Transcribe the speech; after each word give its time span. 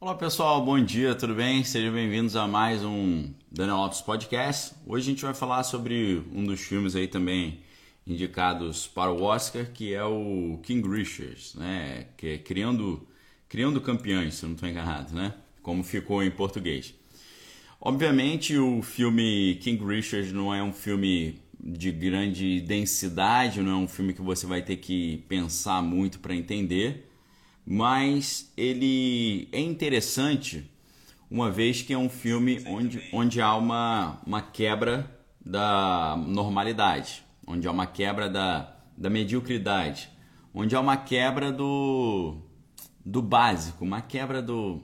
Olá 0.00 0.14
pessoal, 0.14 0.64
bom 0.64 0.78
dia, 0.78 1.12
tudo 1.12 1.34
bem? 1.34 1.64
Sejam 1.64 1.92
bem-vindos 1.92 2.36
a 2.36 2.46
mais 2.46 2.84
um 2.84 3.34
Daniel 3.50 3.78
Lopes 3.78 4.00
Podcast. 4.00 4.72
Hoje 4.86 5.08
a 5.08 5.10
gente 5.10 5.24
vai 5.24 5.34
falar 5.34 5.64
sobre 5.64 6.22
um 6.32 6.44
dos 6.44 6.60
filmes 6.60 6.94
aí 6.94 7.08
também 7.08 7.58
indicados 8.06 8.86
para 8.86 9.10
o 9.10 9.24
Oscar, 9.24 9.66
que 9.72 9.92
é 9.92 10.04
o 10.04 10.60
King 10.62 10.88
Richard, 10.88 11.50
né? 11.56 12.06
Que 12.16 12.28
é 12.28 12.38
Criando, 12.38 13.08
Criando 13.48 13.80
Campeões, 13.80 14.34
se 14.34 14.46
não 14.46 14.52
estou 14.52 14.68
enganado, 14.68 15.12
né? 15.12 15.34
Como 15.64 15.82
ficou 15.82 16.22
em 16.22 16.30
português. 16.30 16.94
Obviamente 17.80 18.56
o 18.56 18.80
filme 18.82 19.56
King 19.56 19.84
Richard 19.84 20.32
não 20.32 20.54
é 20.54 20.62
um 20.62 20.72
filme 20.72 21.40
de 21.58 21.90
grande 21.90 22.60
densidade, 22.60 23.60
não 23.60 23.72
é 23.72 23.76
um 23.82 23.88
filme 23.88 24.14
que 24.14 24.22
você 24.22 24.46
vai 24.46 24.62
ter 24.62 24.76
que 24.76 25.24
pensar 25.28 25.82
muito 25.82 26.20
para 26.20 26.36
entender 26.36 27.07
mas 27.70 28.50
ele 28.56 29.46
é 29.52 29.60
interessante 29.60 30.70
uma 31.30 31.50
vez 31.50 31.82
que 31.82 31.92
é 31.92 31.98
um 31.98 32.08
filme 32.08 32.64
onde, 32.66 33.06
onde 33.12 33.42
há 33.42 33.54
uma, 33.54 34.22
uma 34.26 34.40
quebra 34.40 35.14
da 35.44 36.16
normalidade, 36.16 37.22
onde 37.46 37.68
há 37.68 37.70
uma 37.70 37.86
quebra 37.86 38.26
da, 38.26 38.74
da 38.96 39.10
mediocridade, 39.10 40.08
onde 40.54 40.74
há 40.74 40.80
uma 40.80 40.96
quebra 40.96 41.52
do, 41.52 42.38
do 43.04 43.20
básico, 43.20 43.84
uma 43.84 44.00
quebra 44.00 44.40
do, 44.40 44.80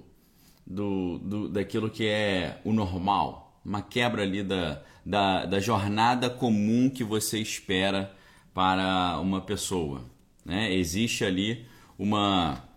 do, 0.66 1.19
do, 1.20 1.48
daquilo 1.48 1.89
que 1.89 2.06
é 2.06 2.61
o 2.66 2.73
normal, 2.75 3.59
uma 3.64 3.80
quebra 3.80 4.25
ali 4.25 4.42
da, 4.42 4.83
da, 5.06 5.47
da 5.47 5.59
jornada 5.59 6.28
comum 6.28 6.91
que 6.91 7.03
você 7.03 7.39
espera 7.39 8.14
para 8.53 9.19
uma 9.20 9.41
pessoa. 9.41 10.05
Né? 10.45 10.75
Existe 10.75 11.25
ali 11.25 11.64
uma 11.98 12.73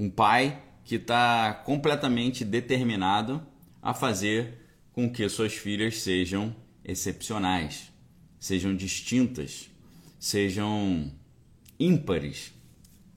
um 0.00 0.08
pai 0.08 0.62
que 0.82 0.94
está 0.94 1.52
completamente 1.52 2.42
determinado 2.42 3.46
a 3.82 3.92
fazer 3.92 4.54
com 4.94 5.12
que 5.12 5.28
suas 5.28 5.52
filhas 5.52 6.00
sejam 6.00 6.56
excepcionais, 6.82 7.92
sejam 8.38 8.74
distintas, 8.74 9.68
sejam 10.18 11.12
ímpares, 11.78 12.50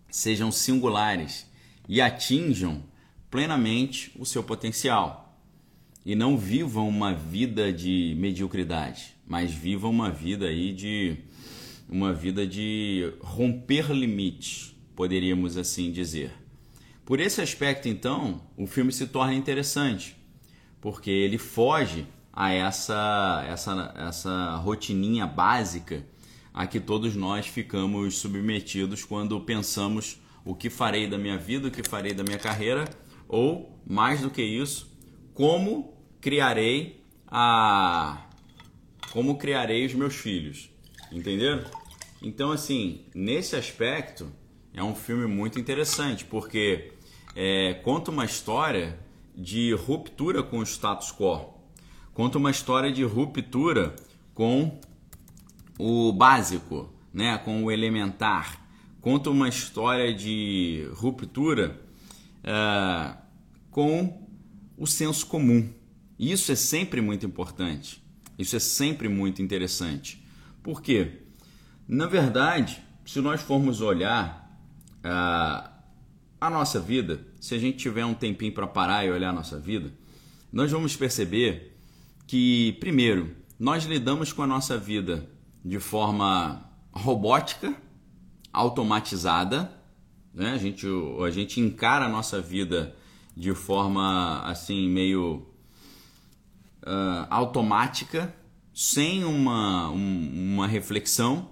sejam 0.10 0.52
singulares 0.52 1.50
e 1.88 2.02
atinjam 2.02 2.84
plenamente 3.32 4.12
o 4.20 4.26
seu 4.26 4.44
potencial. 4.44 5.42
E 6.06 6.16
não 6.16 6.38
vivam 6.38 6.90
uma 6.90 7.14
vida 7.14 7.72
de 7.72 8.14
mediocridade, 8.18 9.16
mas 9.26 9.54
vivam 9.54 9.90
uma 9.90 10.12
vida 10.12 10.48
aí 10.48 10.74
de 10.74 11.16
uma 11.88 12.12
vida 12.12 12.46
de 12.46 13.14
romper 13.22 13.90
limites, 13.94 14.76
poderíamos 14.98 15.56
assim 15.56 15.90
dizer. 15.90 16.43
Por 17.06 17.20
esse 17.20 17.42
aspecto, 17.42 17.90
então, 17.90 18.42
o 18.58 18.66
filme 18.66 18.92
se 18.92 19.08
torna 19.08 19.34
interessante, 19.34 20.16
porque 20.80 21.12
ele 21.12 21.38
foge 21.38 22.08
a 22.32 22.52
essa, 22.52 23.46
essa, 23.48 23.94
essa 23.96 24.56
rotininha 24.56 25.28
básica 25.28 26.06
a 26.54 26.66
que 26.66 26.80
todos 26.80 27.16
nós 27.16 27.48
ficamos 27.48 28.18
submetidos 28.18 29.04
quando 29.04 29.40
pensamos 29.42 30.22
o 30.46 30.56
que 30.56 30.70
farei 30.70 31.08
da 31.08 31.18
minha 31.18 31.38
vida, 31.38 31.68
o 31.68 31.72
que 31.72 31.88
farei 31.88 32.14
da 32.14 32.24
minha 32.24 32.40
carreira, 32.40 32.86
ou, 33.28 33.80
mais 33.86 34.22
do 34.22 34.30
que 34.30 34.42
isso, 34.42 34.92
como 35.34 35.98
criarei 36.22 37.04
a 37.28 38.28
como 39.12 39.38
criarei 39.38 39.86
os 39.86 39.94
meus 39.94 40.16
filhos. 40.16 40.72
Entenderam? 41.12 41.64
Então, 42.22 42.52
assim, 42.52 43.06
nesse 43.14 43.56
aspecto, 43.56 44.32
é 44.74 44.84
um 44.84 44.96
filme 44.96 45.28
muito 45.28 45.60
interessante, 45.60 46.26
porque 46.26 46.93
é, 47.36 47.74
conta 47.84 48.12
uma 48.12 48.26
história 48.26 49.00
de 49.36 49.74
ruptura 49.74 50.44
com 50.44 50.60
o 50.60 50.64
status 50.64 51.12
quo, 51.12 51.54
conta 52.14 52.38
uma 52.38 52.52
história 52.52 52.92
de 52.92 53.04
ruptura 53.04 53.96
com 54.34 54.80
o 55.78 56.12
básico, 56.12 56.94
né, 57.14 57.38
com 57.38 57.64
o 57.64 57.72
elementar, 57.72 58.62
conta 59.02 59.30
uma 59.30 59.50
história 59.50 60.14
de 60.14 60.88
ruptura 60.94 61.80
é, 62.44 63.16
com 63.72 64.28
o 64.78 64.86
senso 64.86 65.26
comum. 65.28 65.70
Isso 66.20 66.52
é 66.52 66.56
sempre 66.56 67.02
muito 67.02 67.26
importante. 67.26 68.04
Isso 68.38 68.56
é 68.56 68.60
sempre 68.60 69.08
muito 69.08 69.42
interessante. 69.42 70.24
Por 70.62 70.82
quê? 70.82 71.22
Na 71.88 72.06
verdade, 72.06 72.82
se 73.06 73.20
nós 73.20 73.42
formos 73.42 73.82
olhar 73.82 74.50
uh, 75.00 75.73
a 76.48 76.50
nossa 76.50 76.80
vida, 76.80 77.26
se 77.40 77.56
a 77.56 77.58
gente 77.58 77.78
tiver 77.78 78.06
um 78.06 78.14
tempinho 78.14 78.54
para 78.54 78.68
parar 78.68 79.06
e 79.06 79.12
olhar 79.12 79.30
a 79.30 79.34
nossa 79.34 79.60
vida, 79.60 79.94
nós 80.52 80.72
vamos 80.72 80.96
perceber 80.96 81.76
que, 82.28 82.74
primeiro, 82.80 83.36
nós 83.60 83.86
lidamos 83.86 84.32
com 84.32 84.42
a 84.44 84.48
nossa 84.48 84.78
vida 84.78 85.30
de 85.64 85.80
forma 85.80 86.70
robótica, 86.92 87.76
automatizada, 88.52 89.72
né? 90.34 90.54
a, 90.54 90.58
gente, 90.58 90.86
a 91.26 91.32
gente 91.32 91.60
encara 91.60 92.06
a 92.06 92.10
nossa 92.10 92.42
vida 92.42 92.96
de 93.36 93.54
forma 93.54 94.42
assim 94.44 94.88
meio 94.90 95.48
uh, 96.84 97.28
automática, 97.30 98.34
sem 98.74 99.24
uma, 99.24 99.90
um, 99.90 100.54
uma 100.54 100.68
reflexão. 100.68 101.50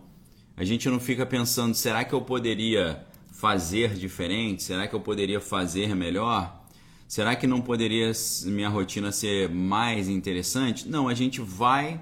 A 0.56 0.64
gente 0.64 0.90
não 0.90 1.00
fica 1.00 1.26
pensando, 1.26 1.74
será 1.74 2.04
que 2.04 2.14
eu 2.14 2.22
poderia 2.22 3.06
fazer 3.42 3.96
diferente? 3.96 4.62
Será 4.62 4.88
que 4.88 4.94
eu 4.94 5.02
poderia 5.02 5.42
fazer 5.42 5.96
melhor? 5.96 6.64
Será 7.08 7.36
que 7.36 7.48
não 7.48 7.60
poderia 7.60 8.12
minha 8.46 8.70
rotina 8.70 9.12
ser 9.12 9.50
mais 9.50 10.08
interessante? 10.08 10.88
Não, 10.88 11.10
a 11.10 11.16
gente 11.16 11.42
vai 11.42 12.00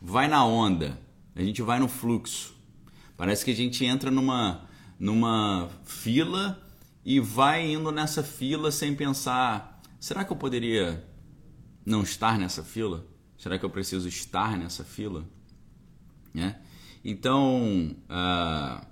vai 0.00 0.28
na 0.28 0.44
onda. 0.44 0.96
A 1.34 1.42
gente 1.42 1.60
vai 1.60 1.80
no 1.80 1.88
fluxo. 1.88 2.54
Parece 3.16 3.44
que 3.44 3.50
a 3.50 3.54
gente 3.54 3.84
entra 3.84 4.12
numa 4.12 4.68
numa 4.96 5.68
fila 5.84 6.62
e 7.04 7.18
vai 7.18 7.72
indo 7.72 7.90
nessa 7.90 8.22
fila 8.22 8.70
sem 8.70 8.94
pensar, 8.94 9.80
será 9.98 10.22
que 10.22 10.30
eu 10.30 10.36
poderia 10.36 11.04
não 11.84 12.02
estar 12.02 12.38
nessa 12.38 12.62
fila? 12.62 13.04
Será 13.36 13.58
que 13.58 13.64
eu 13.64 13.70
preciso 13.70 14.06
estar 14.06 14.56
nessa 14.56 14.84
fila? 14.84 15.24
Né? 16.32 16.60
Então, 17.04 17.96
uh, 18.08 18.89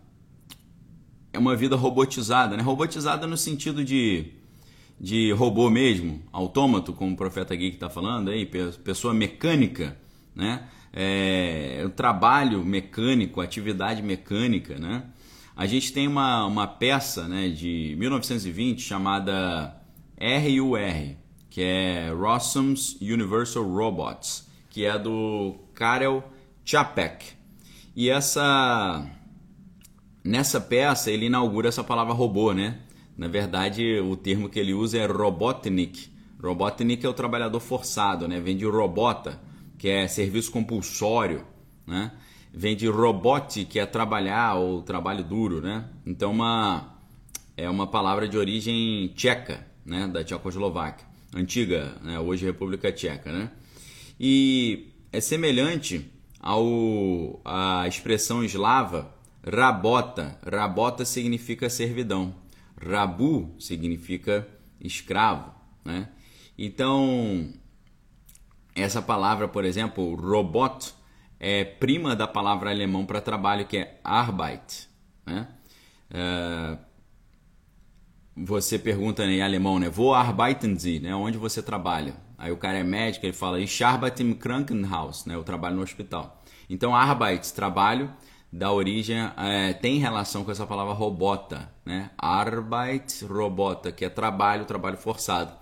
é 1.32 1.38
uma 1.38 1.54
vida 1.54 1.76
robotizada, 1.76 2.56
né? 2.56 2.62
Robotizada 2.62 3.26
no 3.26 3.36
sentido 3.36 3.84
de, 3.84 4.32
de 5.00 5.32
robô 5.32 5.68
mesmo, 5.70 6.22
autômato, 6.32 6.92
como 6.92 7.12
o 7.12 7.16
profeta 7.16 7.54
Geek 7.54 7.76
está 7.76 7.90
falando 7.90 8.30
aí, 8.30 8.46
pessoa 8.84 9.12
mecânica, 9.12 9.96
né? 10.34 10.68
É, 10.92 11.82
o 11.84 11.90
trabalho 11.90 12.64
mecânico, 12.64 13.40
atividade 13.40 14.02
mecânica, 14.02 14.78
né? 14.78 15.04
A 15.54 15.66
gente 15.66 15.92
tem 15.92 16.06
uma, 16.06 16.46
uma 16.46 16.66
peça 16.68 17.26
né, 17.26 17.48
de 17.48 17.96
1920 17.98 18.80
chamada 18.80 19.76
RUR, 20.16 21.16
que 21.50 21.60
é 21.60 22.10
Rossum's 22.10 22.96
Universal 23.00 23.64
Robots, 23.64 24.48
que 24.70 24.84
é 24.84 24.96
do 24.96 25.56
Karel 25.74 26.22
Čapek. 26.64 27.26
E 27.96 28.08
essa 28.08 29.04
Nessa 30.28 30.60
peça 30.60 31.10
ele 31.10 31.24
inaugura 31.24 31.68
essa 31.68 31.82
palavra 31.82 32.12
robô, 32.12 32.52
né? 32.52 32.80
Na 33.16 33.28
verdade, 33.28 33.98
o 33.98 34.14
termo 34.14 34.50
que 34.50 34.58
ele 34.58 34.74
usa 34.74 34.98
é 34.98 35.06
robotnik. 35.06 36.10
Robotnik 36.38 37.06
é 37.06 37.08
o 37.08 37.14
trabalhador 37.14 37.60
forçado, 37.60 38.28
né? 38.28 38.38
Vem 38.38 38.54
de 38.54 38.66
robota, 38.66 39.40
que 39.78 39.88
é 39.88 40.06
serviço 40.06 40.52
compulsório, 40.52 41.46
né? 41.86 42.12
Vem 42.52 42.76
de 42.76 42.86
robot, 42.86 43.64
que 43.64 43.78
é 43.78 43.86
trabalhar 43.86 44.56
ou 44.56 44.82
trabalho 44.82 45.24
duro, 45.24 45.62
né? 45.62 45.88
Então, 46.04 46.32
uma, 46.32 46.94
é 47.56 47.70
uma 47.70 47.86
palavra 47.86 48.28
de 48.28 48.36
origem 48.36 49.10
tcheca, 49.16 49.66
né? 49.82 50.06
Da 50.08 50.22
Tchecoslováquia, 50.22 51.06
antiga, 51.34 51.96
né? 52.02 52.20
hoje 52.20 52.44
República 52.44 52.92
Tcheca, 52.92 53.32
né? 53.32 53.50
E 54.20 54.90
é 55.10 55.22
semelhante 55.22 56.12
ao 56.38 57.40
a 57.46 57.88
expressão 57.88 58.44
eslava 58.44 59.16
Rabota. 59.44 60.38
Rabota 60.44 61.04
significa 61.04 61.70
servidão. 61.70 62.34
Rabu 62.80 63.54
significa 63.58 64.46
escravo. 64.80 65.52
Né? 65.84 66.08
Então, 66.56 67.52
essa 68.74 69.02
palavra, 69.02 69.48
por 69.48 69.64
exemplo, 69.64 70.14
robot, 70.14 70.94
é 71.40 71.64
prima 71.64 72.16
da 72.16 72.26
palavra 72.26 72.70
alemão 72.70 73.06
para 73.06 73.20
trabalho 73.20 73.66
que 73.66 73.78
é 73.78 74.00
Arbeit. 74.04 74.88
Né? 75.26 75.48
Uh, 76.10 76.78
você 78.36 78.78
pergunta 78.78 79.24
em 79.24 79.42
alemão, 79.42 79.78
né? 79.78 79.90
Wo 79.94 80.14
arbeiten 80.14 80.78
Sie? 80.78 81.00
Né? 81.00 81.14
Onde 81.14 81.36
você 81.36 81.60
trabalha? 81.60 82.14
Aí 82.36 82.52
o 82.52 82.56
cara 82.56 82.78
é 82.78 82.84
médico, 82.84 83.26
ele 83.26 83.32
fala 83.32 83.60
Ich 83.60 83.82
arbeite 83.82 84.22
im 84.22 84.32
Krankenhaus, 84.32 85.26
né? 85.26 85.34
Eu 85.34 85.42
trabalho 85.42 85.74
no 85.76 85.82
hospital. 85.82 86.40
Então, 86.70 86.94
Arbeit, 86.94 87.52
trabalho, 87.52 88.12
dá 88.52 88.72
origem, 88.72 89.18
é, 89.36 89.72
tem 89.74 89.98
relação 89.98 90.44
com 90.44 90.50
essa 90.50 90.66
palavra 90.66 90.94
robota, 90.94 91.70
né? 91.84 92.10
Arbeit 92.16 93.24
robota, 93.24 93.92
que 93.92 94.04
é 94.04 94.08
trabalho, 94.08 94.64
trabalho 94.64 94.96
forçado. 94.96 95.52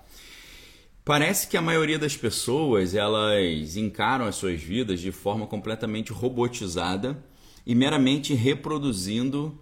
Parece 1.04 1.46
que 1.46 1.56
a 1.56 1.62
maioria 1.62 1.98
das 1.98 2.16
pessoas 2.16 2.94
elas 2.94 3.76
encaram 3.76 4.24
as 4.24 4.34
suas 4.34 4.60
vidas 4.60 5.00
de 5.00 5.12
forma 5.12 5.46
completamente 5.46 6.12
robotizada 6.12 7.22
e 7.64 7.74
meramente 7.74 8.34
reproduzindo 8.34 9.56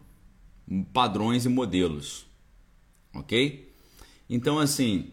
padrões 0.92 1.44
e 1.44 1.48
modelos, 1.48 2.26
ok? 3.14 3.70
Então 4.28 4.58
assim 4.58 5.12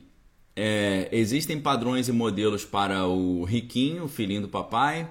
é, 0.55 1.09
existem 1.11 1.59
padrões 1.59 2.07
e 2.07 2.11
modelos 2.11 2.63
para 2.63 3.05
o 3.07 3.43
riquinho, 3.43 4.05
o 4.05 4.07
filhinho 4.07 4.43
do 4.43 4.49
papai, 4.49 5.09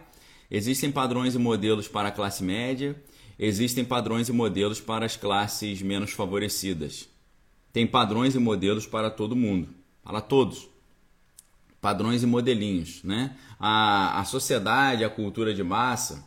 existem 0.51 0.91
padrões 0.91 1.35
e 1.35 1.39
modelos 1.39 1.89
para 1.89 2.09
a 2.09 2.13
classe 2.13 2.43
média, 2.43 2.97
existem 3.39 3.85
padrões 3.85 4.29
e 4.29 4.33
modelos 4.33 4.81
para 4.81 5.07
as 5.07 5.17
classes 5.17 5.81
menos 5.83 6.13
favorecidas. 6.13 7.09
Tem 7.73 7.87
padrões 7.87 8.35
e 8.35 8.39
modelos 8.39 8.87
para 8.87 9.11
todo 9.11 9.37
mundo, 9.37 9.69
para 10.03 10.21
todos 10.21 10.71
padrões 11.81 12.23
e 12.23 12.27
modelinhos. 12.27 13.03
Né? 13.03 13.37
A, 13.59 14.21
a 14.21 14.25
sociedade, 14.25 15.05
a 15.05 15.11
cultura 15.11 15.55
de 15.55 15.63
massa, 15.63 16.25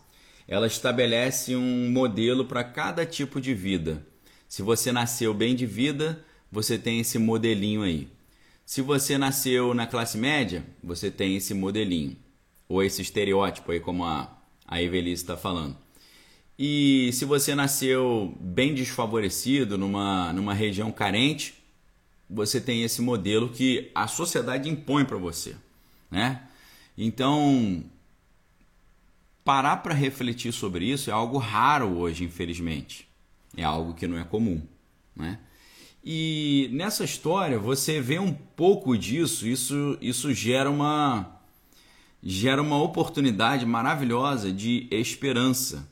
ela 0.47 0.67
estabelece 0.67 1.55
um 1.55 1.89
modelo 1.91 2.45
para 2.45 2.63
cada 2.63 3.05
tipo 3.05 3.39
de 3.39 3.53
vida. 3.53 4.05
Se 4.47 4.61
você 4.61 4.91
nasceu 4.91 5.33
bem 5.33 5.55
de 5.55 5.65
vida, 5.65 6.23
você 6.51 6.77
tem 6.77 6.99
esse 6.99 7.17
modelinho 7.17 7.83
aí. 7.83 8.07
Se 8.65 8.81
você 8.81 9.17
nasceu 9.17 9.73
na 9.73 9.85
classe 9.85 10.17
média, 10.17 10.63
você 10.83 11.11
tem 11.11 11.35
esse 11.35 11.53
modelinho. 11.53 12.15
Ou 12.67 12.81
esse 12.81 13.01
estereótipo 13.01 13.71
aí, 13.71 13.79
como 13.79 14.03
a, 14.03 14.31
a 14.67 14.81
Evelise 14.81 15.21
está 15.21 15.37
falando. 15.37 15.77
E 16.57 17.09
se 17.13 17.25
você 17.25 17.55
nasceu 17.55 18.35
bem 18.39 18.73
desfavorecido, 18.73 19.77
numa, 19.77 20.31
numa 20.33 20.53
região 20.53 20.91
carente, 20.91 21.55
você 22.29 22.61
tem 22.61 22.83
esse 22.83 23.01
modelo 23.01 23.49
que 23.49 23.91
a 23.93 24.07
sociedade 24.07 24.69
impõe 24.69 25.03
para 25.05 25.17
você, 25.17 25.55
né? 26.09 26.43
Então, 26.97 27.83
parar 29.43 29.77
para 29.77 29.93
refletir 29.93 30.51
sobre 30.51 30.85
isso 30.85 31.09
é 31.09 31.13
algo 31.13 31.37
raro 31.37 31.97
hoje, 31.97 32.23
infelizmente. 32.23 33.07
É 33.57 33.63
algo 33.63 33.93
que 33.93 34.07
não 34.07 34.17
é 34.17 34.23
comum, 34.23 34.61
né? 35.15 35.39
E 36.03 36.69
nessa 36.73 37.03
história 37.03 37.57
você 37.57 38.01
vê 38.01 38.19
um 38.19 38.33
pouco 38.33 38.97
disso, 38.97 39.47
isso, 39.47 39.97
isso 40.01 40.33
gera 40.33 40.69
uma 40.69 41.32
gera 42.23 42.61
uma 42.61 42.81
oportunidade 42.81 43.65
maravilhosa 43.65 44.51
de 44.51 44.87
esperança. 44.89 45.91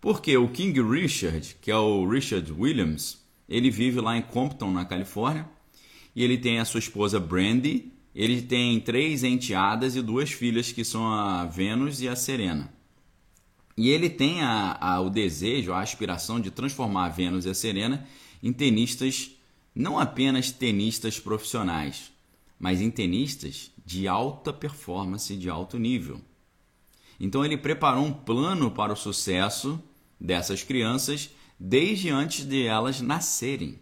Porque 0.00 0.36
o 0.36 0.48
King 0.48 0.80
Richard, 0.80 1.56
que 1.60 1.70
é 1.70 1.76
o 1.76 2.08
Richard 2.08 2.50
Williams, 2.50 3.22
ele 3.46 3.70
vive 3.70 4.00
lá 4.00 4.16
em 4.16 4.22
Compton, 4.22 4.70
na 4.70 4.84
Califórnia, 4.86 5.46
e 6.14 6.24
ele 6.24 6.38
tem 6.38 6.58
a 6.58 6.64
sua 6.64 6.78
esposa 6.78 7.20
Brandy. 7.20 7.92
Ele 8.14 8.40
tem 8.40 8.80
três 8.80 9.22
enteadas 9.22 9.94
e 9.94 10.00
duas 10.00 10.32
filhas 10.32 10.72
que 10.72 10.82
são 10.82 11.06
a 11.12 11.44
Vênus 11.44 12.00
e 12.00 12.08
a 12.08 12.16
Serena. 12.16 12.72
E 13.76 13.90
ele 13.90 14.08
tem 14.08 14.40
a, 14.40 14.78
a, 14.80 15.00
o 15.02 15.10
desejo, 15.10 15.74
a 15.74 15.82
aspiração 15.82 16.40
de 16.40 16.50
transformar 16.50 17.04
a 17.04 17.08
Vênus 17.10 17.44
e 17.44 17.50
a 17.50 17.54
Serena 17.54 18.06
em 18.42 18.54
tenistas, 18.54 19.32
não 19.74 19.98
apenas 19.98 20.50
tenistas 20.50 21.20
profissionais, 21.20 22.10
mas 22.58 22.80
em 22.80 22.90
tenistas 22.90 23.70
de 23.86 24.08
alta 24.08 24.52
performance, 24.52 25.36
de 25.36 25.48
alto 25.48 25.78
nível. 25.78 26.20
Então 27.20 27.44
ele 27.44 27.56
preparou 27.56 28.04
um 28.04 28.12
plano 28.12 28.70
para 28.70 28.92
o 28.92 28.96
sucesso 28.96 29.80
dessas 30.20 30.64
crianças 30.64 31.30
desde 31.58 32.10
antes 32.10 32.44
de 32.44 32.66
elas 32.66 33.00
nascerem. 33.00 33.78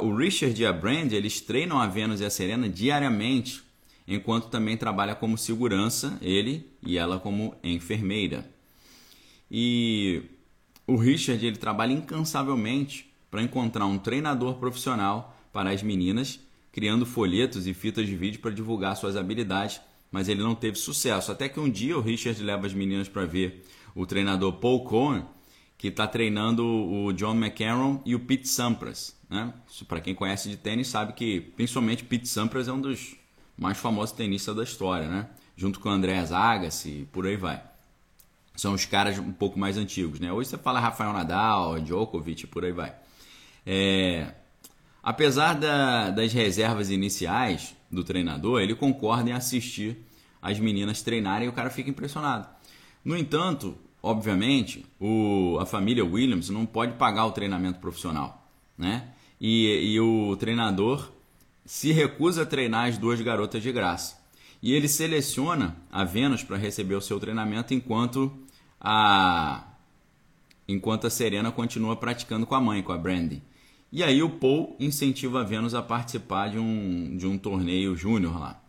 O 0.00 0.14
Richard 0.14 0.60
e 0.60 0.66
a 0.66 0.72
Brand 0.72 1.12
eles 1.12 1.40
treinam 1.40 1.78
a 1.78 1.86
Venus 1.86 2.20
e 2.20 2.24
a 2.24 2.30
Serena 2.30 2.68
diariamente, 2.68 3.62
enquanto 4.08 4.48
também 4.48 4.76
trabalha 4.76 5.14
como 5.14 5.38
segurança, 5.38 6.18
ele 6.20 6.66
e 6.82 6.98
ela 6.98 7.20
como 7.20 7.54
enfermeira. 7.62 8.50
E 9.50 10.22
o 10.86 10.96
Richard 10.96 11.44
ele 11.44 11.56
trabalha 11.56 11.92
incansavelmente 11.92 13.12
para 13.30 13.42
encontrar 13.42 13.86
um 13.86 13.98
treinador 13.98 14.54
profissional 14.54 15.36
para 15.52 15.70
as 15.70 15.82
meninas, 15.82 16.40
criando 16.72 17.04
folhetos 17.04 17.66
e 17.66 17.74
fitas 17.74 18.06
de 18.06 18.16
vídeo 18.16 18.40
para 18.40 18.50
divulgar 18.50 18.96
suas 18.96 19.16
habilidades, 19.16 19.80
mas 20.10 20.28
ele 20.28 20.42
não 20.42 20.54
teve 20.54 20.76
sucesso. 20.76 21.30
Até 21.32 21.48
que 21.48 21.60
um 21.60 21.68
dia 21.68 21.96
o 21.96 22.00
Richard 22.00 22.40
leva 22.42 22.66
as 22.66 22.74
meninas 22.74 23.08
para 23.08 23.24
ver 23.24 23.64
o 23.94 24.06
treinador 24.06 24.54
Paul 24.54 24.84
Cohen, 24.84 25.24
que 25.76 25.88
está 25.88 26.06
treinando 26.06 26.64
o 26.64 27.12
John 27.12 27.34
McEnroe 27.34 28.00
e 28.04 28.14
o 28.14 28.20
Pete 28.20 28.48
Sampras. 28.48 29.16
Né? 29.28 29.52
Para 29.88 30.00
quem 30.00 30.14
conhece 30.14 30.48
de 30.48 30.56
tênis 30.56 30.88
sabe 30.88 31.14
que 31.14 31.40
principalmente 31.40 32.04
Pete 32.04 32.28
Sampras 32.28 32.68
é 32.68 32.72
um 32.72 32.80
dos 32.80 33.16
mais 33.56 33.78
famosos 33.78 34.14
tenistas 34.14 34.54
da 34.54 34.62
história, 34.62 35.08
né? 35.08 35.28
junto 35.56 35.80
com 35.80 35.88
Andreas 35.88 36.32
Agassi 36.32 37.02
e 37.02 37.06
por 37.06 37.26
aí 37.26 37.36
vai. 37.36 37.62
São 38.56 38.74
os 38.74 38.84
caras 38.84 39.18
um 39.18 39.32
pouco 39.32 39.58
mais 39.58 39.76
antigos. 39.78 40.20
Né? 40.20 40.32
Hoje 40.32 40.50
você 40.50 40.58
fala 40.58 40.80
Rafael 40.80 41.12
Nadal, 41.12 41.80
Djokovic 41.80 42.44
e 42.44 42.46
por 42.46 42.64
aí 42.64 42.72
vai. 42.72 42.94
É... 43.64 44.34
Apesar 45.02 45.54
da, 45.54 46.10
das 46.10 46.32
reservas 46.32 46.90
iniciais 46.90 47.74
do 47.90 48.04
treinador, 48.04 48.60
ele 48.60 48.74
concorda 48.74 49.30
em 49.30 49.32
assistir 49.32 49.96
as 50.42 50.58
meninas 50.58 51.02
treinarem 51.02 51.46
e 51.46 51.48
o 51.48 51.52
cara 51.52 51.70
fica 51.70 51.90
impressionado. 51.90 52.46
No 53.04 53.16
entanto, 53.16 53.76
obviamente, 54.02 54.84
o, 55.00 55.58
a 55.60 55.66
família 55.66 56.04
Williams 56.04 56.50
não 56.50 56.66
pode 56.66 56.94
pagar 56.94 57.26
o 57.26 57.32
treinamento 57.32 57.78
profissional, 57.78 58.46
né? 58.76 59.08
e, 59.40 59.94
e 59.94 60.00
o 60.00 60.36
treinador 60.36 61.10
se 61.64 61.92
recusa 61.92 62.42
a 62.42 62.46
treinar 62.46 62.88
as 62.88 62.98
duas 62.98 63.20
garotas 63.20 63.62
de 63.62 63.72
graça. 63.72 64.20
E 64.62 64.74
ele 64.74 64.88
seleciona 64.88 65.76
a 65.90 66.04
Vênus 66.04 66.42
para 66.42 66.58
receber 66.58 66.94
o 66.94 67.00
seu 67.00 67.18
treinamento 67.18 67.72
enquanto 67.72 68.30
a 68.78 69.66
enquanto 70.68 71.06
a 71.06 71.10
Serena 71.10 71.50
continua 71.50 71.96
praticando 71.96 72.46
com 72.46 72.54
a 72.54 72.60
mãe, 72.60 72.80
com 72.80 72.92
a 72.92 72.98
Brandy. 72.98 73.42
E 73.92 74.02
aí 74.02 74.22
o 74.22 74.30
Paul 74.30 74.76
incentiva 74.78 75.40
a 75.40 75.44
Vênus 75.44 75.74
a 75.74 75.82
participar 75.82 76.48
de 76.48 76.58
um, 76.58 77.16
de 77.16 77.26
um 77.26 77.36
torneio 77.36 77.96
júnior 77.96 78.38
lá. 78.38 78.62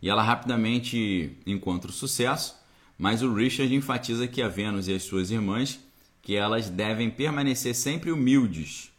E 0.00 0.08
ela 0.08 0.22
rapidamente 0.22 1.36
encontra 1.44 1.90
o 1.90 1.94
sucesso, 1.94 2.56
mas 2.96 3.22
o 3.22 3.34
Richard 3.34 3.74
enfatiza 3.74 4.28
que 4.28 4.40
a 4.40 4.48
Vênus 4.48 4.86
e 4.86 4.94
as 4.94 5.02
suas 5.02 5.30
irmãs 5.30 5.80
que 6.22 6.36
elas 6.36 6.68
devem 6.68 7.10
permanecer 7.10 7.74
sempre 7.74 8.12
humildes 8.12 8.92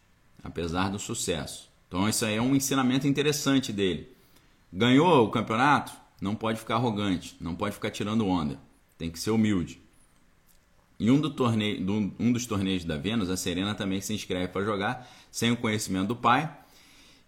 apesar 0.44 0.90
do 0.90 1.00
sucesso. 1.00 1.70
Então 1.88 2.08
isso 2.08 2.26
aí 2.26 2.36
é 2.36 2.42
um 2.42 2.56
ensinamento 2.56 3.08
interessante 3.08 3.72
dele. 3.74 4.10
Ganhou 4.72 5.26
o 5.26 5.32
campeonato? 5.32 5.92
Não 6.22 6.36
pode 6.36 6.60
ficar 6.60 6.76
arrogante, 6.76 7.36
não 7.40 7.56
pode 7.56 7.76
ficar 7.76 7.92
tirando 7.92 8.28
onda, 8.28 8.60
tem 8.98 9.10
que 9.10 9.20
ser 9.20 9.32
humilde. 9.32 9.82
Em 11.00 11.10
um, 11.10 11.20
do 11.20 11.30
torneio, 11.30 12.14
um 12.20 12.32
dos 12.34 12.46
torneios 12.46 12.84
da 12.84 12.98
Vênus, 12.98 13.30
a 13.30 13.38
Serena 13.38 13.74
também 13.74 14.02
se 14.02 14.14
inscreve 14.14 14.50
para 14.50 14.66
jogar, 14.66 15.10
sem 15.32 15.52
o 15.52 15.58
conhecimento 15.58 16.10
do 16.10 16.16
pai. 16.16 16.52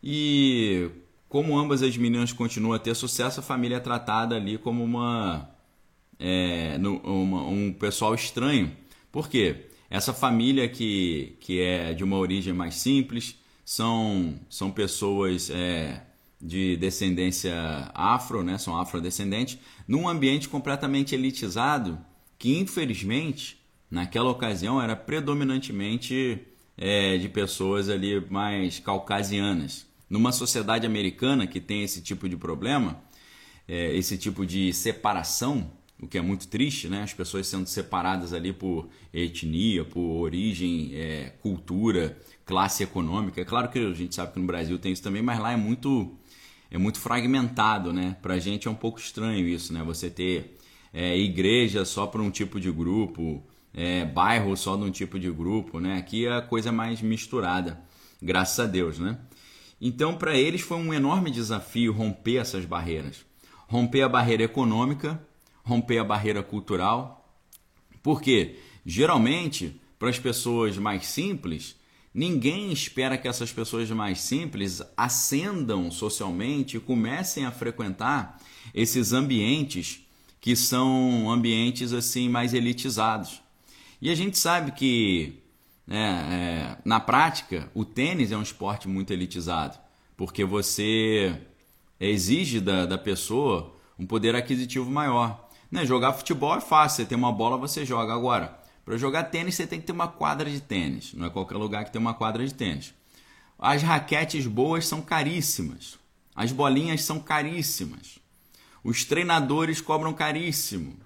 E 0.03 0.89
como 1.29 1.57
ambas 1.57 1.81
as 1.81 1.95
meninas 1.95 2.33
continuam 2.33 2.73
a 2.73 2.79
ter 2.79 2.93
sucesso, 2.95 3.39
a 3.39 3.43
família 3.43 3.77
é 3.77 3.79
tratada 3.79 4.35
ali 4.35 4.57
como 4.57 4.83
uma, 4.83 5.49
é, 6.19 6.77
uma 7.03 7.43
um 7.43 7.71
pessoal 7.71 8.13
estranho. 8.13 8.75
Por 9.09 9.29
quê? 9.29 9.67
Essa 9.89 10.13
família 10.13 10.67
que, 10.67 11.37
que 11.39 11.61
é 11.61 11.93
de 11.93 12.03
uma 12.03 12.17
origem 12.17 12.51
mais 12.51 12.75
simples, 12.75 13.37
são, 13.63 14.37
são 14.49 14.69
pessoas 14.69 15.49
é, 15.49 16.03
de 16.41 16.75
descendência 16.75 17.53
afro, 17.93 18.43
né? 18.43 18.57
são 18.57 18.77
afrodescendentes, 18.77 19.57
num 19.87 20.09
ambiente 20.09 20.49
completamente 20.49 21.15
elitizado, 21.15 21.97
que 22.37 22.57
infelizmente, 22.57 23.60
naquela 23.91 24.31
ocasião, 24.31 24.81
era 24.81 24.95
predominantemente 24.95 26.39
é, 26.77 27.17
de 27.17 27.27
pessoas 27.27 27.89
ali 27.89 28.25
mais 28.29 28.79
caucasianas. 28.79 29.85
Numa 30.09 30.31
sociedade 30.31 30.85
americana 30.85 31.45
que 31.45 31.59
tem 31.59 31.83
esse 31.83 32.01
tipo 32.01 32.27
de 32.27 32.37
problema, 32.37 33.01
é, 33.67 33.95
esse 33.95 34.17
tipo 34.17 34.45
de 34.45 34.73
separação, 34.73 35.69
o 36.01 36.07
que 36.07 36.17
é 36.17 36.21
muito 36.21 36.47
triste, 36.47 36.87
né? 36.87 37.03
As 37.03 37.13
pessoas 37.13 37.45
sendo 37.45 37.67
separadas 37.67 38.33
ali 38.33 38.51
por 38.51 38.89
etnia, 39.13 39.85
por 39.85 40.21
origem, 40.21 40.91
é, 40.95 41.33
cultura, 41.41 42.17
classe 42.45 42.81
econômica. 42.83 43.39
É 43.39 43.45
claro 43.45 43.69
que 43.69 43.77
a 43.77 43.93
gente 43.93 44.15
sabe 44.15 44.33
que 44.33 44.39
no 44.39 44.47
Brasil 44.47 44.79
tem 44.79 44.91
isso 44.91 45.03
também, 45.03 45.21
mas 45.21 45.39
lá 45.39 45.51
é 45.51 45.57
muito 45.57 46.17
é 46.71 46.77
muito 46.77 46.99
fragmentado, 46.99 47.91
né? 47.93 48.15
Pra 48.21 48.39
gente 48.39 48.67
é 48.67 48.71
um 48.71 48.75
pouco 48.75 48.99
estranho 48.99 49.45
isso, 49.47 49.73
né? 49.73 49.83
Você 49.83 50.09
ter 50.09 50.57
é, 50.93 51.17
igreja 51.17 51.85
só 51.85 52.07
para 52.07 52.21
um 52.21 52.31
tipo 52.31 52.59
de 52.59 52.71
grupo, 52.71 53.43
é, 53.73 54.05
bairro 54.05 54.55
só 54.55 54.75
de 54.75 54.83
um 54.83 54.91
tipo 54.91 55.19
de 55.19 55.31
grupo, 55.31 55.79
né? 55.79 55.97
Aqui 55.97 56.25
é 56.25 56.33
a 56.33 56.41
coisa 56.41 56.71
mais 56.71 57.01
misturada, 57.01 57.81
graças 58.21 58.59
a 58.59 58.65
Deus, 58.65 58.99
né? 58.99 59.17
Então, 59.79 60.15
para 60.15 60.37
eles 60.37 60.61
foi 60.61 60.77
um 60.77 60.93
enorme 60.93 61.31
desafio 61.31 61.91
romper 61.91 62.37
essas 62.37 62.65
barreiras. 62.65 63.25
Romper 63.67 64.01
a 64.01 64.09
barreira 64.09 64.43
econômica, 64.43 65.21
romper 65.63 65.97
a 65.97 66.03
barreira 66.03 66.43
cultural. 66.43 67.17
Porque 68.03 68.57
Geralmente, 68.85 69.79
para 69.99 70.09
as 70.09 70.17
pessoas 70.17 70.77
mais 70.77 71.05
simples, 71.05 71.75
ninguém 72.13 72.71
espera 72.71 73.17
que 73.17 73.27
essas 73.27 73.51
pessoas 73.51 73.89
mais 73.91 74.19
simples 74.19 74.81
ascendam 74.97 75.91
socialmente 75.91 76.77
e 76.77 76.79
comecem 76.79 77.45
a 77.45 77.51
frequentar 77.51 78.41
esses 78.73 79.13
ambientes 79.13 80.01
que 80.39 80.55
são 80.55 81.29
ambientes 81.29 81.93
assim 81.93 82.27
mais 82.27 82.53
elitizados. 82.53 83.41
E 84.01 84.09
a 84.09 84.15
gente 84.15 84.37
sabe 84.37 84.71
que 84.71 85.43
né, 85.85 86.77
é, 86.77 86.81
na 86.83 86.99
prática 86.99 87.69
o 87.73 87.85
tênis 87.85 88.31
é 88.31 88.37
um 88.37 88.41
esporte 88.41 88.87
muito 88.87 89.13
elitizado, 89.13 89.77
porque 90.17 90.43
você 90.43 91.39
exige 91.99 92.59
da, 92.59 92.85
da 92.85 92.97
pessoa 92.97 93.75
um 93.99 94.05
poder 94.07 94.35
aquisitivo 94.35 94.89
maior. 94.89 95.47
Né? 95.69 95.85
Jogar 95.85 96.13
futebol 96.13 96.55
é 96.55 96.61
fácil, 96.61 96.97
você 96.97 97.05
tem 97.05 97.17
uma 97.17 97.31
bola, 97.31 97.57
você 97.57 97.85
joga. 97.85 98.13
Agora, 98.13 98.59
para 98.83 98.97
jogar 98.97 99.25
tênis, 99.25 99.55
você 99.55 99.67
tem 99.67 99.79
que 99.79 99.85
ter 99.85 99.91
uma 99.91 100.07
quadra 100.07 100.49
de 100.49 100.59
tênis. 100.59 101.13
Não 101.13 101.27
é 101.27 101.29
qualquer 101.29 101.57
lugar 101.57 101.85
que 101.85 101.91
tem 101.91 102.01
uma 102.01 102.15
quadra 102.15 102.45
de 102.45 102.53
tênis. 102.53 102.93
As 103.59 103.83
raquetes 103.83 104.47
boas 104.47 104.87
são 104.87 105.01
caríssimas. 105.01 105.99
As 106.35 106.51
bolinhas 106.51 107.03
são 107.03 107.19
caríssimas. 107.19 108.17
Os 108.83 109.05
treinadores 109.05 109.79
cobram 109.79 110.11
caríssimo. 110.11 110.97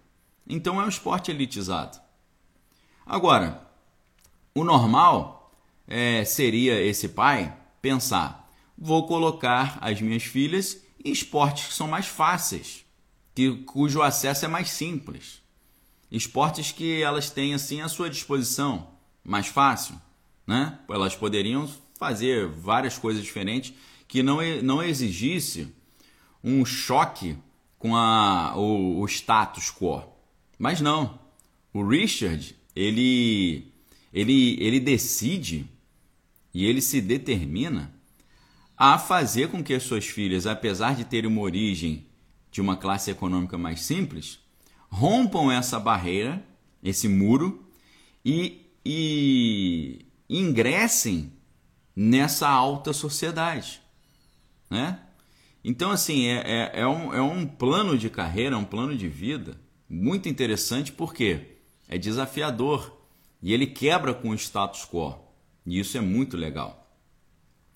Então 0.47 0.81
é 0.81 0.85
um 0.85 0.89
esporte 0.89 1.29
elitizado. 1.29 2.04
Agora, 3.05 3.61
o 4.53 4.63
normal 4.63 5.53
é, 5.87 6.25
seria 6.25 6.81
esse 6.81 7.09
pai 7.09 7.55
pensar: 7.81 8.49
vou 8.77 9.05
colocar 9.05 9.77
as 9.81 10.01
minhas 10.01 10.23
filhas 10.23 10.81
em 11.03 11.11
esportes 11.11 11.67
que 11.67 11.73
são 11.73 11.87
mais 11.87 12.07
fáceis, 12.07 12.83
que, 13.35 13.57
cujo 13.63 14.01
acesso 14.01 14.45
é 14.45 14.47
mais 14.47 14.69
simples. 14.71 15.41
Esportes 16.11 16.71
que 16.71 17.01
elas 17.01 17.29
têm 17.29 17.53
assim 17.53 17.81
à 17.81 17.89
sua 17.89 18.09
disposição, 18.09 18.87
mais 19.23 19.47
fácil, 19.47 19.99
né? 20.47 20.79
Elas 20.89 21.15
poderiam 21.15 21.69
fazer 21.99 22.47
várias 22.47 22.97
coisas 22.97 23.23
diferentes 23.23 23.73
que 24.07 24.23
não, 24.23 24.37
não 24.63 24.81
exigisse 24.81 25.73
um 26.43 26.63
choque 26.65 27.37
com 27.77 27.95
a, 27.95 28.55
o, 28.55 28.99
o 28.99 29.05
status 29.07 29.71
quo. 29.71 30.03
Mas 30.57 30.79
não. 30.79 31.19
O 31.73 31.85
Richard, 31.85 32.55
ele, 32.75 33.71
ele, 34.13 34.57
ele 34.61 34.79
decide 34.79 35.65
e 36.53 36.65
ele 36.65 36.81
se 36.81 37.01
determina 37.01 37.93
a 38.77 38.97
fazer 38.97 39.49
com 39.49 39.63
que 39.63 39.73
as 39.73 39.83
suas 39.83 40.05
filhas, 40.05 40.45
apesar 40.45 40.95
de 40.95 41.05
terem 41.05 41.29
uma 41.29 41.41
origem 41.41 42.05
de 42.51 42.61
uma 42.61 42.75
classe 42.75 43.09
econômica 43.09 43.57
mais 43.57 43.81
simples, 43.81 44.39
rompam 44.89 45.51
essa 45.51 45.79
barreira, 45.79 46.43
esse 46.83 47.07
muro 47.07 47.67
e, 48.23 48.61
e 48.85 50.05
ingressem 50.29 51.31
nessa 51.95 52.47
alta 52.49 52.91
sociedade. 52.91 53.81
Né? 54.69 54.99
Então, 55.63 55.91
assim, 55.91 56.27
é, 56.27 56.43
é, 56.45 56.81
é, 56.81 56.87
um, 56.87 57.13
é 57.13 57.21
um 57.21 57.45
plano 57.45 57.97
de 57.97 58.09
carreira, 58.09 58.55
é 58.55 58.57
um 58.57 58.65
plano 58.65 58.95
de 58.95 59.07
vida 59.07 59.59
muito 59.89 60.27
interessante 60.27 60.91
porque 60.91 61.54
é 61.87 61.97
desafiador 61.97 62.95
e 63.41 63.53
ele 63.53 63.67
quebra 63.67 64.13
com 64.13 64.29
o 64.29 64.35
status 64.35 64.85
quo. 64.85 65.15
E 65.65 65.79
isso 65.79 65.97
é 65.97 66.01
muito 66.01 66.37
legal. 66.37 66.87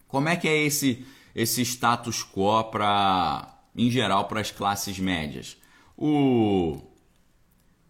Como 0.07 0.29
é 0.29 0.35
que 0.35 0.47
é 0.47 0.57
esse, 0.63 1.05
esse 1.35 1.61
status 1.61 2.23
quo 2.23 2.63
para, 2.65 3.59
em 3.75 3.89
geral, 3.89 4.27
para 4.27 4.41
as 4.41 4.51
classes 4.51 4.99
médias? 4.99 5.57
O, 5.97 6.81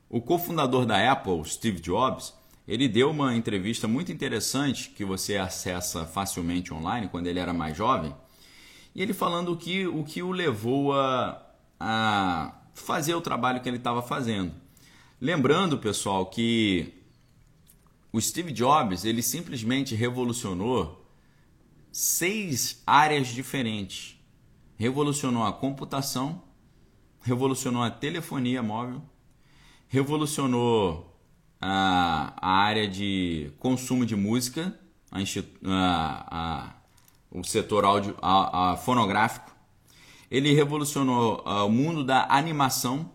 o 0.10 0.22
cofundador 0.22 0.86
da 0.86 1.12
Apple, 1.12 1.44
Steve 1.46 1.80
Jobs, 1.80 2.34
ele 2.68 2.88
deu 2.88 3.12
uma 3.12 3.36
entrevista 3.36 3.88
muito 3.88 4.12
interessante 4.12 4.90
que 4.90 5.06
você 5.06 5.38
acessa 5.38 6.06
facilmente 6.06 6.74
online 6.74 7.08
quando 7.08 7.28
ele 7.28 7.40
era 7.40 7.54
mais 7.54 7.76
jovem 7.76 8.14
e 8.94 9.02
ele 9.02 9.14
falando 9.14 9.56
que 9.56 9.88
o, 9.88 10.04
que 10.04 10.22
o 10.22 10.32
levou 10.32 10.94
a, 10.94 11.42
a 11.80 12.54
fazer 12.74 13.14
o 13.14 13.22
trabalho 13.22 13.62
que 13.62 13.70
ele 13.70 13.78
estava 13.78 14.02
fazendo. 14.02 14.54
Lembrando, 15.22 15.78
pessoal, 15.78 16.28
que 16.28 16.94
o 18.10 18.22
Steve 18.22 18.54
Jobs 18.54 19.04
ele 19.04 19.22
simplesmente 19.22 19.94
revolucionou 19.94 21.06
seis 21.92 22.82
áreas 22.88 23.28
diferentes. 23.28 24.18
Revolucionou 24.78 25.46
a 25.46 25.52
computação, 25.52 26.42
revolucionou 27.22 27.84
a 27.84 27.92
telefonia 27.92 28.64
móvel, 28.64 29.02
revolucionou 29.90 31.22
a, 31.60 32.34
a 32.38 32.52
área 32.52 32.88
de 32.88 33.52
consumo 33.60 34.06
de 34.06 34.16
música, 34.16 34.80
a, 35.12 35.20
a, 36.32 36.76
o 37.30 37.44
setor 37.44 37.84
a 38.22 38.78
fonográfico. 38.78 39.54
Ele 40.32 40.54
revolucionou 40.54 41.44
uh, 41.46 41.66
o 41.66 41.70
mundo 41.70 42.06
da 42.06 42.26
animação, 42.30 43.12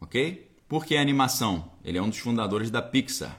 ok? 0.00 0.49
Por 0.70 0.86
que 0.86 0.96
animação? 0.96 1.68
Ele 1.84 1.98
é 1.98 2.02
um 2.02 2.08
dos 2.08 2.20
fundadores 2.20 2.70
da 2.70 2.80
Pixar. 2.80 3.36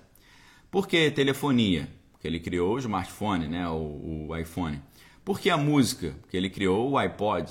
Por 0.69 0.85
que 0.85 1.09
telefonia? 1.09 1.89
Porque 2.11 2.27
ele 2.27 2.41
criou 2.41 2.75
o 2.75 2.79
smartphone, 2.79 3.47
né? 3.47 3.69
o, 3.69 4.27
o 4.27 4.37
iPhone. 4.37 4.81
Por 5.23 5.39
que 5.39 5.49
a 5.49 5.55
música? 5.55 6.13
Porque 6.19 6.35
ele 6.35 6.49
criou 6.49 6.89
o 6.89 6.97
iPod. 6.97 7.49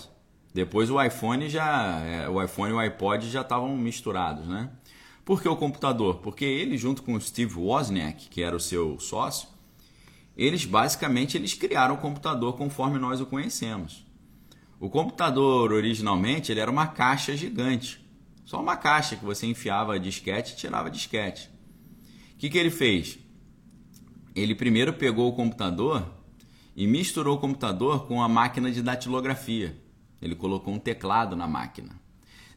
Depois 0.53 0.91
o 0.91 1.03
iPhone 1.03 1.49
já, 1.49 1.99
é, 2.01 2.29
o 2.29 2.43
iPhone 2.43 2.73
e 2.73 2.75
o 2.75 2.79
iPod 2.79 3.27
já 3.31 3.41
estavam 3.41 3.75
misturados, 3.75 4.47
né? 4.47 4.69
Por 5.25 5.41
que 5.41 5.49
o 5.49 5.57
computador? 5.57 6.17
Porque 6.17 6.45
ele 6.45 6.77
junto 6.77 7.03
com 7.03 7.15
o 7.15 7.21
Steve 7.21 7.59
Wozniak, 7.59 8.29
que 8.29 8.43
era 8.43 8.55
o 8.55 8.61
seu 8.61 9.01
sócio, 9.01 9.49
eles 10.37 10.67
basicamente 10.67 11.39
eles 11.39 11.55
criaram 11.55 11.95
o 11.95 11.99
computador 11.99 12.55
conforme 12.55 12.99
nós 12.99 13.19
o 13.19 13.25
conhecemos. 13.25 14.07
O 14.79 14.91
computador 14.91 15.73
originalmente 15.73 16.53
ele 16.53 16.61
era 16.61 16.71
uma 16.71 16.89
caixa 16.89 17.35
gigante, 17.35 18.10
só 18.51 18.61
uma 18.61 18.77
caixa 18.77 19.15
que 19.15 19.25
você 19.25 19.47
enfiava 19.47 20.01
disquete 20.01 20.55
e 20.55 20.57
tirava 20.57 20.91
disquete. 20.91 21.49
O 22.35 22.37
que, 22.37 22.51
que 22.51 22.59
ele 22.59 22.69
fez? 22.69 23.17
Ele 24.35 24.57
primeiro 24.57 24.93
pegou 24.93 25.29
o 25.29 25.33
computador 25.33 26.05
e 26.75 26.85
misturou 26.85 27.37
o 27.37 27.41
computador 27.41 28.09
com 28.09 28.21
a 28.21 28.29
máquina 28.29 28.73
de 28.73 28.83
datilografia. 28.83 29.81
Ele 30.21 30.35
colocou 30.35 30.75
um 30.75 30.81
teclado 30.81 31.37
na 31.37 31.47
máquina. 31.47 31.91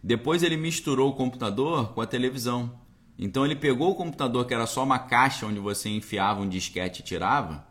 Depois 0.04 0.42
ele 0.42 0.58
misturou 0.58 1.12
o 1.12 1.16
computador 1.16 1.94
com 1.94 2.02
a 2.02 2.08
televisão. 2.08 2.74
Então 3.16 3.46
ele 3.46 3.56
pegou 3.56 3.92
o 3.92 3.96
computador 3.96 4.48
que 4.48 4.54
era 4.56 4.66
só 4.66 4.84
uma 4.84 4.98
caixa 4.98 5.46
onde 5.46 5.60
você 5.60 5.90
enfiava 5.90 6.42
um 6.42 6.50
disquete 6.50 7.02
e 7.02 7.06
tirava 7.06 7.68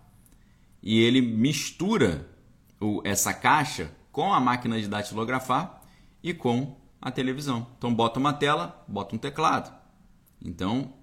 e 0.80 1.00
ele 1.00 1.20
mistura 1.20 2.28
essa 3.02 3.34
caixa 3.34 3.90
com 4.12 4.32
a 4.32 4.38
máquina 4.38 4.80
de 4.80 4.86
datilografar 4.86 5.82
e 6.22 6.32
com 6.32 6.80
a 7.02 7.10
televisão. 7.10 7.66
Então 7.76 7.92
bota 7.92 8.20
uma 8.20 8.32
tela, 8.32 8.84
bota 8.86 9.16
um 9.16 9.18
teclado. 9.18 9.74
Então 10.40 10.94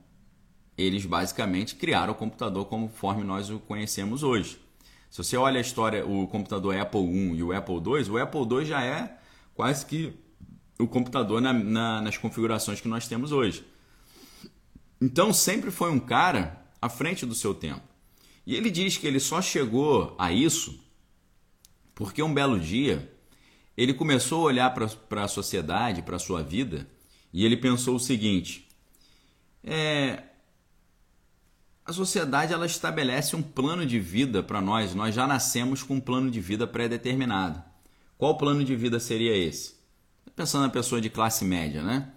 eles 0.78 1.06
basicamente 1.06 1.76
criaram 1.76 2.14
o 2.14 2.16
computador 2.16 2.66
conforme 2.66 3.24
nós 3.24 3.50
o 3.50 3.60
conhecemos 3.60 4.24
hoje. 4.24 4.58
Se 5.10 5.18
você 5.18 5.36
olha 5.36 5.58
a 5.58 5.62
história, 5.62 6.06
o 6.06 6.26
computador 6.28 6.78
Apple 6.78 7.02
I 7.02 7.36
e 7.36 7.44
o 7.44 7.52
Apple 7.52 7.76
II, 7.76 8.10
o 8.12 8.18
Apple 8.18 8.42
II 8.50 8.66
já 8.66 8.82
é 8.82 9.18
quase 9.54 9.86
que 9.86 10.14
o 10.80 10.88
computador 10.88 11.42
na, 11.42 11.52
na, 11.52 12.02
nas 12.02 12.18
configurações 12.18 12.80
que 12.80 12.88
nós 12.88 13.08
temos 13.08 13.34
hoje. 13.34 13.66
Então 15.02 15.34
sempre 15.34 15.70
foi 15.70 15.92
um 15.92 16.00
cara 16.00 16.66
à 16.82 16.88
frente 16.88 17.26
do 17.26 17.36
seu 17.36 17.54
tempo. 17.54 17.82
E 18.46 18.56
ele 18.56 18.72
diz 18.72 18.96
que 18.96 19.06
ele 19.06 19.20
só 19.20 19.42
chegou 19.42 20.16
a 20.18 20.32
isso 20.32 20.80
porque 21.94 22.24
um 22.24 22.34
belo 22.34 22.58
dia 22.58 23.12
ele 23.80 23.94
começou 23.94 24.42
a 24.42 24.48
olhar 24.48 24.74
para 24.74 25.24
a 25.24 25.28
sociedade, 25.30 26.02
para 26.02 26.18
a 26.18 26.20
sua 26.20 26.44
vida, 26.44 26.86
e 27.32 27.46
ele 27.46 27.56
pensou 27.56 27.96
o 27.96 28.00
seguinte: 28.00 28.68
é, 29.64 30.24
a 31.86 31.94
sociedade 31.94 32.52
ela 32.52 32.66
estabelece 32.66 33.38
um 33.38 33.42
plano 33.42 33.86
de 33.86 33.98
vida 33.98 34.44
para 34.44 34.60
nós, 34.60 34.94
nós 34.94 35.16
já 35.16 35.26
nascemos 35.26 35.82
com 35.82 35.96
um 35.96 36.00
plano 36.02 36.30
de 36.30 36.42
vida 36.42 36.68
pré-determinado. 36.68 37.64
Qual 38.18 38.38
plano 38.38 38.66
de 38.66 38.76
vida 38.76 39.00
seria 39.00 39.34
esse? 39.34 39.76
Pensando 40.36 40.64
na 40.64 40.70
pessoa 40.70 41.00
de 41.00 41.10
classe 41.10 41.46
média, 41.46 41.82
né? 41.82 42.12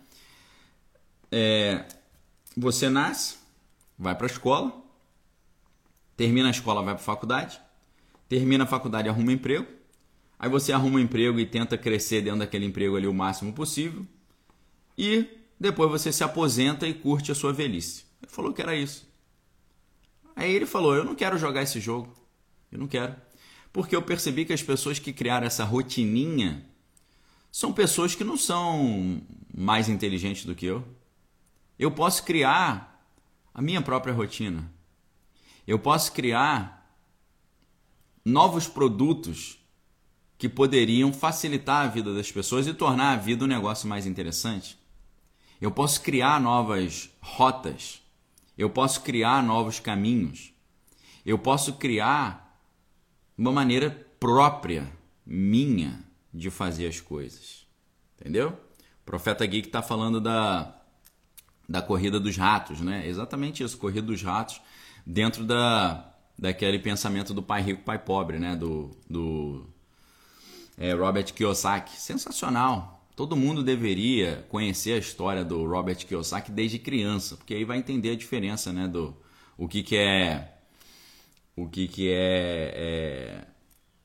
É, 1.31 1.85
você 2.57 2.91
nasce, 2.91 3.37
vai 3.97 4.17
para 4.17 4.27
a 4.27 4.31
escola, 4.31 4.73
termina 6.17 6.49
a 6.49 6.51
escola, 6.51 6.83
vai 6.83 6.95
para 6.95 7.03
a 7.03 7.07
faculdade, 7.07 7.61
termina 8.29 8.65
a 8.65 8.67
faculdade, 8.67 9.09
arruma 9.09 9.29
um 9.29 9.35
emprego, 9.35 9.82
aí 10.43 10.51
você 10.51 10.73
arruma 10.73 10.97
um 10.97 10.99
emprego 10.99 11.39
e 11.39 11.47
tenta 11.47 11.79
crescer 11.79 12.21
dentro 12.21 12.41
daquele 12.41 12.67
emprego 12.67 12.97
ali 12.97 13.07
o 13.07 13.15
máximo 13.15 13.53
possível, 13.53 14.05
e 14.99 15.25
depois 15.59 15.89
você 15.89 16.13
se 16.13 16.25
aposenta 16.25 16.85
e 16.85 16.93
curte 16.93 17.31
a 17.31 17.35
sua 17.35 17.53
velhice. 17.53 18.05
Ele 18.21 18.29
falou 18.31 18.53
que 18.53 18.61
era 18.61 18.75
isso. 18.75 19.09
Aí 20.35 20.53
ele 20.53 20.67
falou: 20.67 20.97
Eu 20.97 21.05
não 21.05 21.15
quero 21.15 21.39
jogar 21.39 21.63
esse 21.63 21.79
jogo, 21.79 22.13
eu 22.73 22.79
não 22.81 22.89
quero. 22.89 23.15
Porque 23.73 23.95
eu 23.95 24.03
percebi 24.03 24.45
que 24.45 24.53
as 24.53 24.63
pessoas 24.63 24.99
que 24.99 25.13
criaram 25.13 25.47
essa 25.47 25.65
rotininha 25.65 26.67
são 27.53 27.73
pessoas 27.73 28.17
que 28.17 28.25
não 28.25 28.37
são 28.37 29.23
mais 29.55 29.89
inteligentes 29.89 30.45
do 30.45 30.57
que 30.57 30.67
eu. 30.67 30.85
Eu 31.79 31.93
posso 31.93 32.25
criar 32.25 33.07
a 33.55 33.63
minha 33.63 33.81
própria 33.81 34.13
rotina. 34.13 34.69
Eu 35.67 35.79
posso 35.79 36.13
criar 36.13 36.99
novos 38.25 38.67
produtos 38.67 39.62
que 40.43 40.49
poderiam 40.49 41.13
facilitar 41.13 41.85
a 41.85 41.89
vida 41.89 42.13
das 42.13 42.33
pessoas 42.33 42.67
e 42.67 42.75
tornar 42.75 43.13
a 43.13 43.17
vida 43.17 43.45
um 43.45 43.47
negócio 43.47 43.89
mais 43.89 44.07
interessante. 44.09 44.77
Eu 45.61 45.71
posso 45.71 46.03
criar 46.03 46.41
novas 46.41 47.11
rotas. 47.21 48.03
Eu 48.59 48.69
posso 48.69 49.03
criar 49.03 49.41
novos 49.41 49.79
caminhos. 49.79 50.53
Eu 51.25 51.39
posso 51.39 51.75
criar 51.75 52.61
uma 53.39 53.53
maneira 53.53 53.89
própria, 54.19 54.93
minha, 55.25 56.03
de 56.35 56.51
fazer 56.51 56.89
as 56.89 57.01
coisas. 57.01 57.65
Entendeu? 58.19 58.49
O 58.49 59.05
profeta 59.05 59.47
Geek 59.47 59.69
está 59.69 59.81
falando 59.81 60.21
da, 60.21 60.75
da 61.69 61.81
corrida 61.81 62.19
dos 62.19 62.37
ratos, 62.37 62.81
né? 62.81 63.07
Exatamente 63.07 63.63
isso, 63.63 63.79
corrida 63.79 64.09
dos 64.09 64.21
ratos, 64.25 64.61
dentro 65.07 65.45
da, 65.45 66.13
daquele 66.37 66.81
pensamento 66.81 67.33
do 67.33 67.45
pai 67.45 67.63
rico, 67.63 67.85
pai 67.85 68.01
pobre, 68.01 68.41
né? 68.41 68.57
Do, 68.57 68.91
do 69.09 69.72
é, 70.77 70.93
Robert 70.93 71.33
Kiyosaki. 71.33 72.01
Sensacional. 72.01 73.07
Todo 73.15 73.37
mundo 73.37 73.63
deveria 73.63 74.45
conhecer 74.49 74.93
a 74.93 74.99
história 74.99 75.45
do 75.45 75.65
Robert 75.67 75.97
Kiyosaki 76.07 76.51
desde 76.51 76.79
criança, 76.79 77.37
porque 77.37 77.55
aí 77.55 77.65
vai 77.65 77.79
entender 77.79 78.11
a 78.11 78.17
diferença, 78.17 78.73
né? 78.73 78.89
Do 78.89 79.15
o 79.57 79.69
que, 79.69 79.83
que 79.83 79.97
é 79.97 80.55
o 81.55 81.69
que, 81.69 81.87
que 81.87 82.11
é, 82.11 82.73
é 82.75 83.47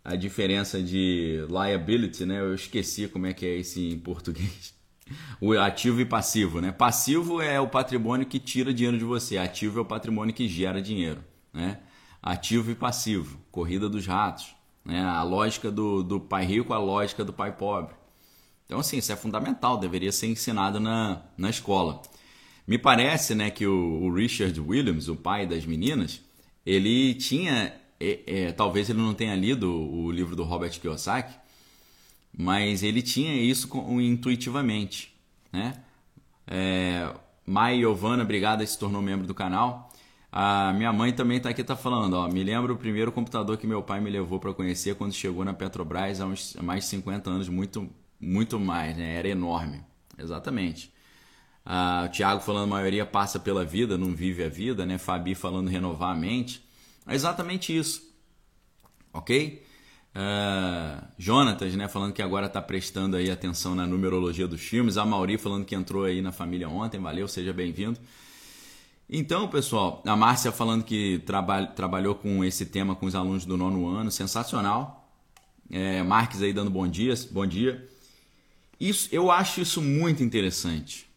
a 0.03 0.15
diferença 0.15 0.81
de 0.81 1.45
liability, 1.49 2.25
né? 2.25 2.39
Eu 2.39 2.53
esqueci 2.53 3.07
como 3.07 3.25
é 3.27 3.33
que 3.33 3.45
é 3.45 3.57
esse 3.57 3.89
em 3.89 3.99
português. 3.99 4.75
O 5.39 5.53
ativo 5.53 6.01
e 6.01 6.05
passivo, 6.05 6.59
né? 6.59 6.69
Passivo 6.69 7.41
é 7.41 7.61
o 7.61 7.69
patrimônio 7.69 8.25
que 8.25 8.39
tira 8.39 8.73
dinheiro 8.73 8.97
de 8.97 9.05
você, 9.05 9.37
ativo 9.37 9.79
é 9.79 9.81
o 9.81 9.85
patrimônio 9.85 10.33
que 10.35 10.49
gera 10.49 10.81
dinheiro, 10.81 11.23
né? 11.53 11.79
ativo 12.21 12.71
e 12.71 12.75
passivo, 12.75 13.39
corrida 13.51 13.87
dos 13.87 14.05
ratos, 14.05 14.53
né? 14.87 15.03
a 15.03 15.21
lógica 15.21 15.69
do, 15.69 16.01
do 16.01 16.19
pai 16.19 16.45
rico, 16.45 16.73
a 16.73 16.79
lógica 16.79 17.23
do 17.23 17.33
pai 17.33 17.51
pobre. 17.51 17.93
Então, 18.65 18.79
assim, 18.79 18.97
isso 18.97 19.11
é 19.11 19.15
fundamental, 19.15 19.77
deveria 19.77 20.11
ser 20.11 20.27
ensinado 20.27 20.79
na, 20.79 21.21
na 21.37 21.49
escola. 21.49 22.01
Me 22.65 22.77
parece 22.77 23.35
né, 23.35 23.51
que 23.51 23.67
o, 23.67 24.01
o 24.03 24.13
Richard 24.13 24.59
Williams, 24.59 25.07
o 25.07 25.15
pai 25.15 25.45
das 25.45 25.65
meninas, 25.65 26.21
ele 26.65 27.13
tinha, 27.13 27.73
é, 27.99 28.19
é, 28.25 28.51
talvez 28.51 28.89
ele 28.89 28.99
não 28.99 29.13
tenha 29.13 29.35
lido 29.35 29.71
o 29.71 30.11
livro 30.11 30.35
do 30.35 30.43
Robert 30.43 30.79
Kiyosaki, 30.79 31.35
mas 32.37 32.83
ele 32.83 33.01
tinha 33.01 33.33
isso 33.35 33.69
intuitivamente. 33.99 35.13
Né? 35.51 35.81
É, 36.45 37.13
Mai 37.45 37.85
obrigada, 37.85 38.65
se 38.65 38.77
tornou 38.77 39.01
membro 39.01 39.25
do 39.25 39.33
canal. 39.33 39.86
A 40.31 40.73
minha 40.73 40.91
mãe 40.91 41.13
também 41.13 41.37
está 41.37 41.49
aqui 41.49 41.63
tá 41.63 41.75
falando, 41.75 42.13
ó, 42.15 42.27
me 42.27 42.43
lembro 42.43 42.73
o 42.73 42.77
primeiro 42.77 43.11
computador 43.11 43.57
que 43.57 43.65
meu 43.65 43.81
pai 43.81 44.01
me 44.01 44.09
levou 44.09 44.39
para 44.39 44.53
conhecer 44.53 44.95
quando 44.95 45.13
chegou 45.13 45.45
na 45.45 45.53
Petrobras 45.53 46.19
há 46.19 46.25
uns 46.25 46.55
mais 46.61 46.83
de 46.83 46.89
50 46.89 47.29
anos, 47.29 47.49
muito 47.49 47.89
muito 48.19 48.59
mais, 48.59 48.97
né? 48.97 49.15
Era 49.15 49.29
enorme. 49.29 49.83
Exatamente. 50.17 50.91
Ah, 51.65 52.05
o 52.07 52.09
Thiago 52.11 52.41
falando 52.41 52.63
a 52.63 52.75
maioria 52.75 53.05
passa 53.05 53.39
pela 53.39 53.63
vida, 53.65 53.97
não 53.97 54.15
vive 54.15 54.43
a 54.43 54.49
vida, 54.49 54.85
né? 54.85 54.97
Fabi 54.97 55.35
falando 55.35 55.69
renovar 55.69 56.11
a 56.11 56.15
mente. 56.15 56.63
É 57.05 57.13
exatamente 57.13 57.75
isso. 57.77 58.01
OK? 59.13 59.63
Uh, 60.15 61.05
Jonatas, 61.17 61.75
né, 61.75 61.87
falando 61.87 62.11
que 62.11 62.23
agora 62.23 62.47
está 62.47 62.59
prestando 62.59 63.15
aí 63.15 63.29
atenção 63.29 63.75
na 63.75 63.85
numerologia 63.85 64.47
dos 64.47 64.61
filmes. 64.61 64.97
A 64.97 65.05
Mauri 65.05 65.37
falando 65.37 65.65
que 65.65 65.75
entrou 65.75 66.05
aí 66.05 66.21
na 66.21 66.31
família 66.31 66.67
ontem. 66.67 66.99
Valeu, 66.99 67.27
seja 67.27 67.53
bem-vindo. 67.53 67.99
Então, 69.09 69.47
pessoal, 69.47 70.03
a 70.05 70.17
Márcia 70.17 70.51
falando 70.51 70.83
que 70.83 71.19
traba 71.19 71.65
trabalhou 71.65 72.13
com 72.13 72.43
esse 72.43 72.65
tema 72.65 72.93
com 72.93 73.05
os 73.05 73.15
alunos 73.15 73.45
do 73.45 73.55
nono 73.55 73.87
ano, 73.87 74.11
sensacional. 74.11 75.09
É, 75.69 76.03
Marques 76.03 76.41
aí 76.41 76.51
dando 76.51 76.69
bom 76.69 76.85
dia, 76.85 77.13
bom 77.31 77.45
dia. 77.45 77.87
Isso, 78.77 79.07
eu 79.11 79.31
acho 79.31 79.61
isso 79.61 79.81
muito 79.81 80.21
interessante. 80.21 81.09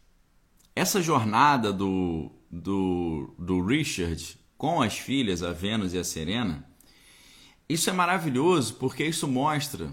Essa 0.75 1.03
jornada 1.03 1.73
do, 1.73 2.31
do, 2.49 3.35
do 3.37 3.61
Richard 3.65 4.39
com 4.57 4.81
as 4.81 4.97
filhas, 4.97 5.43
a 5.43 5.53
Vênus 5.53 5.93
e 5.93 5.99
a 5.99 6.05
Serena, 6.05 6.65
isso 7.69 7.91
é 7.91 7.93
maravilhoso 7.93 8.75
porque 8.75 9.05
isso 9.05 9.27
mostra 9.27 9.93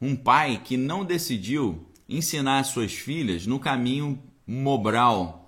um 0.00 0.16
pai 0.16 0.60
que 0.64 0.76
não 0.76 1.04
decidiu 1.04 1.86
ensinar 2.08 2.64
suas 2.64 2.92
filhas 2.92 3.46
no 3.46 3.60
caminho 3.60 4.20
mobral, 4.46 5.45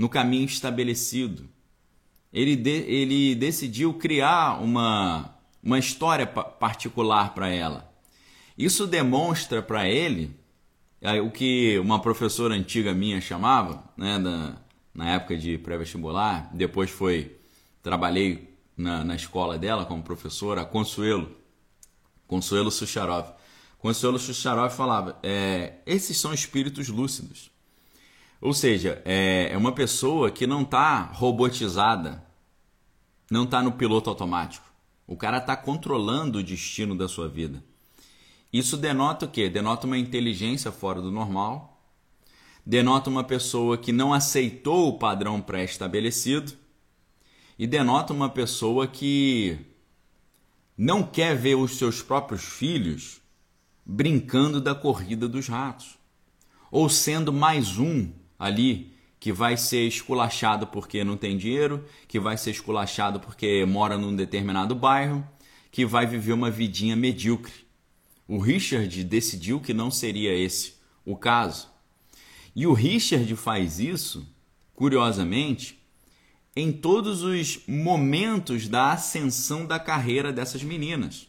no 0.00 0.08
caminho 0.08 0.46
estabelecido. 0.46 1.46
Ele, 2.32 2.56
de, 2.56 2.70
ele 2.70 3.34
decidiu 3.34 3.92
criar 3.92 4.58
uma, 4.58 5.36
uma 5.62 5.78
história 5.78 6.26
particular 6.26 7.34
para 7.34 7.50
ela. 7.50 7.92
Isso 8.56 8.86
demonstra 8.86 9.60
para 9.60 9.86
ele 9.86 10.34
é, 11.02 11.20
o 11.20 11.30
que 11.30 11.78
uma 11.80 12.00
professora 12.00 12.54
antiga 12.54 12.94
minha 12.94 13.20
chamava, 13.20 13.84
né, 13.94 14.16
na 14.94 15.10
época 15.10 15.36
de 15.36 15.58
pré-vestibular, 15.58 16.48
depois 16.54 16.88
foi 16.88 17.36
trabalhei 17.82 18.56
na, 18.74 19.04
na 19.04 19.14
escola 19.14 19.58
dela 19.58 19.84
como 19.84 20.02
professora, 20.02 20.64
Consuelo, 20.64 21.36
Consuelo 22.26 22.70
Sucharov. 22.70 23.34
Consuelo 23.78 24.18
Sucharov 24.18 24.74
falava: 24.74 25.18
é, 25.22 25.74
esses 25.84 26.18
são 26.18 26.32
espíritos 26.32 26.88
lúcidos. 26.88 27.49
Ou 28.40 28.54
seja, 28.54 29.02
é, 29.04 29.50
é 29.52 29.56
uma 29.56 29.72
pessoa 29.72 30.30
que 30.30 30.46
não 30.46 30.62
está 30.62 31.02
robotizada, 31.02 32.24
não 33.30 33.44
está 33.44 33.62
no 33.62 33.72
piloto 33.72 34.08
automático. 34.08 34.66
O 35.06 35.16
cara 35.16 35.38
está 35.38 35.54
controlando 35.56 36.38
o 36.38 36.42
destino 36.42 36.96
da 36.96 37.06
sua 37.06 37.28
vida. 37.28 37.62
Isso 38.52 38.76
denota 38.76 39.26
o 39.26 39.28
quê? 39.28 39.48
Denota 39.48 39.86
uma 39.86 39.98
inteligência 39.98 40.72
fora 40.72 41.02
do 41.02 41.10
normal, 41.10 41.82
denota 42.64 43.10
uma 43.10 43.22
pessoa 43.22 43.76
que 43.76 43.92
não 43.92 44.12
aceitou 44.12 44.88
o 44.88 44.98
padrão 44.98 45.40
pré-estabelecido 45.40 46.52
e 47.58 47.66
denota 47.66 48.12
uma 48.12 48.28
pessoa 48.28 48.86
que 48.86 49.58
não 50.76 51.02
quer 51.02 51.36
ver 51.36 51.56
os 51.56 51.76
seus 51.76 52.02
próprios 52.02 52.42
filhos 52.42 53.20
brincando 53.84 54.60
da 54.60 54.74
corrida 54.74 55.28
dos 55.28 55.46
ratos 55.46 55.98
ou 56.70 56.88
sendo 56.88 57.32
mais 57.32 57.78
um 57.78 58.10
ali 58.40 58.90
que 59.20 59.34
vai 59.34 59.54
ser 59.58 59.86
esculachado 59.86 60.66
porque 60.66 61.04
não 61.04 61.14
tem 61.14 61.36
dinheiro, 61.36 61.84
que 62.08 62.18
vai 62.18 62.38
ser 62.38 62.52
esculachado 62.52 63.20
porque 63.20 63.66
mora 63.66 63.98
num 63.98 64.16
determinado 64.16 64.74
bairro, 64.74 65.22
que 65.70 65.84
vai 65.84 66.06
viver 66.06 66.32
uma 66.32 66.50
vidinha 66.50 66.96
medíocre. 66.96 67.52
O 68.26 68.38
Richard 68.38 69.04
decidiu 69.04 69.60
que 69.60 69.74
não 69.74 69.90
seria 69.90 70.34
esse 70.34 70.76
o 71.04 71.16
caso. 71.16 71.68
E 72.56 72.66
o 72.66 72.72
Richard 72.72 73.36
faz 73.36 73.78
isso, 73.78 74.26
curiosamente, 74.74 75.78
em 76.56 76.72
todos 76.72 77.22
os 77.22 77.60
momentos 77.68 78.68
da 78.68 78.92
ascensão 78.92 79.66
da 79.66 79.78
carreira 79.78 80.32
dessas 80.32 80.62
meninas. 80.62 81.28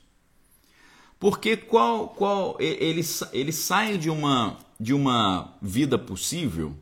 Porque 1.20 1.58
qual, 1.58 2.08
qual 2.10 2.56
ele, 2.60 3.02
ele 3.34 3.52
sai 3.52 3.98
de 3.98 4.10
uma, 4.10 4.58
de 4.80 4.94
uma 4.94 5.56
vida 5.62 5.98
possível 6.00 6.76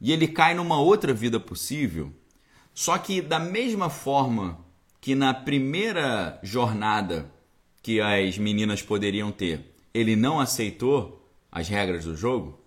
e 0.00 0.12
ele 0.12 0.28
cai 0.28 0.54
numa 0.54 0.78
outra 0.78 1.12
vida 1.12 1.38
possível. 1.40 2.12
Só 2.72 2.98
que 2.98 3.22
da 3.22 3.38
mesma 3.38 3.88
forma 3.88 4.58
que 5.00 5.14
na 5.14 5.32
primeira 5.32 6.38
jornada 6.42 7.30
que 7.82 8.00
as 8.00 8.38
meninas 8.38 8.82
poderiam 8.82 9.30
ter, 9.30 9.74
ele 9.92 10.16
não 10.16 10.40
aceitou 10.40 11.28
as 11.52 11.68
regras 11.68 12.04
do 12.04 12.16
jogo, 12.16 12.64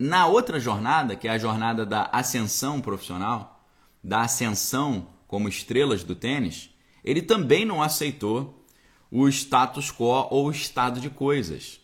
na 0.00 0.26
outra 0.26 0.58
jornada, 0.58 1.14
que 1.14 1.28
é 1.28 1.30
a 1.30 1.36
jornada 1.36 1.84
da 1.84 2.04
ascensão 2.04 2.80
profissional, 2.80 3.62
da 4.02 4.22
ascensão 4.22 5.08
como 5.26 5.46
estrelas 5.46 6.02
do 6.02 6.14
tênis, 6.14 6.70
ele 7.04 7.20
também 7.20 7.66
não 7.66 7.82
aceitou 7.82 8.64
o 9.10 9.28
status 9.28 9.92
quo 9.92 10.26
ou 10.30 10.46
o 10.46 10.50
estado 10.50 11.02
de 11.02 11.10
coisas. 11.10 11.80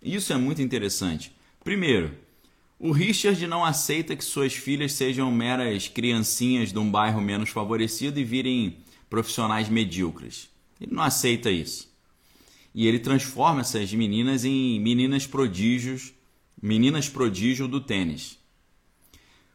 Isso 0.00 0.32
é 0.32 0.36
muito 0.38 0.62
interessante. 0.62 1.36
Primeiro, 1.62 2.16
o 2.82 2.90
Richard 2.90 3.46
não 3.46 3.64
aceita 3.64 4.16
que 4.16 4.24
suas 4.24 4.54
filhas 4.54 4.94
sejam 4.94 5.30
meras 5.30 5.86
criancinhas 5.86 6.72
de 6.72 6.78
um 6.80 6.90
bairro 6.90 7.20
menos 7.20 7.50
favorecido 7.50 8.18
e 8.18 8.24
virem 8.24 8.78
profissionais 9.08 9.68
medíocres. 9.68 10.50
Ele 10.80 10.92
não 10.92 11.04
aceita 11.04 11.48
isso. 11.48 11.88
E 12.74 12.88
ele 12.88 12.98
transforma 12.98 13.60
essas 13.60 13.92
meninas 13.94 14.44
em 14.44 14.80
meninas 14.80 15.28
prodígios, 15.28 16.12
meninas 16.60 17.08
prodígio 17.08 17.68
do 17.68 17.80
tênis. 17.80 18.36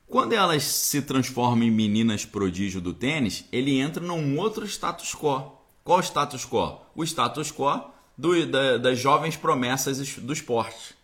Quando 0.07 0.31
elas 0.31 0.63
se 0.63 1.01
transformam 1.01 1.67
em 1.67 1.71
meninas 1.71 2.23
prodígio 2.23 2.79
do 2.79 2.93
tênis, 2.93 3.43
ele 3.51 3.77
entra 3.77 4.01
num 4.01 4.39
outro 4.39 4.65
status 4.65 5.13
quo. 5.13 5.51
Qual 5.83 5.99
status 5.99 6.45
quo? 6.45 6.79
O 6.95 7.03
status 7.03 7.51
quo 7.51 7.91
do, 8.17 8.45
da, 8.45 8.77
das 8.77 8.97
jovens 8.97 9.35
promessas 9.35 10.15
do 10.15 10.31
esporte. 10.31 10.95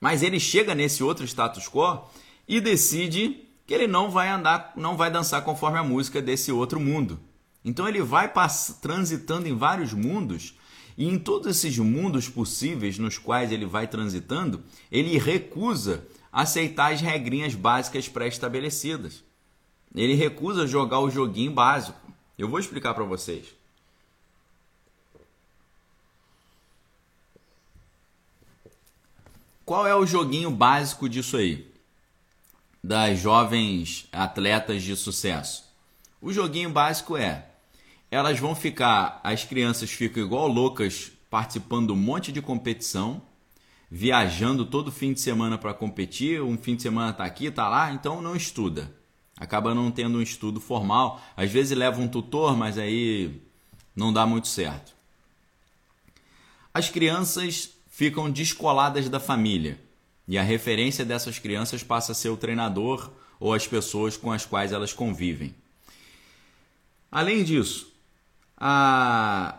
Mas 0.00 0.22
ele 0.22 0.38
chega 0.38 0.74
nesse 0.74 1.02
outro 1.02 1.24
status 1.24 1.68
quo 1.68 2.08
e 2.46 2.60
decide 2.60 3.44
que 3.66 3.74
ele 3.74 3.86
não 3.86 4.10
vai 4.10 4.28
andar, 4.28 4.72
não 4.76 4.96
vai 4.96 5.10
dançar 5.10 5.44
conforme 5.44 5.78
a 5.78 5.82
música 5.82 6.22
desse 6.22 6.50
outro 6.50 6.80
mundo. 6.80 7.18
Então 7.64 7.86
ele 7.86 8.00
vai 8.02 8.32
transitando 8.80 9.48
em 9.48 9.56
vários 9.56 9.92
mundos 9.92 10.54
e 10.96 11.06
em 11.06 11.18
todos 11.18 11.46
esses 11.46 11.78
mundos 11.78 12.28
possíveis 12.28 12.98
nos 12.98 13.18
quais 13.18 13.52
ele 13.52 13.66
vai 13.66 13.86
transitando, 13.86 14.62
ele 14.90 15.18
recusa 15.18 16.06
aceitar 16.32 16.92
as 16.92 17.00
regrinhas 17.00 17.54
básicas 17.54 18.08
pré-estabelecidas. 18.08 19.22
Ele 19.94 20.14
recusa 20.14 20.66
jogar 20.66 21.00
o 21.00 21.10
joguinho 21.10 21.52
básico. 21.52 21.98
Eu 22.36 22.48
vou 22.48 22.58
explicar 22.58 22.94
para 22.94 23.04
vocês. 23.04 23.57
Qual 29.68 29.86
é 29.86 29.94
o 29.94 30.06
joguinho 30.06 30.50
básico 30.50 31.06
disso 31.10 31.36
aí? 31.36 31.70
Das 32.82 33.18
jovens 33.18 34.08
atletas 34.10 34.82
de 34.82 34.96
sucesso. 34.96 35.62
O 36.22 36.32
joguinho 36.32 36.70
básico 36.70 37.18
é 37.18 37.50
elas 38.10 38.38
vão 38.38 38.54
ficar, 38.54 39.20
as 39.22 39.44
crianças 39.44 39.90
ficam 39.90 40.22
igual 40.22 40.48
loucas 40.48 41.12
participando 41.28 41.88
de 41.88 41.92
um 41.92 41.96
monte 41.96 42.32
de 42.32 42.40
competição, 42.40 43.20
viajando 43.90 44.64
todo 44.64 44.90
fim 44.90 45.12
de 45.12 45.20
semana 45.20 45.58
para 45.58 45.74
competir, 45.74 46.40
um 46.40 46.56
fim 46.56 46.74
de 46.74 46.80
semana 46.80 47.12
tá 47.12 47.24
aqui, 47.24 47.50
tá 47.50 47.68
lá, 47.68 47.92
então 47.92 48.22
não 48.22 48.34
estuda. 48.34 48.90
Acaba 49.36 49.74
não 49.74 49.90
tendo 49.90 50.16
um 50.16 50.22
estudo 50.22 50.62
formal, 50.62 51.20
às 51.36 51.50
vezes 51.50 51.76
leva 51.76 52.00
um 52.00 52.08
tutor, 52.08 52.56
mas 52.56 52.78
aí 52.78 53.38
não 53.94 54.14
dá 54.14 54.24
muito 54.24 54.48
certo. 54.48 54.96
As 56.72 56.88
crianças 56.88 57.76
ficam 57.98 58.30
descoladas 58.30 59.08
da 59.08 59.18
família 59.18 59.76
e 60.28 60.38
a 60.38 60.42
referência 60.44 61.04
dessas 61.04 61.40
crianças 61.40 61.82
passa 61.82 62.12
a 62.12 62.14
ser 62.14 62.28
o 62.28 62.36
treinador 62.36 63.10
ou 63.40 63.52
as 63.52 63.66
pessoas 63.66 64.16
com 64.16 64.30
as 64.30 64.46
quais 64.46 64.70
elas 64.70 64.92
convivem. 64.92 65.52
Além 67.10 67.42
disso, 67.42 67.92
a, 68.56 69.58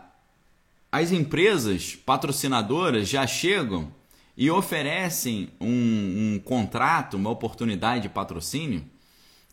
as 0.90 1.12
empresas 1.12 1.94
patrocinadoras 1.94 3.10
já 3.10 3.26
chegam 3.26 3.92
e 4.34 4.50
oferecem 4.50 5.50
um, 5.60 6.36
um 6.36 6.40
contrato, 6.42 7.18
uma 7.18 7.28
oportunidade 7.28 8.04
de 8.04 8.08
patrocínio 8.08 8.86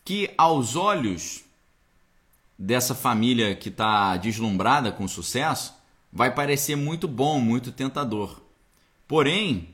que, 0.02 0.30
aos 0.38 0.76
olhos 0.76 1.44
dessa 2.58 2.94
família 2.94 3.54
que 3.54 3.68
está 3.68 4.16
deslumbrada 4.16 4.90
com 4.90 5.06
sucesso, 5.06 5.74
vai 6.10 6.34
parecer 6.34 6.74
muito 6.74 7.06
bom, 7.06 7.38
muito 7.38 7.70
tentador. 7.70 8.47
Porém, 9.08 9.70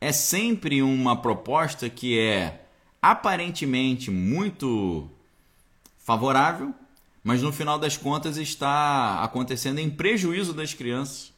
é 0.00 0.10
sempre 0.10 0.82
uma 0.82 1.20
proposta 1.20 1.90
que 1.90 2.18
é 2.18 2.64
aparentemente 3.02 4.10
muito 4.10 5.06
favorável, 5.98 6.74
mas 7.22 7.42
no 7.42 7.52
final 7.52 7.78
das 7.78 7.98
contas 7.98 8.38
está 8.38 9.22
acontecendo 9.22 9.78
em 9.78 9.90
prejuízo 9.90 10.54
das 10.54 10.72
crianças 10.72 11.30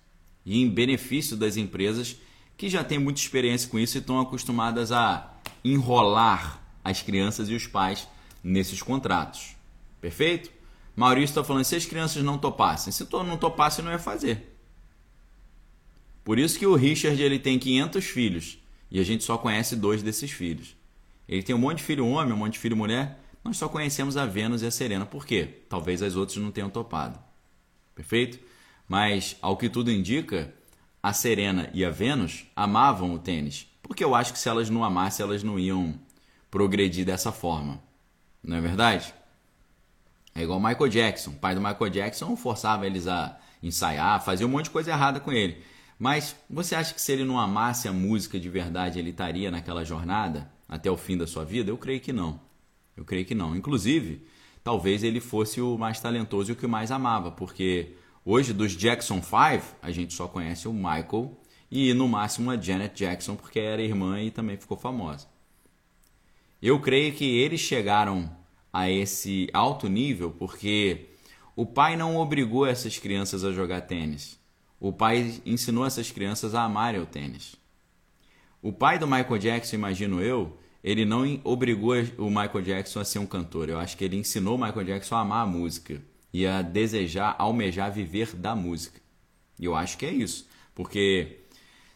e 0.46 0.62
em 0.62 0.70
benefício 0.70 1.36
das 1.36 1.56
empresas 1.56 2.16
que 2.56 2.68
já 2.68 2.84
têm 2.84 3.00
muita 3.00 3.20
experiência 3.20 3.68
com 3.68 3.78
isso 3.78 3.98
e 3.98 4.00
estão 4.00 4.20
acostumadas 4.20 4.92
a 4.92 5.34
enrolar 5.64 6.60
as 6.84 7.02
crianças 7.02 7.48
e 7.48 7.54
os 7.54 7.66
pais 7.66 8.06
nesses 8.42 8.80
contratos. 8.80 9.56
Perfeito? 10.00 10.50
Maurício 10.94 11.32
está 11.32 11.42
falando, 11.42 11.64
se 11.64 11.74
as 11.74 11.86
crianças 11.86 12.22
não 12.22 12.38
topassem, 12.38 12.92
se 12.92 13.04
não 13.10 13.36
topasse, 13.36 13.82
não 13.82 13.90
ia 13.90 13.98
fazer. 13.98 14.51
Por 16.24 16.38
isso 16.38 16.58
que 16.58 16.66
o 16.66 16.74
Richard 16.74 17.20
ele 17.20 17.38
tem 17.38 17.58
500 17.58 18.04
filhos 18.04 18.58
e 18.90 19.00
a 19.00 19.02
gente 19.02 19.24
só 19.24 19.36
conhece 19.38 19.74
dois 19.74 20.02
desses 20.02 20.30
filhos. 20.30 20.76
Ele 21.28 21.42
tem 21.42 21.54
um 21.54 21.58
monte 21.58 21.78
de 21.78 21.84
filho 21.84 22.06
homem, 22.06 22.32
um 22.32 22.36
monte 22.36 22.54
de 22.54 22.58
filho 22.58 22.76
mulher, 22.76 23.18
nós 23.44 23.56
só 23.56 23.68
conhecemos 23.68 24.16
a 24.16 24.24
Vênus 24.24 24.62
e 24.62 24.66
a 24.66 24.70
Serena. 24.70 25.04
Por 25.04 25.26
quê? 25.26 25.62
Talvez 25.68 26.02
as 26.02 26.14
outras 26.14 26.38
não 26.38 26.52
tenham 26.52 26.70
topado. 26.70 27.18
Perfeito? 27.94 28.38
Mas, 28.88 29.36
ao 29.42 29.56
que 29.56 29.68
tudo 29.68 29.90
indica, 29.90 30.52
a 31.02 31.12
Serena 31.12 31.68
e 31.74 31.84
a 31.84 31.90
Vênus 31.90 32.44
amavam 32.54 33.12
o 33.12 33.18
tênis. 33.18 33.66
Porque 33.82 34.04
eu 34.04 34.14
acho 34.14 34.32
que 34.32 34.38
se 34.38 34.48
elas 34.48 34.70
não 34.70 34.84
amassem, 34.84 35.24
elas 35.24 35.42
não 35.42 35.58
iam 35.58 35.94
progredir 36.50 37.04
dessa 37.04 37.32
forma. 37.32 37.82
Não 38.42 38.56
é 38.56 38.60
verdade? 38.60 39.12
É 40.34 40.42
igual 40.42 40.60
Michael 40.60 40.88
Jackson. 40.88 41.30
O 41.30 41.34
pai 41.34 41.54
do 41.54 41.60
Michael 41.60 41.90
Jackson 41.90 42.36
forçava 42.36 42.86
eles 42.86 43.06
a 43.08 43.38
ensaiar, 43.62 44.22
fazia 44.24 44.46
um 44.46 44.50
monte 44.50 44.64
de 44.64 44.70
coisa 44.70 44.90
errada 44.90 45.18
com 45.18 45.32
ele. 45.32 45.62
Mas 46.02 46.34
você 46.50 46.74
acha 46.74 46.92
que 46.92 47.00
se 47.00 47.12
ele 47.12 47.22
não 47.22 47.38
amasse 47.38 47.86
a 47.86 47.92
música 47.92 48.36
de 48.36 48.48
verdade, 48.48 48.98
ele 48.98 49.10
estaria 49.10 49.52
naquela 49.52 49.84
jornada 49.84 50.50
até 50.68 50.90
o 50.90 50.96
fim 50.96 51.16
da 51.16 51.28
sua 51.28 51.44
vida? 51.44 51.70
Eu 51.70 51.78
creio 51.78 52.00
que 52.00 52.12
não. 52.12 52.40
Eu 52.96 53.04
creio 53.04 53.24
que 53.24 53.36
não. 53.36 53.54
Inclusive, 53.54 54.26
talvez 54.64 55.04
ele 55.04 55.20
fosse 55.20 55.60
o 55.60 55.78
mais 55.78 56.00
talentoso 56.00 56.50
e 56.50 56.54
o 56.54 56.56
que 56.56 56.66
mais 56.66 56.90
amava, 56.90 57.30
porque 57.30 57.94
hoje 58.24 58.52
dos 58.52 58.72
Jackson 58.72 59.22
5 59.22 59.76
a 59.80 59.92
gente 59.92 60.12
só 60.12 60.26
conhece 60.26 60.66
o 60.66 60.72
Michael 60.72 61.38
e 61.70 61.94
no 61.94 62.08
máximo 62.08 62.50
a 62.50 62.56
Janet 62.56 62.98
Jackson, 62.98 63.36
porque 63.36 63.60
era 63.60 63.80
irmã 63.80 64.20
e 64.20 64.32
também 64.32 64.56
ficou 64.56 64.76
famosa. 64.76 65.28
Eu 66.60 66.80
creio 66.80 67.14
que 67.14 67.24
eles 67.24 67.60
chegaram 67.60 68.28
a 68.72 68.90
esse 68.90 69.48
alto 69.52 69.88
nível 69.88 70.32
porque 70.32 71.10
o 71.54 71.64
pai 71.64 71.94
não 71.94 72.16
obrigou 72.16 72.66
essas 72.66 72.98
crianças 72.98 73.44
a 73.44 73.52
jogar 73.52 73.82
tênis. 73.82 74.41
O 74.82 74.92
pai 74.92 75.40
ensinou 75.46 75.86
essas 75.86 76.10
crianças 76.10 76.56
a 76.56 76.64
amarem 76.64 77.00
o 77.00 77.06
tênis. 77.06 77.54
O 78.60 78.72
pai 78.72 78.98
do 78.98 79.06
Michael 79.06 79.38
Jackson, 79.38 79.76
imagino 79.76 80.20
eu, 80.20 80.58
ele 80.82 81.04
não 81.04 81.40
obrigou 81.44 81.94
o 82.18 82.28
Michael 82.28 82.62
Jackson 82.62 82.98
a 82.98 83.04
ser 83.04 83.20
um 83.20 83.26
cantor. 83.26 83.68
Eu 83.68 83.78
acho 83.78 83.96
que 83.96 84.02
ele 84.02 84.16
ensinou 84.16 84.56
o 84.56 84.60
Michael 84.60 84.84
Jackson 84.84 85.14
a 85.14 85.20
amar 85.20 85.44
a 85.44 85.46
música 85.46 86.02
e 86.32 86.44
a 86.44 86.62
desejar, 86.62 87.36
almejar 87.38 87.92
viver 87.92 88.34
da 88.34 88.56
música. 88.56 89.00
E 89.56 89.66
eu 89.66 89.76
acho 89.76 89.96
que 89.96 90.04
é 90.04 90.10
isso, 90.10 90.48
porque 90.74 91.38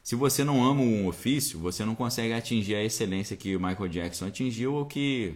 se 0.01 0.15
você 0.15 0.45
não 0.45 0.65
ama 0.65 0.81
um 0.83 1.09
ofício, 1.09 1.59
você 1.59 1.85
não 1.85 1.97
consegue 1.97 2.35
atingir 2.35 2.77
a 2.77 2.85
excelência 2.85 3.37
que 3.37 3.57
o 3.57 3.61
Michael 3.61 3.89
Jackson 3.89 4.27
atingiu 4.27 4.75
ou 4.75 4.87
que 4.87 5.35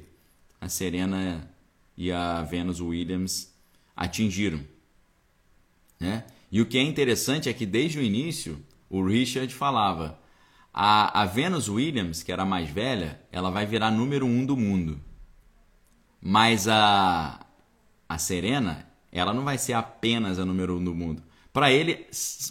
a 0.61 0.69
Serena 0.69 1.51
e 1.97 2.13
a 2.13 2.43
Venus 2.43 2.81
Williams 2.81 3.53
atingiram, 3.97 4.65
né? 5.99 6.25
E 6.51 6.61
o 6.61 6.67
que 6.67 6.79
é 6.79 6.83
interessante 6.83 7.49
é 7.49 7.53
que 7.53 7.65
desde 7.65 7.99
o 7.99 8.03
início 8.03 8.63
o 8.89 9.05
Richard 9.05 9.53
falava 9.55 10.19
a, 10.73 11.23
a 11.23 11.25
Venus 11.25 11.69
Williams, 11.69 12.23
que 12.23 12.33
era 12.33 12.43
a 12.43 12.47
mais 12.47 12.69
velha, 12.69 13.21
ela 13.31 13.51
vai 13.51 13.67
virar 13.67 13.91
número 13.91 14.27
um 14.27 14.45
do 14.45 14.57
mundo. 14.57 15.01
Mas 16.21 16.69
a, 16.69 17.41
a 18.09 18.19
Serena, 18.19 18.87
ela 19.11 19.33
não 19.33 19.45
vai 19.45 19.59
ser 19.59 19.73
apenas 19.73 20.39
a 20.39 20.45
número 20.45 20.77
um 20.79 20.85
do 20.85 20.95
mundo. 20.95 21.23
Para 21.53 21.73
ele, 21.73 22.07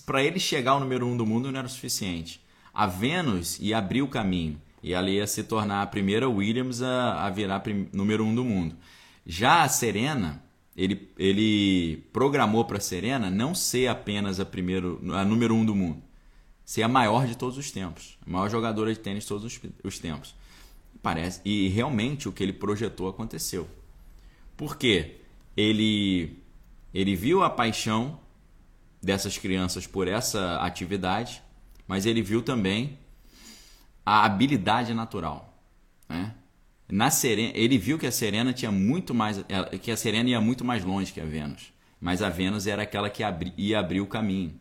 para 0.05 0.23
ele 0.23 0.39
chegar 0.39 0.71
ao 0.71 0.79
número 0.79 1.05
um 1.07 1.15
do 1.15 1.25
mundo 1.25 1.51
não 1.51 1.59
era 1.59 1.67
o 1.67 1.71
suficiente. 1.71 2.41
A 2.73 2.85
Venus 2.85 3.59
ia 3.59 3.77
abrir 3.77 4.01
o 4.01 4.07
caminho 4.07 4.61
e 4.83 4.93
ela 4.93 5.09
ia 5.09 5.27
se 5.27 5.43
tornar 5.43 5.81
a 5.81 5.87
primeira 5.87 6.29
Williams 6.29 6.81
a, 6.81 7.25
a 7.25 7.29
virar 7.29 7.63
número 7.93 8.25
um 8.25 8.33
do 8.35 8.43
mundo. 8.43 8.75
Já 9.25 9.63
a 9.63 9.69
Serena, 9.69 10.43
ele, 10.81 11.09
ele 11.17 11.97
programou 12.13 12.63
para 12.65 12.77
a 12.77 12.81
Serena 12.81 13.29
não 13.29 13.53
ser 13.53 13.87
apenas 13.87 14.39
a, 14.39 14.45
primeiro, 14.45 14.99
a 15.13 15.25
número 15.25 15.53
um 15.53 15.65
do 15.65 15.75
mundo 15.75 16.09
ser 16.69 16.83
a 16.83 16.87
maior 16.87 17.25
de 17.25 17.35
todos 17.35 17.57
os 17.57 17.71
tempos, 17.71 18.15
a 18.23 18.29
maior 18.29 18.47
jogadora 18.47 18.93
de 18.93 18.99
tênis 18.99 19.23
de 19.23 19.29
todos 19.29 19.43
os, 19.43 19.59
os 19.83 19.97
tempos. 19.97 20.35
Parece 21.01 21.41
e 21.43 21.67
realmente 21.69 22.29
o 22.29 22.31
que 22.31 22.43
ele 22.43 22.53
projetou 22.53 23.09
aconteceu. 23.09 23.67
Porque 24.55 25.15
ele 25.57 26.37
ele 26.93 27.15
viu 27.15 27.41
a 27.41 27.49
paixão 27.49 28.19
dessas 29.01 29.35
crianças 29.35 29.87
por 29.87 30.07
essa 30.07 30.57
atividade, 30.57 31.41
mas 31.87 32.05
ele 32.05 32.21
viu 32.21 32.43
também 32.43 32.99
a 34.05 34.23
habilidade 34.23 34.93
natural, 34.93 35.59
né? 36.07 36.35
Na 36.91 37.11
Serena, 37.11 37.51
ele 37.55 37.77
viu 37.77 37.99
que 37.99 38.07
a 38.07 38.11
Serena 38.11 38.51
tinha 38.51 38.71
muito 38.71 39.13
mais 39.13 39.43
que 39.81 39.91
a 39.91 39.97
Serena 39.97 40.29
ia 40.29 40.41
muito 40.41 40.65
mais 40.65 40.83
longe 40.83 41.13
que 41.13 41.21
a 41.21 41.25
Vênus, 41.25 41.71
mas 42.01 42.21
a 42.21 42.29
Vênus 42.29 42.65
era 42.65 42.81
aquela 42.81 43.09
que 43.09 43.23
abri, 43.23 43.53
ia 43.57 43.79
abrir 43.79 44.01
o 44.01 44.07
caminho 44.07 44.59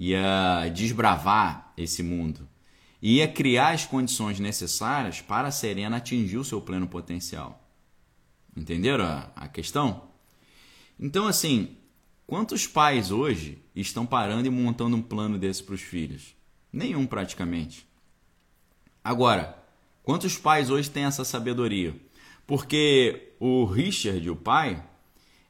ia 0.00 0.66
desbravar 0.72 1.74
esse 1.76 2.02
mundo, 2.02 2.48
ia 3.02 3.28
criar 3.28 3.74
as 3.74 3.84
condições 3.84 4.40
necessárias 4.40 5.20
para 5.20 5.48
a 5.48 5.52
Serena 5.52 5.98
atingir 5.98 6.38
o 6.38 6.44
seu 6.44 6.58
pleno 6.58 6.88
potencial. 6.88 7.62
Entenderam 8.56 9.04
a, 9.04 9.30
a 9.36 9.46
questão? 9.46 10.08
Então, 10.98 11.26
assim, 11.26 11.76
quantos 12.26 12.66
pais 12.66 13.10
hoje 13.10 13.58
estão 13.76 14.06
parando 14.06 14.46
e 14.46 14.50
montando 14.50 14.96
um 14.96 15.02
plano 15.02 15.36
desse 15.36 15.62
para 15.62 15.74
os 15.74 15.82
filhos? 15.82 16.34
Nenhum, 16.72 17.06
praticamente. 17.06 17.86
Agora, 19.04 19.59
quantos 20.10 20.36
pais 20.36 20.70
hoje 20.70 20.90
têm 20.90 21.04
essa 21.04 21.24
sabedoria? 21.24 21.94
Porque 22.44 23.32
o 23.38 23.64
Richard, 23.64 24.28
o 24.28 24.34
pai, 24.34 24.82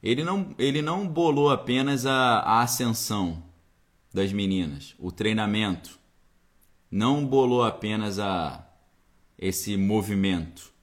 ele 0.03 0.23
não, 0.23 0.55
ele 0.59 0.83
não 0.83 1.09
bolou 1.09 1.49
apenas 1.51 2.05
a, 2.05 2.40
a 2.40 2.61
ascensão, 2.61 3.42
das 4.12 4.35
meninas, 4.35 4.94
o 4.99 5.11
treinamento, 5.11 5.99
não 6.90 7.25
bolou 7.25 7.64
apenas 7.64 8.18
a 8.18 8.68
esse 9.38 9.79
movimento. 9.79 10.75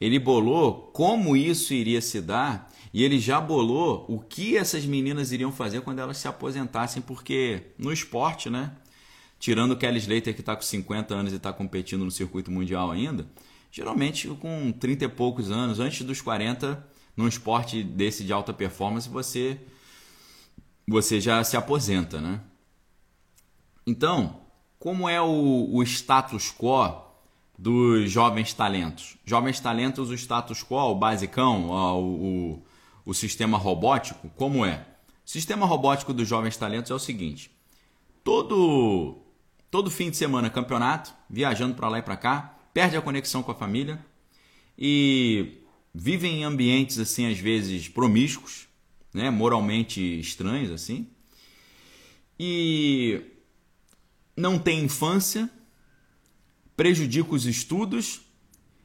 ele 0.00 0.18
bolou 0.18 0.90
como 0.92 1.36
isso 1.36 1.72
iria 1.72 2.00
se 2.00 2.20
dar 2.20 2.72
e 2.92 3.04
ele 3.04 3.20
já 3.20 3.40
bolou 3.40 4.04
o 4.08 4.18
que 4.18 4.56
essas 4.56 4.84
meninas 4.84 5.30
iriam 5.30 5.52
fazer 5.52 5.82
quando 5.82 6.00
elas 6.00 6.16
se 6.16 6.26
aposentassem, 6.26 7.00
porque 7.00 7.68
no 7.78 7.92
esporte, 7.92 8.50
né? 8.50 8.72
Tirando 9.40 9.72
o 9.72 9.76
Kelly 9.76 9.98
Slater 9.98 10.34
que 10.34 10.40
está 10.40 10.54
com 10.54 10.60
50 10.60 11.14
anos 11.14 11.32
e 11.32 11.36
está 11.36 11.50
competindo 11.50 12.04
no 12.04 12.10
circuito 12.10 12.50
mundial 12.50 12.90
ainda, 12.90 13.26
geralmente 13.72 14.28
com 14.28 14.70
30 14.70 15.06
e 15.06 15.08
poucos 15.08 15.50
anos, 15.50 15.80
antes 15.80 16.04
dos 16.04 16.20
40, 16.20 16.86
num 17.16 17.26
esporte 17.26 17.82
desse 17.82 18.22
de 18.22 18.34
alta 18.34 18.52
performance, 18.52 19.08
você 19.08 19.58
você 20.86 21.20
já 21.20 21.42
se 21.42 21.56
aposenta, 21.56 22.20
né? 22.20 22.40
Então, 23.86 24.40
como 24.78 25.08
é 25.08 25.20
o, 25.22 25.68
o 25.72 25.82
status 25.84 26.52
quo 26.52 27.02
dos 27.58 28.10
jovens 28.10 28.52
talentos? 28.52 29.16
Jovens 29.24 29.58
talentos, 29.58 30.10
o 30.10 30.14
status 30.14 30.62
quo, 30.62 30.90
o 30.90 30.94
basicão, 30.94 31.70
o, 31.70 32.52
o, 32.54 32.62
o 33.06 33.14
sistema 33.14 33.56
robótico, 33.56 34.28
como 34.36 34.66
é? 34.66 34.86
O 35.24 35.30
sistema 35.30 35.64
robótico 35.64 36.12
dos 36.12 36.28
jovens 36.28 36.56
talentos 36.58 36.90
é 36.90 36.94
o 36.94 36.98
seguinte: 36.98 37.50
todo 38.24 39.29
todo 39.70 39.90
fim 39.90 40.10
de 40.10 40.16
semana 40.16 40.50
campeonato, 40.50 41.12
viajando 41.28 41.74
para 41.74 41.88
lá 41.88 41.98
e 41.98 42.02
para 42.02 42.16
cá, 42.16 42.58
perde 42.74 42.96
a 42.96 43.02
conexão 43.02 43.42
com 43.42 43.52
a 43.52 43.54
família 43.54 44.04
e 44.76 45.58
vivem 45.94 46.40
em 46.40 46.44
ambientes 46.44 46.98
assim 46.98 47.30
às 47.30 47.38
vezes 47.38 47.88
promíscuos, 47.88 48.68
né, 49.12 49.30
moralmente 49.30 50.00
estranhos 50.18 50.70
assim. 50.70 51.08
E 52.38 53.20
não 54.36 54.58
tem 54.58 54.84
infância, 54.84 55.48
prejudica 56.76 57.34
os 57.34 57.44
estudos. 57.44 58.22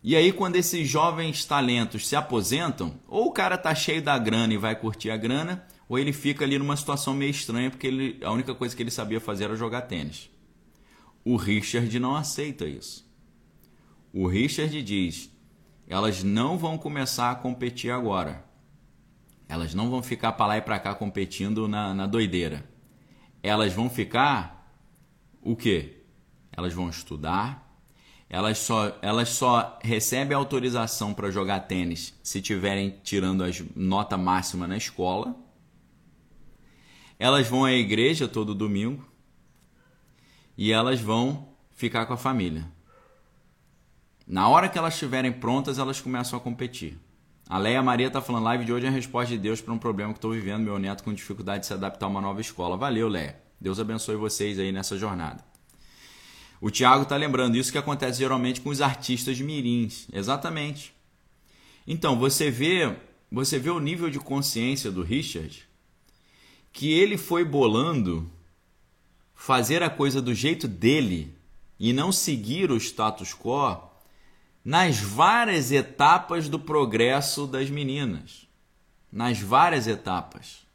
E 0.03 0.15
aí 0.15 0.31
quando 0.31 0.55
esses 0.55 0.87
jovens 0.87 1.45
talentos 1.45 2.07
se 2.07 2.15
aposentam, 2.15 2.99
ou 3.07 3.27
o 3.27 3.31
cara 3.31 3.57
tá 3.57 3.73
cheio 3.73 4.01
da 4.01 4.17
grana 4.19 4.53
e 4.53 4.57
vai 4.57 4.75
curtir 4.75 5.09
a 5.09 5.17
grana, 5.17 5.65
ou 5.87 5.97
ele 5.97 6.13
fica 6.13 6.43
ali 6.43 6.59
numa 6.59 6.75
situação 6.75 7.13
meio 7.13 7.31
estranha 7.31 7.71
porque 7.71 7.87
ele, 7.87 8.19
a 8.23 8.31
única 8.31 8.53
coisa 8.53 8.75
que 8.75 8.83
ele 8.83 8.91
sabia 8.91 9.19
fazer 9.19 9.45
era 9.45 9.55
jogar 9.55 9.83
tênis. 9.83 10.29
O 11.25 11.35
Richard 11.35 11.99
não 11.99 12.15
aceita 12.15 12.65
isso. 12.65 13.03
O 14.13 14.27
Richard 14.27 14.81
diz: 14.83 15.35
elas 15.87 16.23
não 16.23 16.57
vão 16.57 16.77
começar 16.77 17.31
a 17.31 17.35
competir 17.35 17.91
agora. 17.91 18.45
Elas 19.47 19.73
não 19.75 19.89
vão 19.89 20.01
ficar 20.01 20.33
para 20.33 20.47
lá 20.47 20.57
e 20.57 20.61
para 20.61 20.79
cá 20.79 20.95
competindo 20.95 21.67
na, 21.67 21.93
na 21.93 22.07
doideira. 22.07 22.67
Elas 23.43 23.73
vão 23.73 23.89
ficar 23.89 24.71
o 25.41 25.55
quê? 25.55 26.03
Elas 26.51 26.73
vão 26.73 26.89
estudar. 26.89 27.63
Elas 28.27 28.57
só, 28.57 28.97
elas 29.03 29.29
só 29.29 29.77
recebem 29.83 30.35
autorização 30.35 31.13
para 31.13 31.29
jogar 31.29 31.59
tênis 31.61 32.17
se 32.23 32.41
tiverem 32.41 32.99
tirando 33.03 33.43
a 33.43 33.47
nota 33.75 34.17
máxima 34.17 34.67
na 34.67 34.77
escola. 34.77 35.35
Elas 37.19 37.47
vão 37.47 37.65
à 37.65 37.71
igreja 37.71 38.27
todo 38.27 38.55
domingo 38.55 39.05
e 40.57 40.71
elas 40.71 40.99
vão 40.99 41.49
ficar 41.71 42.05
com 42.05 42.13
a 42.13 42.17
família. 42.17 42.65
Na 44.27 44.47
hora 44.49 44.67
que 44.67 44.77
elas 44.77 44.93
estiverem 44.93 45.31
prontas, 45.31 45.77
elas 45.77 46.01
começam 46.01 46.37
a 46.37 46.41
competir. 46.41 46.97
A 47.47 47.59
Leia 47.59 47.81
Maria 47.83 48.07
está 48.07 48.21
falando, 48.21 48.43
live 48.45 48.65
de 48.65 48.73
hoje 48.73 48.87
é 48.87 48.89
a 48.89 48.91
resposta 48.91 49.31
de 49.31 49.37
Deus 49.37 49.61
para 49.61 49.73
um 49.73 49.77
problema 49.77 50.11
que 50.11 50.17
estou 50.17 50.31
vivendo, 50.31 50.63
meu 50.63 50.79
neto 50.79 51.03
com 51.03 51.13
dificuldade 51.13 51.59
de 51.59 51.67
se 51.67 51.73
adaptar 51.73 52.07
a 52.07 52.09
uma 52.09 52.21
nova 52.21 52.41
escola. 52.41 52.75
Valeu, 52.75 53.07
Leia. 53.07 53.39
Deus 53.61 53.79
abençoe 53.79 54.15
vocês 54.15 54.57
aí 54.57 54.71
nessa 54.71 54.97
jornada. 54.97 55.43
O 56.59 56.71
Tiago 56.71 57.03
está 57.03 57.15
lembrando 57.15 57.55
isso 57.55 57.71
que 57.71 57.77
acontece 57.77 58.17
geralmente 58.17 58.61
com 58.61 58.69
os 58.69 58.81
artistas 58.81 59.39
mirins. 59.39 60.07
Exatamente. 60.11 60.93
Então, 61.85 62.17
você 62.17 62.49
vê, 62.49 62.95
você 63.31 63.59
vê 63.59 63.69
o 63.69 63.79
nível 63.79 64.09
de 64.09 64.19
consciência 64.19 64.91
do 64.91 65.03
Richard, 65.03 65.67
que 66.73 66.91
ele 66.91 67.17
foi 67.17 67.45
bolando 67.45 68.27
fazer 69.35 69.83
a 69.83 69.89
coisa 69.89 70.21
do 70.21 70.33
jeito 70.33 70.67
dele 70.67 71.37
e 71.79 71.93
não 71.93 72.11
seguir 72.11 72.71
o 72.71 72.77
status 72.77 73.33
quo 73.33 73.77
nas 74.63 74.99
várias 74.99 75.71
etapas 75.71 76.49
do 76.49 76.57
progresso 76.57 77.45
das 77.45 77.69
meninas. 77.69 78.47
Nas 79.11 79.39
várias 79.39 79.85
etapas. 79.85 80.65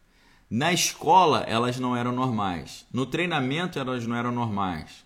Na 0.48 0.72
escola, 0.72 1.40
elas 1.40 1.78
não 1.78 1.96
eram 1.96 2.12
normais. 2.12 2.86
No 2.92 3.06
treinamento, 3.06 3.78
elas 3.78 4.06
não 4.06 4.16
eram 4.16 4.30
normais. 4.30 5.04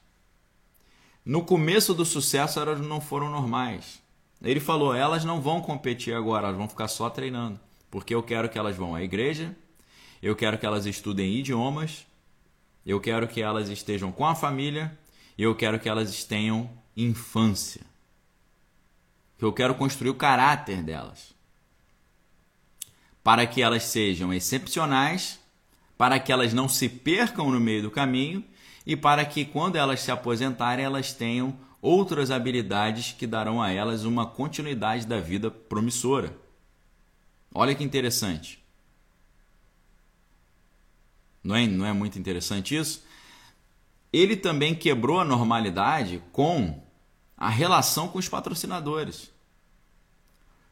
No 1.24 1.42
começo 1.42 1.94
do 1.94 2.04
sucesso, 2.04 2.60
elas 2.60 2.80
não 2.80 3.00
foram 3.00 3.30
normais. 3.30 4.02
Ele 4.42 4.60
falou: 4.60 4.94
elas 4.94 5.24
não 5.24 5.40
vão 5.40 5.60
competir 5.60 6.14
agora, 6.14 6.48
elas 6.48 6.58
vão 6.58 6.68
ficar 6.68 6.88
só 6.88 7.08
treinando. 7.08 7.58
Porque 7.90 8.14
eu 8.14 8.22
quero 8.22 8.48
que 8.48 8.58
elas 8.58 8.76
vão 8.76 8.94
à 8.94 9.02
igreja, 9.02 9.56
eu 10.22 10.36
quero 10.36 10.58
que 10.58 10.66
elas 10.66 10.84
estudem 10.84 11.34
idiomas, 11.34 12.06
eu 12.84 13.00
quero 13.00 13.28
que 13.28 13.40
elas 13.40 13.68
estejam 13.68 14.12
com 14.12 14.26
a 14.26 14.34
família 14.34 14.96
e 15.36 15.42
eu 15.42 15.54
quero 15.54 15.78
que 15.80 15.88
elas 15.88 16.24
tenham 16.24 16.70
infância 16.96 17.94
eu 19.44 19.52
quero 19.52 19.74
construir 19.74 20.10
o 20.10 20.14
caráter 20.14 20.82
delas. 20.82 21.34
Para 23.22 23.46
que 23.46 23.62
elas 23.62 23.84
sejam 23.84 24.32
excepcionais, 24.32 25.40
para 25.96 26.18
que 26.18 26.32
elas 26.32 26.52
não 26.52 26.68
se 26.68 26.88
percam 26.88 27.50
no 27.50 27.60
meio 27.60 27.82
do 27.82 27.90
caminho 27.90 28.44
e 28.86 28.96
para 28.96 29.24
que 29.24 29.44
quando 29.44 29.76
elas 29.76 30.00
se 30.00 30.10
aposentarem 30.10 30.84
elas 30.84 31.12
tenham 31.12 31.56
outras 31.80 32.30
habilidades 32.30 33.12
que 33.12 33.26
darão 33.26 33.62
a 33.62 33.70
elas 33.70 34.04
uma 34.04 34.26
continuidade 34.26 35.06
da 35.06 35.20
vida 35.20 35.50
promissora. 35.50 36.36
Olha 37.54 37.74
que 37.74 37.84
interessante. 37.84 38.63
Não 41.44 41.54
é, 41.54 41.66
não 41.66 41.84
é 41.84 41.92
muito 41.92 42.18
interessante 42.18 42.74
isso? 42.74 43.04
Ele 44.10 44.34
também 44.34 44.74
quebrou 44.74 45.20
a 45.20 45.24
normalidade 45.24 46.22
com 46.32 46.82
a 47.36 47.50
relação 47.50 48.08
com 48.08 48.18
os 48.18 48.28
patrocinadores. 48.28 49.30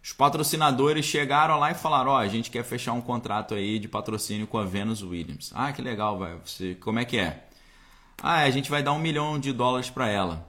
Os 0.03 0.13
patrocinadores 0.13 1.05
chegaram 1.05 1.59
lá 1.59 1.71
e 1.71 1.75
falaram: 1.75 2.13
Ó, 2.13 2.15
oh, 2.15 2.19
a 2.19 2.27
gente 2.27 2.51
quer 2.51 2.65
fechar 2.65 2.93
um 2.93 3.01
contrato 3.01 3.55
aí 3.55 3.79
de 3.79 3.87
patrocínio 3.87 4.47
com 4.47 4.59
a 4.59 4.65
Venus 4.65 5.03
Williams. 5.03 5.53
Ah, 5.55 5.73
que 5.73 5.83
legal, 5.83 6.19
vai. 6.19 6.37
Você, 6.45 6.75
como 6.77 6.99
é 6.99 7.05
que 7.05 7.19
é? 7.19 7.47
Ah, 8.21 8.41
a 8.43 8.51
gente 8.51 8.71
vai 8.71 8.83
dar 8.83 8.93
um 8.93 8.99
milhão 8.99 9.39
de 9.39 9.53
dólares 9.53 9.91
para 9.91 10.09
ela. 10.09 10.49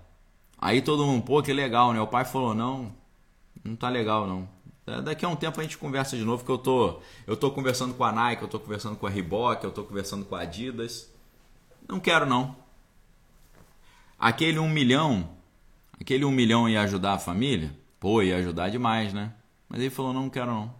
Aí 0.58 0.82
todo 0.82 1.06
mundo, 1.06 1.24
pô, 1.24 1.42
que 1.44 1.52
legal, 1.52 1.94
né? 1.94 2.00
O 2.00 2.08
pai 2.08 2.26
falou: 2.26 2.56
não, 2.56 2.92
não 3.64 3.76
tá 3.76 3.90
legal 3.90 4.26
não. 4.26 4.48
Daqui 4.86 5.24
a 5.24 5.30
um 5.30 5.36
tempo 5.36 5.60
a 5.60 5.64
gente 5.64 5.78
conversa 5.78 6.18
de 6.18 6.24
novo, 6.24 6.44
que 6.44 6.52
eu 6.52 6.58
tô, 6.58 7.00
eu 7.26 7.38
tô 7.38 7.50
conversando 7.52 7.94
com 7.94 8.04
a 8.04 8.12
Nike, 8.12 8.42
eu 8.42 8.50
tô 8.50 8.60
conversando 8.60 8.98
com 8.98 9.08
a 9.08 9.10
Reebok, 9.10 9.64
eu 9.64 9.72
tô 9.72 9.84
conversando 9.84 10.26
com 10.26 10.36
a 10.36 10.42
Adidas. 10.42 11.10
Não 11.88 12.02
quero 12.02 12.26
não. 12.26 12.56
Aquele 14.20 14.60
um 14.60 14.70
milhão, 14.70 15.30
aquele 16.00 16.26
um 16.26 16.32
milhão 16.32 16.68
ia 16.68 16.82
ajudar 16.82 17.14
a 17.14 17.20
família? 17.20 17.74
Pô, 18.00 18.22
ia 18.22 18.38
ajudar 18.38 18.70
demais, 18.70 19.14
né? 19.14 19.34
Mas 19.70 19.80
ele 19.80 19.90
falou: 19.90 20.14
não, 20.14 20.24
não 20.24 20.30
quero 20.30 20.48
não. 20.48 20.74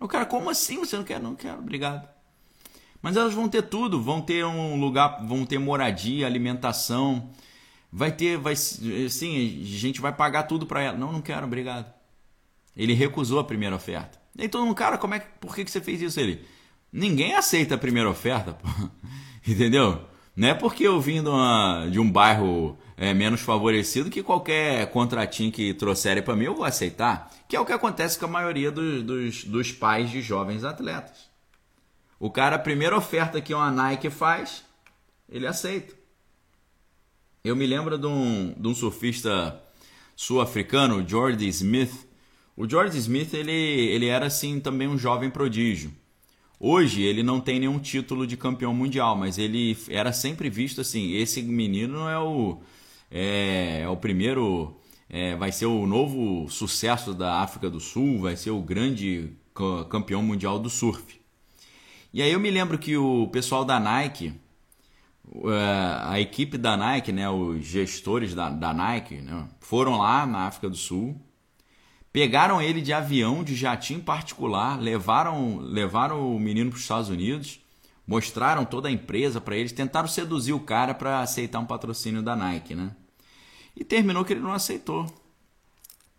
O 0.00 0.08
cara, 0.08 0.24
como 0.24 0.48
assim 0.48 0.78
você 0.78 0.96
não 0.96 1.04
quer? 1.04 1.20
Não 1.20 1.34
quero, 1.34 1.58
obrigado. 1.58 2.08
Mas 3.00 3.16
elas 3.16 3.34
vão 3.34 3.48
ter 3.48 3.62
tudo, 3.62 4.02
vão 4.02 4.22
ter 4.22 4.44
um 4.46 4.80
lugar, 4.80 5.22
vão 5.26 5.44
ter 5.44 5.58
moradia, 5.58 6.26
alimentação, 6.26 7.30
vai 7.92 8.10
ter, 8.10 8.38
vai, 8.38 8.56
sim, 8.56 9.60
a 9.62 9.78
gente 9.78 10.00
vai 10.00 10.12
pagar 10.12 10.44
tudo 10.44 10.66
para 10.66 10.80
ela. 10.80 10.96
Não, 10.96 11.12
não 11.12 11.20
quero, 11.20 11.46
obrigado. 11.46 11.93
Ele 12.76 12.94
recusou 12.94 13.38
a 13.38 13.44
primeira 13.44 13.76
oferta. 13.76 14.18
E 14.36 14.48
todo 14.48 14.64
mundo, 14.64 14.74
cara, 14.74 14.98
como 14.98 15.14
é 15.14 15.20
que, 15.20 15.26
por 15.40 15.54
que, 15.54 15.64
que 15.64 15.70
você 15.70 15.80
fez 15.80 16.02
isso? 16.02 16.18
Ele, 16.18 16.44
ninguém 16.92 17.34
aceita 17.34 17.74
a 17.74 17.78
primeira 17.78 18.10
oferta, 18.10 18.52
pô. 18.52 18.68
entendeu? 19.46 20.04
Não 20.36 20.48
é 20.48 20.54
porque 20.54 20.84
eu 20.84 21.00
vim 21.00 21.22
de, 21.22 21.28
uma, 21.28 21.86
de 21.90 22.00
um 22.00 22.10
bairro 22.10 22.76
é, 22.96 23.14
menos 23.14 23.40
favorecido 23.40 24.10
que 24.10 24.22
qualquer 24.22 24.90
contratinho 24.90 25.52
que 25.52 25.72
trouxerem 25.74 26.22
para 26.22 26.34
mim 26.34 26.44
eu 26.44 26.54
vou 26.54 26.64
aceitar. 26.64 27.30
Que 27.48 27.54
é 27.54 27.60
o 27.60 27.64
que 27.64 27.72
acontece 27.72 28.18
com 28.18 28.24
a 28.24 28.28
maioria 28.28 28.70
dos, 28.70 29.02
dos, 29.02 29.44
dos 29.44 29.72
pais 29.72 30.10
de 30.10 30.20
jovens 30.20 30.64
atletas. 30.64 31.30
O 32.18 32.30
cara, 32.30 32.56
a 32.56 32.58
primeira 32.58 32.96
oferta 32.96 33.40
que 33.40 33.54
uma 33.54 33.70
Nike 33.70 34.10
faz, 34.10 34.64
ele 35.28 35.46
aceita. 35.46 35.94
Eu 37.44 37.54
me 37.54 37.66
lembro 37.66 37.98
de 37.98 38.06
um, 38.06 38.54
de 38.56 38.66
um 38.66 38.74
surfista 38.74 39.60
sul-africano, 40.16 41.06
Jordi 41.06 41.46
Smith. 41.48 42.03
O 42.56 42.68
Jordi 42.68 42.98
Smith 42.98 43.34
ele, 43.34 43.52
ele 43.52 44.06
era 44.06 44.26
assim 44.26 44.60
também 44.60 44.86
um 44.86 44.96
jovem 44.96 45.28
prodígio. 45.28 45.92
Hoje 46.58 47.02
ele 47.02 47.22
não 47.22 47.40
tem 47.40 47.58
nenhum 47.58 47.80
título 47.80 48.26
de 48.26 48.36
campeão 48.36 48.72
mundial, 48.72 49.16
mas 49.16 49.38
ele 49.38 49.76
era 49.88 50.12
sempre 50.12 50.48
visto 50.48 50.80
assim: 50.80 51.12
esse 51.14 51.42
menino 51.42 52.08
é 52.08 52.18
o, 52.18 52.60
é, 53.10 53.80
é 53.82 53.88
o 53.88 53.96
primeiro, 53.96 54.76
é, 55.10 55.34
vai 55.34 55.50
ser 55.50 55.66
o 55.66 55.84
novo 55.84 56.48
sucesso 56.48 57.12
da 57.12 57.40
África 57.40 57.68
do 57.68 57.80
Sul, 57.80 58.20
vai 58.20 58.36
ser 58.36 58.50
o 58.50 58.62
grande 58.62 59.32
campeão 59.90 60.22
mundial 60.22 60.58
do 60.58 60.70
surf. 60.70 61.20
E 62.12 62.22
aí 62.22 62.30
eu 62.30 62.38
me 62.38 62.50
lembro 62.50 62.78
que 62.78 62.96
o 62.96 63.26
pessoal 63.28 63.64
da 63.64 63.80
Nike, 63.80 64.32
é, 65.34 65.98
a 66.04 66.20
equipe 66.20 66.56
da 66.56 66.76
Nike, 66.76 67.10
né, 67.10 67.28
os 67.28 67.64
gestores 67.64 68.32
da, 68.32 68.48
da 68.48 68.72
Nike, 68.72 69.16
né, 69.16 69.48
foram 69.58 69.98
lá 69.98 70.24
na 70.24 70.46
África 70.46 70.68
do 70.68 70.76
Sul 70.76 71.20
Pegaram 72.14 72.62
ele 72.62 72.80
de 72.80 72.92
avião, 72.92 73.42
de 73.42 73.56
jatinho 73.56 74.00
particular, 74.00 74.80
levaram, 74.80 75.58
levaram 75.58 76.32
o 76.32 76.38
menino 76.38 76.70
para 76.70 76.76
os 76.76 76.82
Estados 76.82 77.08
Unidos, 77.08 77.58
mostraram 78.06 78.64
toda 78.64 78.88
a 78.88 78.92
empresa 78.92 79.40
para 79.40 79.56
eles, 79.56 79.72
tentaram 79.72 80.06
seduzir 80.06 80.52
o 80.52 80.60
cara 80.60 80.94
para 80.94 81.22
aceitar 81.22 81.58
um 81.58 81.66
patrocínio 81.66 82.22
da 82.22 82.36
Nike, 82.36 82.72
né? 82.72 82.94
E 83.74 83.82
terminou 83.82 84.24
que 84.24 84.32
ele 84.32 84.38
não 84.38 84.52
aceitou. 84.52 85.12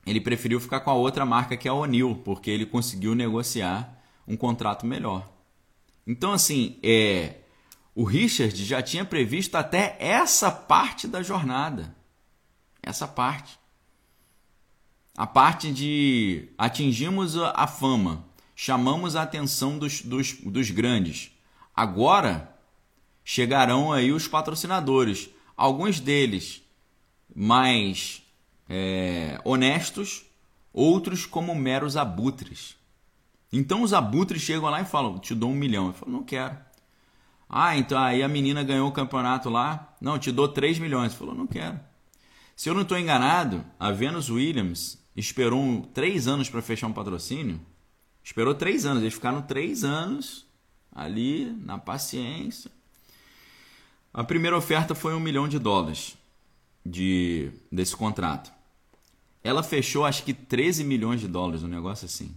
Ele 0.05 0.19
preferiu 0.19 0.59
ficar 0.59 0.81
com 0.81 0.89
a 0.89 0.95
outra 0.95 1.25
marca 1.25 1.55
que 1.55 1.65
é 1.65 1.71
a 1.71 1.73
O'Neill, 1.73 2.21
porque 2.25 2.51
ele 2.51 2.65
conseguiu 2.65 3.15
negociar 3.15 3.97
um 4.27 4.35
contrato 4.35 4.85
melhor. 4.85 5.25
Então, 6.05 6.33
assim, 6.33 6.77
é, 6.83 7.37
o 7.95 8.03
Richard 8.03 8.65
já 8.65 8.81
tinha 8.81 9.05
previsto 9.05 9.55
até 9.55 9.95
essa 9.97 10.51
parte 10.51 11.07
da 11.07 11.23
jornada. 11.23 11.95
Essa 12.83 13.07
parte. 13.07 13.57
A 15.17 15.25
parte 15.25 15.71
de 15.71 16.49
atingimos 16.57 17.37
a 17.37 17.65
fama, 17.67 18.25
chamamos 18.53 19.15
a 19.15 19.21
atenção 19.21 19.77
dos, 19.77 20.01
dos, 20.01 20.33
dos 20.33 20.69
grandes. 20.71 21.31
Agora 21.73 22.53
chegarão 23.23 23.93
aí 23.93 24.11
os 24.11 24.27
patrocinadores. 24.27 25.29
Alguns 25.55 26.01
deles 26.01 26.61
mais 27.33 28.21
é, 28.69 29.39
honestos, 29.45 30.25
outros 30.73 31.25
como 31.25 31.55
meros 31.55 31.95
abutres. 31.95 32.75
Então 33.53 33.83
os 33.83 33.93
abutres 33.93 34.41
chegam 34.41 34.69
lá 34.69 34.81
e 34.81 34.85
falam: 34.85 35.17
Te 35.17 35.33
dou 35.33 35.49
um 35.49 35.55
milhão. 35.55 35.87
Eu 35.87 35.93
falo: 35.93 36.11
Não 36.11 36.23
quero. 36.23 36.57
Ah, 37.47 37.77
então 37.77 37.97
aí 37.97 38.21
a 38.21 38.27
menina 38.27 38.63
ganhou 38.63 38.89
o 38.89 38.91
campeonato 38.91 39.49
lá. 39.49 39.95
Não, 40.01 40.19
te 40.19 40.29
dou 40.29 40.49
3 40.49 40.77
milhões. 40.77 41.13
Falou: 41.13 41.33
Não 41.33 41.47
quero. 41.47 41.79
Se 42.53 42.69
eu 42.69 42.73
não 42.73 42.81
estou 42.81 42.99
enganado, 42.99 43.65
a 43.79 43.91
Venus 43.91 44.29
Williams 44.29 45.04
esperou 45.15 45.61
um, 45.61 45.81
três 45.81 46.27
anos 46.27 46.49
para 46.49 46.61
fechar 46.61 46.87
um 46.87 46.93
patrocínio. 46.93 47.59
Esperou 48.23 48.53
três 48.53 48.85
anos. 48.85 49.01
Eles 49.01 49.13
ficaram 49.13 49.41
três 49.41 49.83
anos 49.83 50.45
ali 50.91 51.45
na 51.63 51.77
paciência. 51.77 52.71
A 54.13 54.23
primeira 54.23 54.57
oferta 54.57 54.95
foi 54.95 55.13
um 55.13 55.19
milhão 55.19 55.47
de 55.47 55.59
dólares 55.59 56.17
de, 56.85 57.51
desse 57.71 57.95
contrato. 57.95 58.51
Ela 59.43 59.61
fechou 59.61 60.05
acho 60.05 60.23
que 60.23 60.33
13 60.33 60.83
milhões 60.83 61.21
de 61.21 61.27
dólares, 61.27 61.63
um 61.63 61.67
negócio 61.67 62.05
assim. 62.05 62.35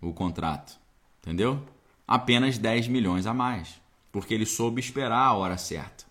O 0.00 0.12
contrato. 0.12 0.78
Entendeu? 1.20 1.62
Apenas 2.06 2.56
10 2.56 2.88
milhões 2.88 3.26
a 3.26 3.34
mais. 3.34 3.80
Porque 4.12 4.32
ele 4.32 4.46
soube 4.46 4.80
esperar 4.80 5.26
a 5.26 5.34
hora 5.34 5.58
certa. 5.58 6.04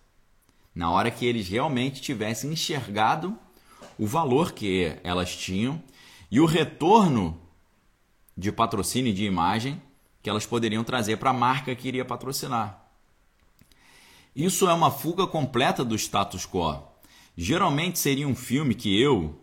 Na 0.75 0.91
hora 0.91 1.09
que 1.09 1.25
eles 1.25 1.47
realmente 1.47 2.01
tivessem 2.01 2.51
enxergado 2.51 3.37
o 3.97 4.05
valor 4.05 4.51
que 4.51 4.97
elas 5.03 5.35
tinham 5.35 5.81
e 6.29 6.39
o 6.39 6.45
retorno 6.45 7.39
de 8.37 8.51
patrocínio 8.51 9.11
e 9.11 9.13
de 9.13 9.25
imagem 9.25 9.81
que 10.21 10.29
elas 10.29 10.45
poderiam 10.45 10.83
trazer 10.83 11.17
para 11.17 11.29
a 11.29 11.33
marca 11.33 11.75
que 11.75 11.87
iria 11.87 12.03
patrocinar. 12.03 12.83
Isso 14.35 14.67
é 14.67 14.73
uma 14.73 14.91
fuga 14.91 15.25
completa 15.25 15.85
do 15.85 15.95
status 15.95 16.45
quo. 16.45 16.83
Geralmente 17.37 17.99
seria 17.99 18.27
um 18.27 18.35
filme 18.35 18.75
que 18.75 18.99
eu 18.99 19.39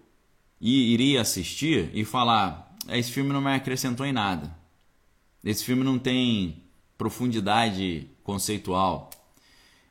iria 0.60 1.20
assistir 1.20 1.90
e 1.94 2.04
falar: 2.04 2.76
esse 2.88 3.10
filme 3.10 3.32
não 3.32 3.40
me 3.40 3.54
acrescentou 3.54 4.04
em 4.04 4.12
nada. 4.12 4.54
Esse 5.42 5.64
filme 5.64 5.82
não 5.82 5.98
tem 5.98 6.62
profundidade 6.98 8.08
conceitual. 8.22 9.10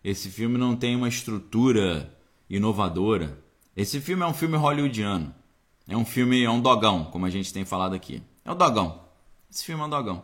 Esse 0.03 0.29
filme 0.29 0.57
não 0.57 0.75
tem 0.75 0.95
uma 0.95 1.09
estrutura 1.09 2.15
inovadora. 2.49 3.40
Esse 3.75 4.01
filme 4.01 4.23
é 4.23 4.27
um 4.27 4.33
filme 4.33 4.57
hollywoodiano. 4.57 5.33
É 5.87 5.95
um 5.95 6.05
filme, 6.05 6.43
é 6.43 6.49
um 6.49 6.61
dogão, 6.61 7.05
como 7.05 7.25
a 7.25 7.29
gente 7.29 7.53
tem 7.53 7.65
falado 7.65 7.93
aqui. 7.93 8.21
É 8.45 8.51
um 8.51 8.55
dogão. 8.55 9.03
Esse 9.49 9.65
filme 9.65 9.81
é 9.81 9.85
um 9.85 9.89
dogão. 9.89 10.23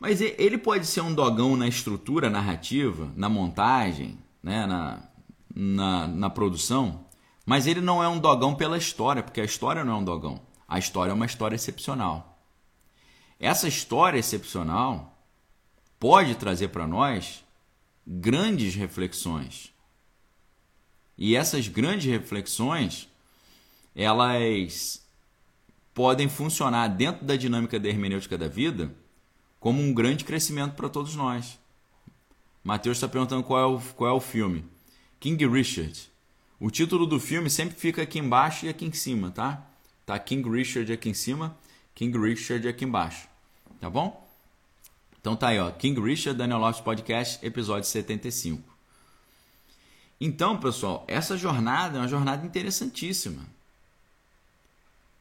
Mas 0.00 0.20
ele 0.20 0.58
pode 0.58 0.86
ser 0.86 1.00
um 1.00 1.14
dogão 1.14 1.56
na 1.56 1.68
estrutura 1.68 2.28
narrativa, 2.28 3.12
na 3.16 3.28
montagem, 3.28 4.18
né, 4.42 4.66
na, 4.66 5.02
na, 5.54 6.06
na 6.06 6.30
produção, 6.30 7.06
mas 7.46 7.66
ele 7.66 7.80
não 7.80 8.02
é 8.02 8.08
um 8.08 8.18
dogão 8.18 8.54
pela 8.54 8.78
história, 8.78 9.22
porque 9.22 9.40
a 9.40 9.44
história 9.44 9.84
não 9.84 9.94
é 9.94 9.96
um 9.96 10.04
dogão. 10.04 10.40
A 10.66 10.78
história 10.78 11.10
é 11.10 11.14
uma 11.14 11.26
história 11.26 11.54
excepcional. 11.54 12.38
Essa 13.38 13.68
história 13.68 14.18
excepcional 14.18 15.18
pode 16.00 16.34
trazer 16.36 16.68
para 16.68 16.86
nós 16.86 17.44
grandes 18.06 18.74
reflexões. 18.74 19.73
E 21.16 21.36
essas 21.36 21.68
grandes 21.68 22.10
reflexões, 22.10 23.08
elas 23.94 25.04
podem 25.94 26.28
funcionar 26.28 26.88
dentro 26.88 27.24
da 27.24 27.36
dinâmica 27.36 27.78
da 27.78 27.88
hermenêutica 27.88 28.36
da 28.36 28.48
vida 28.48 28.94
como 29.60 29.80
um 29.80 29.94
grande 29.94 30.24
crescimento 30.24 30.74
para 30.74 30.88
todos 30.88 31.14
nós. 31.14 31.58
Mateus 32.62 32.96
está 32.96 33.08
perguntando 33.08 33.44
qual 33.44 33.60
é, 33.60 33.66
o, 33.66 33.80
qual 33.94 34.10
é 34.10 34.12
o 34.12 34.20
filme. 34.20 34.64
King 35.20 35.46
Richard. 35.46 36.10
O 36.58 36.70
título 36.70 37.06
do 37.06 37.20
filme 37.20 37.48
sempre 37.48 37.76
fica 37.76 38.02
aqui 38.02 38.18
embaixo 38.18 38.66
e 38.66 38.68
aqui 38.68 38.84
em 38.84 38.92
cima, 38.92 39.30
tá? 39.30 39.66
Tá 40.04 40.18
King 40.18 40.48
Richard 40.50 40.92
aqui 40.92 41.08
em 41.08 41.14
cima, 41.14 41.56
King 41.94 42.18
Richard 42.18 42.66
aqui 42.68 42.84
embaixo. 42.84 43.28
Tá 43.80 43.88
bom? 43.88 44.28
Então 45.20 45.36
tá 45.36 45.48
aí, 45.48 45.58
ó. 45.58 45.70
King 45.70 45.98
Richard, 46.00 46.36
Daniel 46.36 46.58
Lopes 46.58 46.80
Podcast, 46.80 47.44
episódio 47.44 47.88
75. 47.88 48.73
Então, 50.20 50.58
pessoal, 50.58 51.04
essa 51.06 51.36
jornada 51.36 51.98
é 51.98 52.00
uma 52.00 52.08
jornada 52.08 52.46
interessantíssima. 52.46 53.42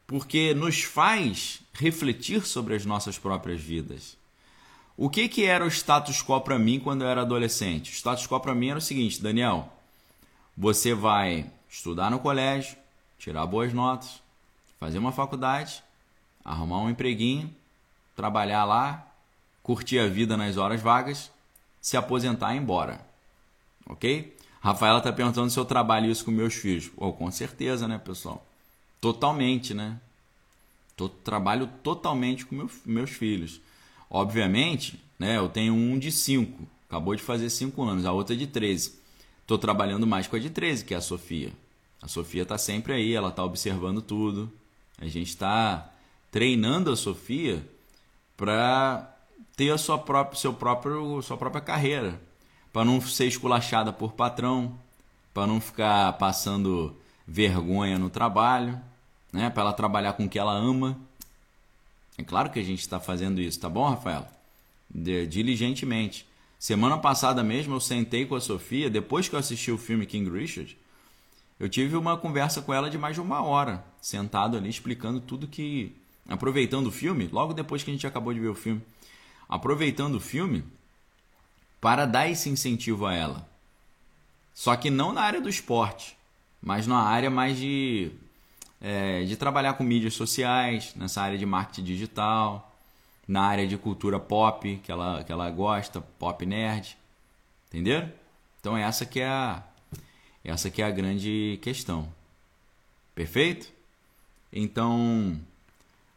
Porque 0.06 0.54
nos 0.54 0.84
faz 0.84 1.62
refletir 1.74 2.46
sobre 2.46 2.76
as 2.76 2.86
nossas 2.86 3.18
próprias 3.18 3.62
vidas. 3.62 4.18
O 4.96 5.10
que, 5.10 5.28
que 5.28 5.46
era 5.46 5.66
o 5.66 5.72
status 5.72 6.22
quo 6.22 6.40
para 6.42 6.60
mim 6.60 6.80
quando 6.80 7.02
eu 7.02 7.08
era 7.08 7.22
adolescente? 7.22 7.92
O 7.92 7.94
status 7.94 8.28
quo 8.28 8.40
para 8.40 8.54
mim 8.54 8.70
era 8.70 8.78
o 8.78 8.82
seguinte, 8.82 9.22
Daniel, 9.22 9.72
você 10.56 10.94
vai 10.94 11.50
estudar 11.68 12.12
no 12.12 12.20
colégio, 12.20 12.78
tirar 13.18 13.46
boas 13.48 13.74
notas, 13.74 14.22
fazer 14.80 15.00
uma 15.00 15.12
faculdade, 15.12 15.84
arrumar 16.46 16.80
um 16.80 16.90
empreguinho, 16.90 17.54
trabalhar 18.16 18.66
lá, 18.66 19.08
curtir 19.64 19.98
a 19.98 20.08
vida 20.08 20.38
nas 20.38 20.58
horas 20.58 20.80
vagas, 20.82 21.32
se 21.82 21.98
aposentar 21.98 22.54
e 22.54 22.58
ir 22.58 22.60
embora. 22.60 23.04
Ok? 23.88 24.33
Rafaela 24.64 25.00
está 25.00 25.12
perguntando 25.12 25.50
se 25.50 25.60
eu 25.60 25.66
trabalho 25.66 26.10
isso 26.10 26.24
com 26.24 26.32
meus 26.32 26.54
filhos. 26.54 26.90
Oh, 26.96 27.12
com 27.12 27.30
certeza, 27.30 27.86
né, 27.86 27.98
pessoal? 27.98 28.48
Totalmente, 29.02 29.74
né? 29.74 30.00
Tô, 30.96 31.10
trabalho 31.10 31.68
totalmente 31.84 32.46
com 32.46 32.56
meu, 32.56 32.70
meus 32.86 33.10
filhos. 33.10 33.60
Obviamente, 34.10 35.04
né, 35.20 35.36
eu 35.38 35.50
tenho 35.50 35.74
um 35.74 36.00
de 36.00 36.14
5, 36.14 36.66
acabou 36.88 37.14
de 37.14 37.22
fazer 37.22 37.50
5 37.50 37.84
anos, 37.84 38.06
a 38.06 38.14
outra 38.14 38.38
de 38.38 38.48
13. 38.48 38.94
Estou 39.42 39.58
trabalhando 39.58 40.08
mais 40.08 40.28
com 40.28 40.38
a 40.38 40.40
de 40.40 40.50
13, 40.50 40.86
que 40.86 40.94
é 40.94 40.98
a 40.98 41.02
Sofia. 41.02 41.52
A 42.02 42.08
Sofia 42.08 42.44
está 42.44 42.58
sempre 42.58 42.94
aí, 42.94 43.14
ela 43.14 43.30
está 43.30 43.44
observando 43.44 44.02
tudo. 44.02 44.50
A 44.98 45.06
gente 45.08 45.28
está 45.28 45.92
treinando 46.32 46.90
a 46.90 46.96
Sofia 46.96 47.62
para 48.38 49.14
ter 49.58 49.72
a 49.72 49.78
sua 49.78 49.98
própria, 49.98 50.40
seu 50.40 50.54
próprio, 50.54 51.22
sua 51.22 51.36
própria 51.36 51.62
carreira 51.62 52.18
para 52.74 52.84
não 52.84 53.00
ser 53.00 53.28
esculachada 53.28 53.94
por 53.94 54.14
patrão, 54.14 54.76
para 55.32 55.46
não 55.46 55.62
ficar 55.62 56.14
passando 56.14 56.96
vergonha 57.28 58.00
no 58.00 58.10
trabalho, 58.10 58.82
né? 59.32 59.50
Para 59.52 59.64
ela 59.64 59.74
trabalhar 59.74 60.14
com 60.14 60.26
o 60.26 60.30
que 60.30 60.40
ela 60.40 60.54
ama. 60.54 60.98
É 62.18 62.24
claro 62.24 62.50
que 62.50 62.60
a 62.60 62.64
gente 62.64 62.80
está 62.80 63.00
fazendo 63.00 63.40
isso, 63.40 63.60
tá 63.60 63.70
bom, 63.70 63.88
Rafael? 63.88 64.28
Diligentemente. 64.90 66.28
Semana 66.60 66.98
passada 66.98 67.44
mesmo 67.44 67.76
eu 67.76 67.80
sentei 67.80 68.26
com 68.26 68.36
a 68.36 68.42
Sofia, 68.42 68.90
depois 68.90 69.30
que 69.30 69.36
eu 69.36 69.40
assisti 69.40 69.72
o 69.72 69.78
filme 69.78 70.06
King 70.06 70.30
Richard, 70.30 70.78
eu 71.60 71.70
tive 71.70 71.96
uma 71.96 72.18
conversa 72.18 72.62
com 72.62 72.74
ela 72.74 72.90
de 72.90 72.98
mais 72.98 73.16
de 73.16 73.22
uma 73.22 73.44
hora, 73.44 73.84
sentado 74.02 74.58
ali 74.58 74.70
explicando 74.70 75.20
tudo 75.20 75.48
que. 75.48 75.96
Aproveitando 76.28 76.88
o 76.88 76.92
filme, 76.92 77.28
logo 77.32 77.54
depois 77.54 77.84
que 77.84 77.92
a 77.92 77.94
gente 77.94 78.08
acabou 78.08 78.34
de 78.34 78.40
ver 78.40 78.48
o 78.48 78.56
filme, 78.56 78.82
aproveitando 79.50 80.16
o 80.16 80.20
filme, 80.22 80.64
para 81.84 82.06
dar 82.06 82.30
esse 82.30 82.48
incentivo 82.48 83.06
a 83.06 83.14
ela. 83.14 83.46
Só 84.54 84.74
que 84.78 84.90
não 84.90 85.12
na 85.12 85.22
área 85.22 85.42
do 85.42 85.50
esporte, 85.50 86.16
mas 86.62 86.88
na 86.88 87.00
área 87.00 87.30
mais 87.30 87.58
de, 87.58 88.10
é, 88.80 89.26
de 89.26 89.36
trabalhar 89.36 89.74
com 89.74 89.84
mídias 89.84 90.14
sociais, 90.14 90.94
nessa 90.96 91.22
área 91.22 91.38
de 91.38 91.46
marketing 91.46 91.84
digital, 91.84 92.74
na 93.28 93.42
área 93.44 93.68
de 93.68 93.78
cultura 93.78 94.18
pop 94.18 94.80
que 94.82 94.90
ela, 94.90 95.26
que 95.26 95.32
ela 95.34 95.52
gosta, 95.52 96.00
pop 96.00 96.46
nerd. 96.46 96.98
Entenderam? 97.68 98.10
Então 98.62 98.78
essa 98.78 99.06
que 99.06 99.20
é 99.20 99.28
a, 99.28 99.62
essa 100.42 100.70
que 100.70 100.82
é 100.82 100.86
a 100.86 100.90
grande 100.90 101.60
questão. 101.62 102.08
Perfeito? 103.14 103.74
Então, 104.54 105.38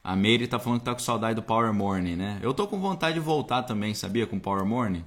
a 0.04 0.14
Meire 0.14 0.46
tá 0.46 0.60
falando 0.60 0.78
que 0.78 0.84
tá 0.84 0.92
com 0.92 1.00
saudade 1.00 1.34
do 1.34 1.42
Power 1.42 1.72
Morning, 1.72 2.14
né? 2.14 2.38
Eu 2.40 2.54
tô 2.54 2.68
com 2.68 2.78
vontade 2.78 3.14
de 3.14 3.20
voltar 3.20 3.64
também, 3.64 3.94
sabia? 3.94 4.28
Com 4.28 4.38
Power 4.38 4.64
Morning. 4.64 5.04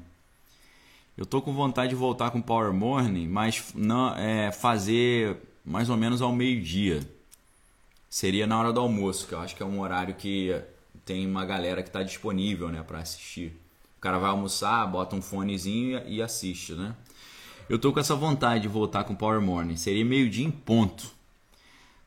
Eu 1.19 1.25
tô 1.25 1.41
com 1.41 1.51
vontade 1.51 1.89
de 1.89 1.95
voltar 1.95 2.31
com 2.31 2.41
Power 2.41 2.71
Morning, 2.71 3.27
mas 3.27 3.73
não 3.75 4.15
é, 4.15 4.53
fazer 4.53 5.35
mais 5.65 5.89
ou 5.89 5.97
menos 5.97 6.21
ao 6.21 6.31
meio-dia. 6.31 7.01
seria 8.09 8.47
na 8.47 8.57
hora 8.57 8.71
do 8.71 8.79
almoço, 8.79 9.27
que 9.27 9.33
eu 9.33 9.39
acho 9.41 9.53
que 9.53 9.61
é 9.61 9.65
um 9.65 9.81
horário 9.81 10.15
que 10.15 10.57
tem 11.03 11.27
uma 11.27 11.43
galera 11.43 11.83
que 11.83 11.89
está 11.89 12.03
disponível, 12.03 12.69
né, 12.69 12.81
para 12.83 12.99
assistir. 12.99 13.51
O 13.97 13.99
cara 13.99 14.17
vai 14.17 14.29
almoçar, 14.29 14.87
bota 14.87 15.13
um 15.13 15.21
fonezinho 15.21 16.01
e 16.07 16.21
assiste, 16.21 16.71
né? 16.71 16.95
Eu 17.67 17.77
tô 17.77 17.91
com 17.91 17.99
essa 17.99 18.15
vontade 18.15 18.61
de 18.61 18.69
voltar 18.69 19.03
com 19.03 19.13
Power 19.13 19.41
Morning. 19.41 19.75
Seria 19.75 20.05
meio-dia 20.05 20.45
em 20.47 20.51
ponto. 20.51 21.11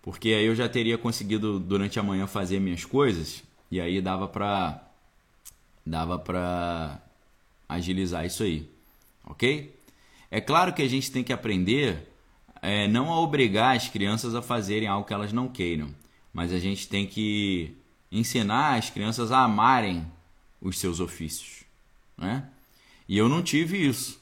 Porque 0.01 0.31
aí 0.31 0.47
eu 0.47 0.55
já 0.55 0.71
teria 0.71 0.97
conseguido 0.97 1.61
durante 1.61 2.01
a 2.01 2.03
manhã 2.03 2.27
fazer 2.27 2.61
minhas 2.61 2.87
coisas 2.87 3.43
e 3.71 3.79
aí 3.79 4.01
dava 4.01 4.27
pra 4.27 4.83
dava 5.85 6.19
pra 6.19 6.99
agilizar 7.69 8.25
isso 8.25 8.43
aí. 8.43 8.72
OK? 9.33 9.75
É 10.31 10.41
claro 10.41 10.73
que 10.73 10.83
a 10.83 10.89
gente 10.89 11.11
tem 11.11 11.25
que 11.25 11.33
aprender 11.33 12.09
é, 12.61 12.87
não 12.87 13.11
a 13.11 13.21
obrigar 13.21 13.77
as 13.77 13.89
crianças 13.89 14.35
a 14.35 14.43
fazerem 14.43 14.89
algo 14.89 15.07
que 15.07 15.13
elas 15.13 15.33
não 15.33 15.49
queiram, 15.49 15.89
mas 16.33 16.53
a 16.53 16.59
gente 16.59 16.89
tem 16.89 17.07
que 17.07 17.75
ensinar 18.11 18.79
as 18.79 18.89
crianças 18.89 19.33
a 19.33 19.43
amarem 19.43 20.07
os 20.61 20.79
seus 20.79 21.01
ofícios, 21.01 21.65
né? 22.17 22.49
E 23.09 23.19
eu 23.19 23.29
não 23.29 23.43
tive 23.43 23.85
isso. 23.85 24.21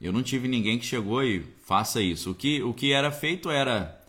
Eu 0.00 0.12
não 0.12 0.22
tive 0.22 0.46
ninguém 0.46 0.78
que 0.78 0.86
chegou 0.86 1.24
e 1.24 1.44
faça 1.64 2.00
isso. 2.00 2.30
O 2.30 2.34
que, 2.34 2.62
o 2.62 2.72
que 2.72 2.92
era 2.92 3.10
feito 3.10 3.50
era 3.50 4.00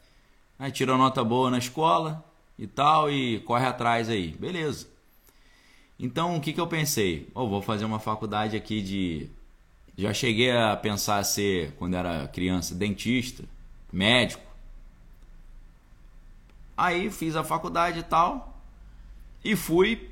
ah, 0.60 0.70
tira 0.70 0.96
nota 0.96 1.24
boa 1.24 1.50
na 1.50 1.58
escola 1.58 2.24
e 2.58 2.68
tal 2.68 3.10
e 3.10 3.40
corre 3.40 3.66
atrás 3.66 4.10
aí. 4.10 4.32
Beleza. 4.40 4.88
Então 6.00 6.38
o 6.38 6.42
que, 6.42 6.54
que 6.54 6.62
eu 6.62 6.68
pensei? 6.68 7.28
Oh, 7.34 7.48
vou 7.48 7.62
fazer 7.62 7.86
uma 7.86 8.00
faculdade 8.00 8.56
aqui 8.56 8.82
de. 8.82 9.30
Já 10.00 10.14
cheguei 10.14 10.50
a 10.50 10.78
pensar 10.78 11.22
ser, 11.26 11.74
quando 11.74 11.94
era 11.94 12.26
criança, 12.30 12.74
dentista, 12.74 13.44
médico. 13.92 14.42
Aí 16.78 17.12
fiz 17.12 17.36
a 17.36 17.44
faculdade 17.44 18.00
e 18.00 18.04
tal 18.04 18.64
e 19.44 19.58
fui 19.58 20.10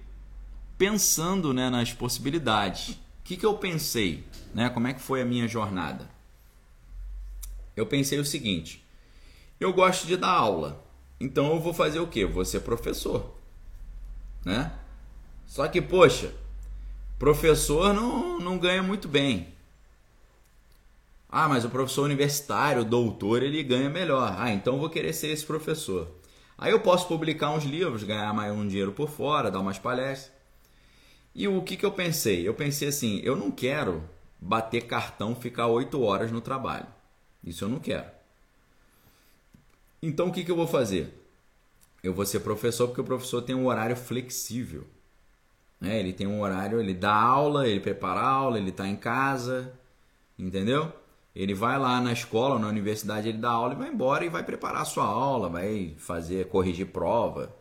pensando 0.77 1.53
né, 1.53 1.69
nas 1.69 1.93
possibilidades. 1.93 2.95
O 2.95 2.97
que, 3.23 3.37
que 3.37 3.45
eu 3.45 3.53
pensei? 3.53 4.25
Né? 4.53 4.69
Como 4.69 4.87
é 4.87 4.93
que 4.93 4.99
foi 4.99 5.21
a 5.21 5.25
minha 5.25 5.47
jornada? 5.47 6.09
Eu 7.73 7.85
pensei 7.85 8.19
o 8.19 8.25
seguinte: 8.25 8.85
eu 9.57 9.71
gosto 9.71 10.05
de 10.05 10.17
dar 10.17 10.31
aula, 10.31 10.83
então 11.17 11.53
eu 11.53 11.61
vou 11.61 11.73
fazer 11.73 12.01
o 12.01 12.07
quê? 12.07 12.25
vou 12.25 12.43
ser 12.43 12.59
professor, 12.59 13.33
né? 14.43 14.69
Só 15.45 15.65
que 15.69 15.81
poxa, 15.81 16.33
professor 17.17 17.93
não, 17.93 18.37
não 18.37 18.57
ganha 18.57 18.83
muito 18.83 19.07
bem. 19.07 19.55
Ah, 21.29 21.47
mas 21.47 21.65
o 21.65 21.69
professor 21.69 22.03
universitário, 22.03 22.85
doutor, 22.85 23.43
ele 23.43 23.61
ganha 23.63 23.89
melhor. 23.89 24.35
Ah, 24.37 24.51
então 24.51 24.79
vou 24.79 24.89
querer 24.89 25.13
ser 25.13 25.27
esse 25.27 25.45
professor. 25.45 26.09
Aí 26.57 26.71
eu 26.71 26.79
posso 26.79 27.07
publicar 27.07 27.51
uns 27.51 27.63
livros, 27.63 28.03
ganhar 28.03 28.33
mais 28.33 28.51
um 28.53 28.67
dinheiro 28.67 28.91
por 28.91 29.09
fora, 29.09 29.51
dar 29.51 29.59
umas 29.59 29.77
palestras. 29.77 30.31
E 31.35 31.47
o 31.47 31.61
que, 31.61 31.77
que 31.77 31.85
eu 31.85 31.91
pensei? 31.91 32.47
Eu 32.47 32.53
pensei 32.53 32.87
assim: 32.87 33.19
eu 33.23 33.35
não 33.35 33.51
quero 33.51 34.03
bater 34.39 34.87
cartão, 34.87 35.35
ficar 35.35 35.67
oito 35.67 36.01
horas 36.01 36.31
no 36.31 36.41
trabalho. 36.41 36.87
Isso 37.43 37.65
eu 37.65 37.69
não 37.69 37.79
quero. 37.79 38.07
Então 40.01 40.29
o 40.29 40.31
que, 40.31 40.43
que 40.43 40.51
eu 40.51 40.55
vou 40.55 40.67
fazer? 40.67 41.13
Eu 42.03 42.13
vou 42.13 42.25
ser 42.25 42.39
professor 42.39 42.87
porque 42.87 43.01
o 43.01 43.03
professor 43.03 43.41
tem 43.41 43.55
um 43.55 43.67
horário 43.67 43.95
flexível. 43.95 44.87
Né? 45.79 45.99
Ele 45.99 46.13
tem 46.13 46.25
um 46.25 46.41
horário, 46.41 46.79
ele 46.79 46.93
dá 46.93 47.13
aula, 47.13 47.67
ele 47.67 47.79
prepara 47.79 48.21
aula, 48.21 48.57
ele 48.57 48.69
está 48.69 48.87
em 48.87 48.95
casa, 48.95 49.73
entendeu? 50.39 50.91
Ele 51.37 51.53
vai 51.53 51.77
lá 51.77 52.01
na 52.01 52.11
escola, 52.11 52.57
na 52.57 52.67
universidade, 52.67 53.29
ele 53.29 53.37
dá 53.37 53.51
aula 53.51 53.75
e 53.75 53.77
vai 53.77 53.89
embora 53.89 54.25
e 54.25 54.29
vai 54.29 54.41
preparar 54.41 54.81
a 54.81 54.85
sua 54.85 55.05
aula, 55.05 55.47
vai 55.47 55.93
fazer, 55.99 56.47
corrigir 56.47 56.87
prova. 56.87 57.55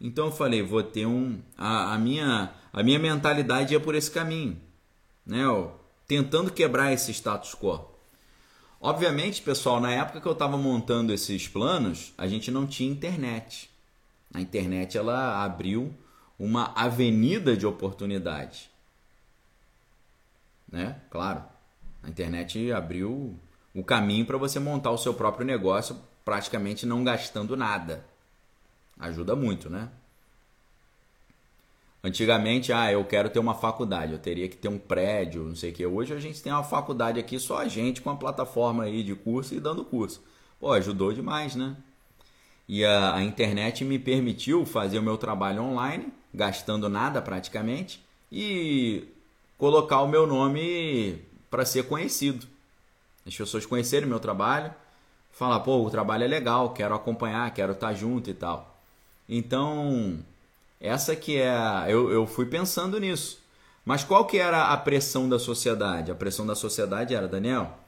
Então 0.00 0.26
eu 0.26 0.32
falei, 0.32 0.62
vou 0.62 0.84
ter 0.84 1.04
um. 1.04 1.40
A, 1.56 1.94
a 1.94 1.98
minha, 1.98 2.52
a 2.72 2.80
minha 2.80 2.98
mentalidade 3.00 3.74
é 3.74 3.78
por 3.80 3.96
esse 3.96 4.08
caminho. 4.08 4.56
Né? 5.26 5.42
tentando 6.06 6.52
quebrar 6.52 6.92
esse 6.92 7.12
status 7.12 7.56
quo. 7.56 7.90
Obviamente, 8.80 9.42
pessoal, 9.42 9.80
na 9.80 9.90
época 9.90 10.20
que 10.20 10.28
eu 10.28 10.32
estava 10.32 10.56
montando 10.56 11.12
esses 11.12 11.48
planos, 11.48 12.14
a 12.16 12.28
gente 12.28 12.52
não 12.52 12.68
tinha 12.68 12.88
internet. 12.88 13.68
A 14.32 14.40
internet 14.40 14.96
ela 14.96 15.44
abriu 15.44 15.92
uma 16.38 16.72
avenida 16.76 17.56
de 17.56 17.66
oportunidade. 17.66 18.70
Né? 20.70 21.00
Claro, 21.10 21.42
a 22.02 22.08
internet 22.08 22.70
abriu 22.72 23.38
o 23.74 23.84
caminho 23.84 24.26
para 24.26 24.38
você 24.38 24.58
montar 24.58 24.90
o 24.90 24.98
seu 24.98 25.14
próprio 25.14 25.46
negócio 25.46 25.96
praticamente 26.24 26.84
não 26.84 27.02
gastando 27.02 27.56
nada. 27.56 28.04
Ajuda 28.98 29.34
muito, 29.34 29.70
né? 29.70 29.88
Antigamente, 32.02 32.72
ah, 32.72 32.92
eu 32.92 33.04
quero 33.04 33.28
ter 33.28 33.38
uma 33.38 33.54
faculdade, 33.54 34.12
eu 34.12 34.18
teria 34.18 34.48
que 34.48 34.56
ter 34.56 34.68
um 34.68 34.78
prédio, 34.78 35.44
não 35.44 35.56
sei 35.56 35.70
o 35.70 35.74
que. 35.74 35.84
Hoje 35.86 36.14
a 36.14 36.20
gente 36.20 36.42
tem 36.42 36.52
uma 36.52 36.62
faculdade 36.62 37.18
aqui, 37.18 37.38
só 37.40 37.58
a 37.58 37.68
gente 37.68 38.00
com 38.00 38.10
a 38.10 38.16
plataforma 38.16 38.84
aí 38.84 39.02
de 39.02 39.14
curso 39.14 39.54
e 39.54 39.60
dando 39.60 39.84
curso. 39.84 40.22
Pô, 40.60 40.72
ajudou 40.72 41.12
demais, 41.12 41.56
né? 41.56 41.76
E 42.68 42.84
a, 42.84 43.14
a 43.14 43.22
internet 43.22 43.84
me 43.84 43.98
permitiu 43.98 44.64
fazer 44.64 44.98
o 44.98 45.02
meu 45.02 45.16
trabalho 45.16 45.62
online, 45.62 46.12
gastando 46.32 46.88
nada 46.88 47.20
praticamente, 47.20 48.04
e 48.30 49.08
colocar 49.56 50.02
o 50.02 50.08
meu 50.08 50.26
nome 50.26 51.20
para 51.50 51.64
ser 51.64 51.84
conhecido. 51.84 52.46
As 53.26 53.36
pessoas 53.36 53.66
conhecerem 53.66 54.06
o 54.06 54.08
meu 54.08 54.20
trabalho, 54.20 54.72
falar, 55.32 55.60
pô, 55.60 55.84
o 55.84 55.90
trabalho 55.90 56.24
é 56.24 56.26
legal, 56.26 56.72
quero 56.72 56.94
acompanhar, 56.94 57.52
quero 57.52 57.72
estar 57.72 57.92
junto 57.94 58.30
e 58.30 58.34
tal. 58.34 58.78
Então, 59.28 60.18
essa 60.80 61.14
que 61.14 61.36
é 61.36 61.84
eu, 61.88 62.10
eu 62.10 62.26
fui 62.26 62.46
pensando 62.46 62.98
nisso. 62.98 63.40
Mas 63.84 64.04
qual 64.04 64.26
que 64.26 64.38
era 64.38 64.66
a 64.66 64.76
pressão 64.76 65.28
da 65.28 65.38
sociedade? 65.38 66.10
A 66.10 66.14
pressão 66.14 66.46
da 66.46 66.54
sociedade 66.54 67.14
era, 67.14 67.26
Daniel, 67.26 67.78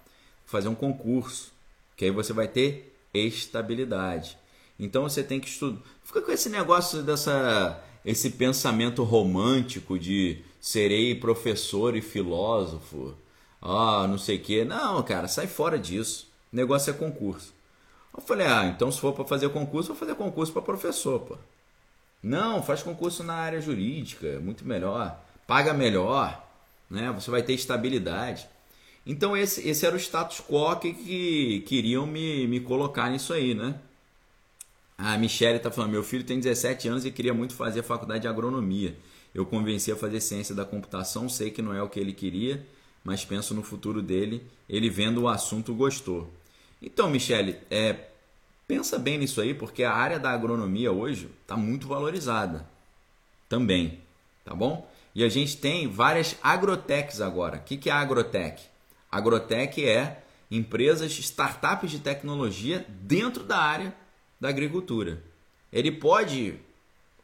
fazer 0.46 0.68
um 0.68 0.74
concurso, 0.74 1.52
que 1.96 2.06
aí 2.06 2.10
você 2.10 2.32
vai 2.32 2.48
ter 2.48 2.94
estabilidade. 3.12 4.38
Então 4.78 5.02
você 5.02 5.22
tem 5.22 5.38
que 5.38 5.48
estudar. 5.48 5.80
Fica 6.04 6.22
com 6.22 6.32
esse 6.32 6.48
negócio 6.48 7.02
dessa 7.02 7.82
esse 8.04 8.30
pensamento 8.30 9.04
romântico 9.04 9.98
de 9.98 10.38
serei 10.60 11.14
professor 11.14 11.94
e 11.94 12.00
filósofo. 12.00 13.14
Ah, 13.60 14.06
não 14.08 14.18
sei 14.18 14.36
o 14.36 14.40
quê. 14.40 14.64
Não, 14.64 15.02
cara, 15.02 15.28
sai 15.28 15.46
fora 15.46 15.78
disso. 15.78 16.28
O 16.52 16.56
negócio 16.56 16.90
é 16.90 16.94
concurso. 16.94 17.52
Eu 18.16 18.22
falei: 18.22 18.46
"Ah, 18.46 18.66
então 18.66 18.90
se 18.90 19.00
for 19.00 19.12
para 19.14 19.24
fazer 19.24 19.48
concurso, 19.50 19.88
vou 19.88 19.96
fazer 19.96 20.14
concurso 20.14 20.52
para 20.52 20.62
professor, 20.62 21.20
pô". 21.20 21.36
Não, 22.22 22.62
faz 22.62 22.82
concurso 22.82 23.22
na 23.24 23.34
área 23.34 23.60
jurídica, 23.60 24.26
é 24.26 24.38
muito 24.38 24.64
melhor, 24.66 25.18
paga 25.46 25.72
melhor, 25.72 26.42
né? 26.90 27.10
Você 27.12 27.30
vai 27.30 27.42
ter 27.42 27.54
estabilidade. 27.54 28.48
Então 29.06 29.36
esse, 29.36 29.66
esse 29.68 29.86
era 29.86 29.96
o 29.96 29.98
status 29.98 30.40
quo 30.40 30.76
que, 30.78 30.92
que 30.92 31.60
queriam 31.66 32.06
me, 32.06 32.46
me 32.46 32.60
colocar 32.60 33.10
nisso 33.10 33.32
aí, 33.32 33.54
né? 33.54 33.74
A 34.98 35.16
Michelle 35.16 35.56
está 35.56 35.70
falando, 35.70 35.90
meu 35.92 36.02
filho 36.04 36.24
tem 36.24 36.38
17 36.38 36.88
anos 36.88 37.04
e 37.06 37.10
queria 37.10 37.32
muito 37.32 37.54
fazer 37.54 37.82
faculdade 37.82 38.22
de 38.22 38.28
agronomia. 38.28 38.94
Eu 39.34 39.46
convenci 39.46 39.90
a 39.90 39.96
fazer 39.96 40.20
ciência 40.20 40.54
da 40.54 40.64
computação, 40.64 41.28
sei 41.28 41.50
que 41.50 41.62
não 41.62 41.74
é 41.74 41.82
o 41.82 41.88
que 41.88 41.98
ele 41.98 42.12
queria, 42.12 42.64
mas 43.04 43.24
penso 43.24 43.54
no 43.54 43.62
futuro 43.62 44.02
dele. 44.02 44.46
Ele 44.68 44.88
vendo 44.88 45.22
o 45.22 45.28
assunto 45.28 45.74
gostou. 45.74 46.32
Então, 46.82 47.10
Michele, 47.10 47.56
é, 47.70 48.10
Pensa 48.70 49.00
bem 49.00 49.18
nisso 49.18 49.40
aí, 49.40 49.52
porque 49.52 49.82
a 49.82 49.92
área 49.92 50.16
da 50.16 50.30
agronomia 50.30 50.92
hoje 50.92 51.28
está 51.42 51.56
muito 51.56 51.88
valorizada 51.88 52.70
também, 53.48 53.98
tá 54.44 54.54
bom? 54.54 54.88
E 55.12 55.24
a 55.24 55.28
gente 55.28 55.56
tem 55.56 55.88
várias 55.88 56.36
agrotechs 56.40 57.20
agora. 57.20 57.56
O 57.56 57.62
que, 57.62 57.76
que 57.76 57.90
é 57.90 57.92
agrotech? 57.92 58.62
Agrotech 59.10 59.84
é 59.84 60.22
empresas, 60.48 61.18
startups 61.18 61.90
de 61.90 61.98
tecnologia 61.98 62.86
dentro 62.88 63.42
da 63.42 63.58
área 63.58 63.92
da 64.40 64.48
agricultura. 64.48 65.20
Ele 65.72 65.90
pode 65.90 66.54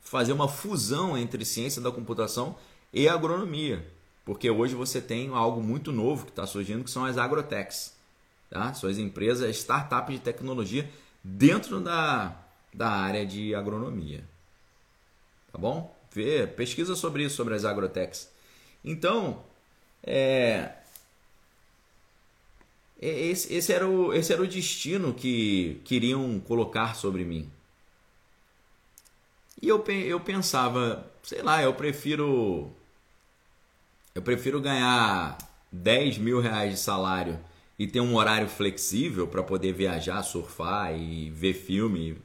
fazer 0.01 0.33
uma 0.33 0.49
fusão 0.49 1.17
entre 1.17 1.45
ciência 1.45 1.81
da 1.81 1.93
computação 1.93 2.57
e 2.93 3.09
agronomia, 3.09 3.87
porque 4.27 4.51
hoje 4.51 4.75
você 4.75 5.01
tem 5.01 5.29
algo 5.29 5.63
muito 5.63 5.93
novo 5.93 6.27
que 6.27 6.33
está 6.33 6.47
surgindo 6.47 6.85
que 6.85 6.91
são 6.91 7.05
as 7.05 7.17
agrotechs, 7.17 7.97
tá? 8.51 8.75
São 8.75 8.91
as 8.91 8.99
empresas, 8.99 9.57
startups 9.57 10.17
de 10.17 10.21
tecnologia 10.21 10.91
dentro 11.23 11.81
da, 11.81 12.37
da 12.75 12.91
área 12.91 13.25
de 13.25 13.55
agronomia. 13.55 14.25
Tá 15.53 15.59
bom? 15.59 15.97
Vê, 16.13 16.45
pesquisa 16.45 16.97
sobre 16.97 17.23
isso, 17.23 17.37
sobre 17.37 17.55
as 17.55 17.65
agrotechs. 17.65 18.29
Então, 18.85 19.45
é, 20.03 20.73
esse, 23.01 23.53
esse, 23.55 23.73
era 23.73 23.87
o, 23.87 24.13
esse 24.13 24.33
era 24.33 24.43
o 24.43 24.47
destino 24.47 25.15
que 25.15 25.81
queriam 25.85 26.41
colocar 26.41 26.95
sobre 26.97 27.25
mim. 27.25 27.51
E 29.63 29.69
eu, 29.69 29.85
eu 29.87 30.21
pensava, 30.21 31.11
sei 31.23 31.43
lá, 31.43 31.63
eu 31.63 31.75
prefiro. 31.75 32.73
Eu 34.17 34.23
prefiro 34.23 34.63
ganhar 34.63 35.37
10 35.71 36.17
mil 36.17 36.41
reais 36.41 36.73
de 36.73 36.79
salário 36.79 37.39
e 37.79 37.87
ter 37.87 38.01
um 38.01 38.17
horário 38.17 38.49
flexível 38.49 39.29
para 39.29 39.43
poder 39.43 39.75
viajar, 39.75 40.23
surfar 40.23 40.99
e 40.99 41.29
ver 41.29 41.53
filme, 41.53 42.17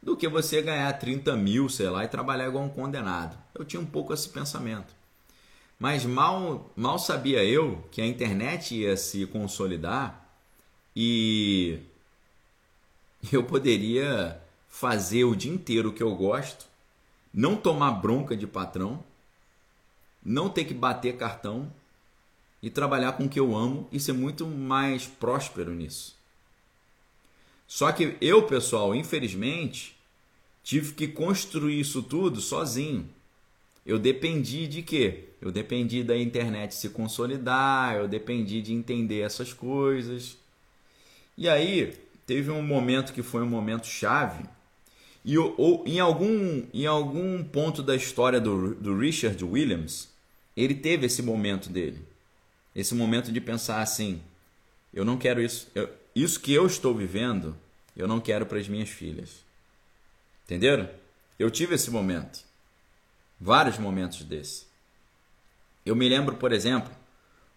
do 0.00 0.16
que 0.16 0.28
você 0.28 0.62
ganhar 0.62 0.92
30 0.92 1.36
mil, 1.36 1.68
sei 1.68 1.90
lá, 1.90 2.04
e 2.04 2.08
trabalhar 2.08 2.46
igual 2.46 2.62
um 2.62 2.68
condenado. 2.68 3.36
Eu 3.52 3.64
tinha 3.64 3.82
um 3.82 3.84
pouco 3.84 4.14
esse 4.14 4.28
pensamento. 4.28 4.94
Mas 5.76 6.04
mal, 6.04 6.70
mal 6.76 7.00
sabia 7.00 7.44
eu 7.44 7.84
que 7.90 8.00
a 8.00 8.06
internet 8.06 8.76
ia 8.76 8.96
se 8.96 9.26
consolidar 9.26 10.24
e 10.94 11.80
eu 13.32 13.42
poderia 13.42 14.40
fazer 14.68 15.24
o 15.24 15.34
dia 15.34 15.52
inteiro 15.52 15.88
o 15.88 15.92
que 15.92 16.02
eu 16.04 16.14
gosto, 16.14 16.66
não 17.34 17.56
tomar 17.56 17.90
bronca 17.90 18.36
de 18.36 18.46
patrão, 18.46 19.02
não 20.24 20.48
ter 20.48 20.64
que 20.64 20.74
bater 20.74 21.16
cartão 21.16 21.72
e 22.62 22.68
trabalhar 22.68 23.12
com 23.12 23.24
o 23.24 23.28
que 23.28 23.40
eu 23.40 23.56
amo 23.56 23.88
e 23.90 23.98
ser 23.98 24.12
muito 24.12 24.46
mais 24.46 25.06
próspero 25.06 25.72
nisso. 25.74 26.16
Só 27.66 27.90
que 27.92 28.16
eu, 28.20 28.42
pessoal, 28.42 28.94
infelizmente, 28.94 29.96
tive 30.62 30.92
que 30.92 31.08
construir 31.08 31.80
isso 31.80 32.02
tudo 32.02 32.40
sozinho. 32.40 33.08
Eu 33.86 33.98
dependi 33.98 34.66
de 34.66 34.82
quê? 34.82 35.28
Eu 35.40 35.50
dependi 35.50 36.04
da 36.04 36.16
internet 36.16 36.74
se 36.74 36.90
consolidar, 36.90 37.96
eu 37.96 38.06
dependi 38.06 38.60
de 38.60 38.74
entender 38.74 39.20
essas 39.20 39.52
coisas. 39.52 40.36
E 41.38 41.48
aí, 41.48 41.96
teve 42.26 42.50
um 42.50 42.62
momento 42.62 43.12
que 43.12 43.22
foi 43.22 43.42
um 43.42 43.48
momento 43.48 43.86
chave, 43.86 44.44
e 45.24 45.36
ou, 45.38 45.82
em, 45.86 46.00
algum, 46.00 46.62
em 46.72 46.86
algum 46.86 47.42
ponto 47.42 47.82
da 47.82 47.94
história 47.94 48.40
do, 48.40 48.74
do 48.74 48.98
Richard 48.98 49.42
Williams, 49.44 50.09
ele 50.62 50.74
teve 50.74 51.06
esse 51.06 51.22
momento 51.22 51.70
dele. 51.70 52.04
Esse 52.74 52.94
momento 52.94 53.32
de 53.32 53.40
pensar 53.40 53.80
assim: 53.80 54.20
eu 54.92 55.04
não 55.04 55.16
quero 55.16 55.40
isso. 55.40 55.68
Eu, 55.74 55.88
isso 56.14 56.40
que 56.40 56.52
eu 56.52 56.66
estou 56.66 56.94
vivendo, 56.94 57.56
eu 57.96 58.06
não 58.06 58.20
quero 58.20 58.46
para 58.46 58.58
as 58.58 58.68
minhas 58.68 58.88
filhas. 58.88 59.44
Entenderam? 60.44 60.88
Eu 61.38 61.50
tive 61.50 61.74
esse 61.74 61.90
momento. 61.90 62.40
Vários 63.40 63.78
momentos 63.78 64.22
desse. 64.24 64.66
Eu 65.86 65.96
me 65.96 66.08
lembro, 66.08 66.36
por 66.36 66.52
exemplo, 66.52 66.92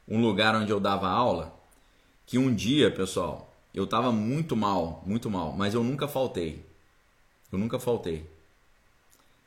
um 0.08 0.22
lugar 0.22 0.56
onde 0.56 0.72
eu 0.72 0.80
dava 0.80 1.10
aula, 1.10 1.54
que 2.26 2.38
um 2.38 2.54
dia, 2.54 2.90
pessoal, 2.90 3.54
eu 3.74 3.84
estava 3.84 4.12
muito 4.12 4.56
mal, 4.56 5.04
muito 5.06 5.30
mal, 5.30 5.52
mas 5.54 5.74
eu 5.74 5.84
nunca 5.84 6.08
faltei. 6.08 6.64
Eu 7.52 7.58
nunca 7.58 7.80
faltei. 7.80 8.26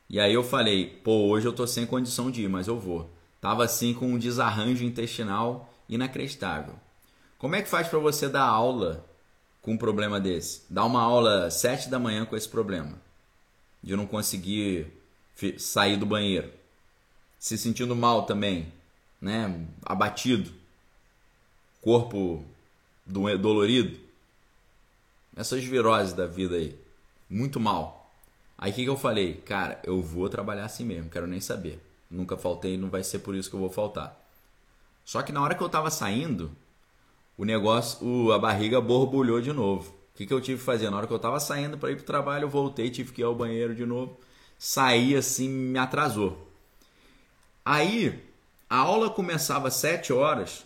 E 0.09 0.19
aí 0.19 0.33
eu 0.33 0.43
falei, 0.43 0.85
pô, 1.03 1.27
hoje 1.27 1.47
eu 1.47 1.53
tô 1.53 1.65
sem 1.65 1.85
condição 1.85 2.29
de 2.29 2.43
ir, 2.43 2.47
mas 2.47 2.67
eu 2.67 2.79
vou. 2.79 3.09
Tava 3.39 3.63
assim 3.63 3.93
com 3.93 4.07
um 4.07 4.17
desarranjo 4.17 4.83
intestinal 4.83 5.73
inacreditável. 5.87 6.75
Como 7.37 7.55
é 7.55 7.61
que 7.61 7.69
faz 7.69 7.87
para 7.87 7.99
você 7.99 8.27
dar 8.27 8.43
aula 8.43 9.05
com 9.61 9.73
um 9.73 9.77
problema 9.77 10.19
desse? 10.19 10.63
Dar 10.69 10.85
uma 10.85 11.01
aula 11.01 11.51
sete 11.51 11.89
da 11.89 11.99
manhã 11.99 12.25
com 12.25 12.35
esse 12.35 12.49
problema 12.49 12.99
de 13.81 13.95
não 13.95 14.07
conseguir 14.07 14.87
sair 15.57 15.97
do 15.97 16.05
banheiro, 16.05 16.51
se 17.37 17.57
sentindo 17.57 17.95
mal 17.95 18.25
também, 18.25 18.73
né? 19.21 19.65
Abatido, 19.85 20.51
corpo 21.81 22.43
dolorido, 23.05 23.99
essas 25.35 25.63
viroses 25.63 26.13
da 26.13 26.25
vida 26.25 26.55
aí, 26.55 26.77
muito 27.29 27.59
mal. 27.59 28.11
Aí 28.57 28.71
o 28.71 28.75
que, 28.75 28.83
que 28.83 28.89
eu 28.89 28.97
falei? 28.97 29.35
Cara, 29.35 29.79
eu 29.83 30.01
vou 30.01 30.27
trabalhar 30.27 30.65
assim 30.65 30.83
mesmo, 30.83 31.09
quero 31.09 31.27
nem 31.27 31.39
saber. 31.39 31.79
Nunca 32.09 32.37
faltei, 32.37 32.77
não 32.77 32.89
vai 32.89 33.03
ser 33.03 33.19
por 33.19 33.35
isso 33.35 33.49
que 33.49 33.55
eu 33.55 33.59
vou 33.59 33.69
faltar. 33.69 34.17
Só 35.03 35.21
que 35.21 35.31
na 35.31 35.41
hora 35.41 35.55
que 35.55 35.61
eu 35.63 35.69
tava 35.69 35.89
saindo, 35.89 36.51
o 37.37 37.45
negócio, 37.45 38.05
o, 38.05 38.31
a 38.31 38.39
barriga 38.39 38.81
borbulhou 38.81 39.41
de 39.41 39.53
novo. 39.53 39.89
O 40.13 40.17
que, 40.17 40.25
que 40.25 40.33
eu 40.33 40.41
tive 40.41 40.57
que 40.57 40.65
fazer? 40.65 40.89
Na 40.89 40.97
hora 40.97 41.07
que 41.07 41.13
eu 41.13 41.19
tava 41.19 41.39
saindo 41.39 41.77
para 41.77 41.91
ir 41.91 41.95
pro 41.95 42.05
trabalho, 42.05 42.45
eu 42.45 42.49
voltei, 42.49 42.89
tive 42.89 43.11
que 43.11 43.21
ir 43.21 43.23
ao 43.23 43.35
banheiro 43.35 43.75
de 43.75 43.85
novo. 43.85 44.19
Saí 44.57 45.15
assim, 45.15 45.47
me 45.47 45.77
atrasou. 45.77 46.47
Aí, 47.63 48.23
a 48.69 48.77
aula 48.77 49.09
começava 49.09 49.67
às 49.67 49.75
7 49.75 50.11
horas. 50.11 50.65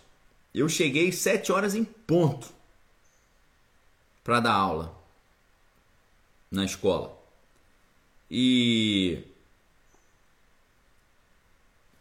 Eu 0.54 0.70
cheguei 0.70 1.12
7 1.12 1.52
horas 1.52 1.76
em 1.76 1.84
ponto 1.84 2.48
para 4.24 4.40
dar 4.40 4.54
aula 4.54 4.96
na 6.50 6.66
escola. 6.66 7.18
E 8.30 9.24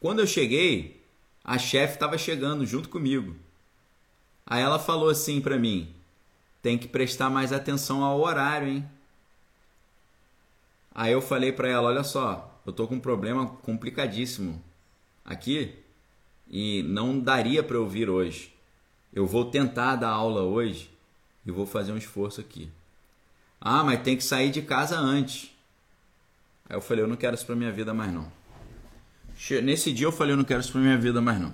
quando 0.01 0.21
eu 0.21 0.27
cheguei, 0.27 1.05
a 1.45 1.59
chefe 1.59 1.95
estava 1.95 2.17
chegando 2.17 2.65
junto 2.65 2.89
comigo. 2.89 3.37
Aí 4.47 4.63
ela 4.63 4.79
falou 4.79 5.11
assim 5.11 5.41
para 5.41 5.59
mim: 5.59 5.95
tem 6.63 6.79
que 6.79 6.89
prestar 6.89 7.31
mais 7.31 7.53
atenção 7.53 8.03
ao 8.03 8.21
horário, 8.21 8.69
hein? 8.69 8.91
Aí 10.95 11.13
eu 11.13 11.21
falei 11.21 11.53
para 11.53 11.69
ela: 11.69 11.89
olha 11.89 12.03
só, 12.03 12.61
eu 12.67 12.73
tô 12.73 12.89
com 12.89 12.97
um 12.97 13.01
problema 13.01 13.47
complicadíssimo 13.47 14.63
aqui 15.25 15.75
e 16.49 16.83
não 16.83 17.21
daria 17.21 17.63
para 17.63 17.77
eu 17.77 17.87
vir 17.87 18.09
hoje. 18.09 18.53
Eu 19.13 19.27
vou 19.27 19.51
tentar 19.51 19.97
dar 19.97 20.11
aula 20.11 20.43
hoje 20.43 20.91
e 21.45 21.51
vou 21.51 21.67
fazer 21.67 21.93
um 21.93 21.99
esforço 21.99 22.41
aqui. 22.41 22.71
Ah, 23.61 23.85
mas 23.85 24.03
tem 24.03 24.17
que 24.17 24.25
sair 24.25 24.51
de 24.51 24.63
casa 24.63 24.99
antes. 24.99 25.55
Aí 26.69 26.77
eu 26.77 26.81
falei: 26.81 27.05
eu 27.05 27.09
não 27.09 27.17
quero 27.17 27.35
isso 27.35 27.47
para 27.47 27.55
minha 27.55 27.71
vida 27.71 27.93
mais 27.93 28.13
não. 28.13 28.40
Nesse 29.63 29.93
dia 29.93 30.07
eu 30.07 30.13
falei, 30.13 30.35
eu 30.35 30.37
não 30.37 30.45
quero 30.45 30.61
isso 30.61 30.73
pra 30.73 30.81
minha 30.81 30.99
vida 30.99 31.21
mais 31.21 31.41
não. 31.41 31.53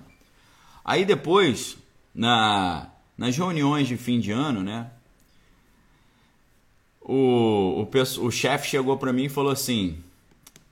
Aí 0.85 1.05
depois, 1.05 1.77
na, 2.15 2.89
nas 3.17 3.37
reuniões 3.37 3.89
de 3.89 3.97
fim 3.97 4.21
de 4.21 4.33
ano, 4.33 4.63
né? 4.63 4.91
O, 7.01 7.87
o, 7.87 8.27
o 8.27 8.31
chefe 8.31 8.69
chegou 8.69 8.97
para 8.97 9.13
mim 9.13 9.25
e 9.25 9.29
falou 9.29 9.53
assim: 9.53 10.03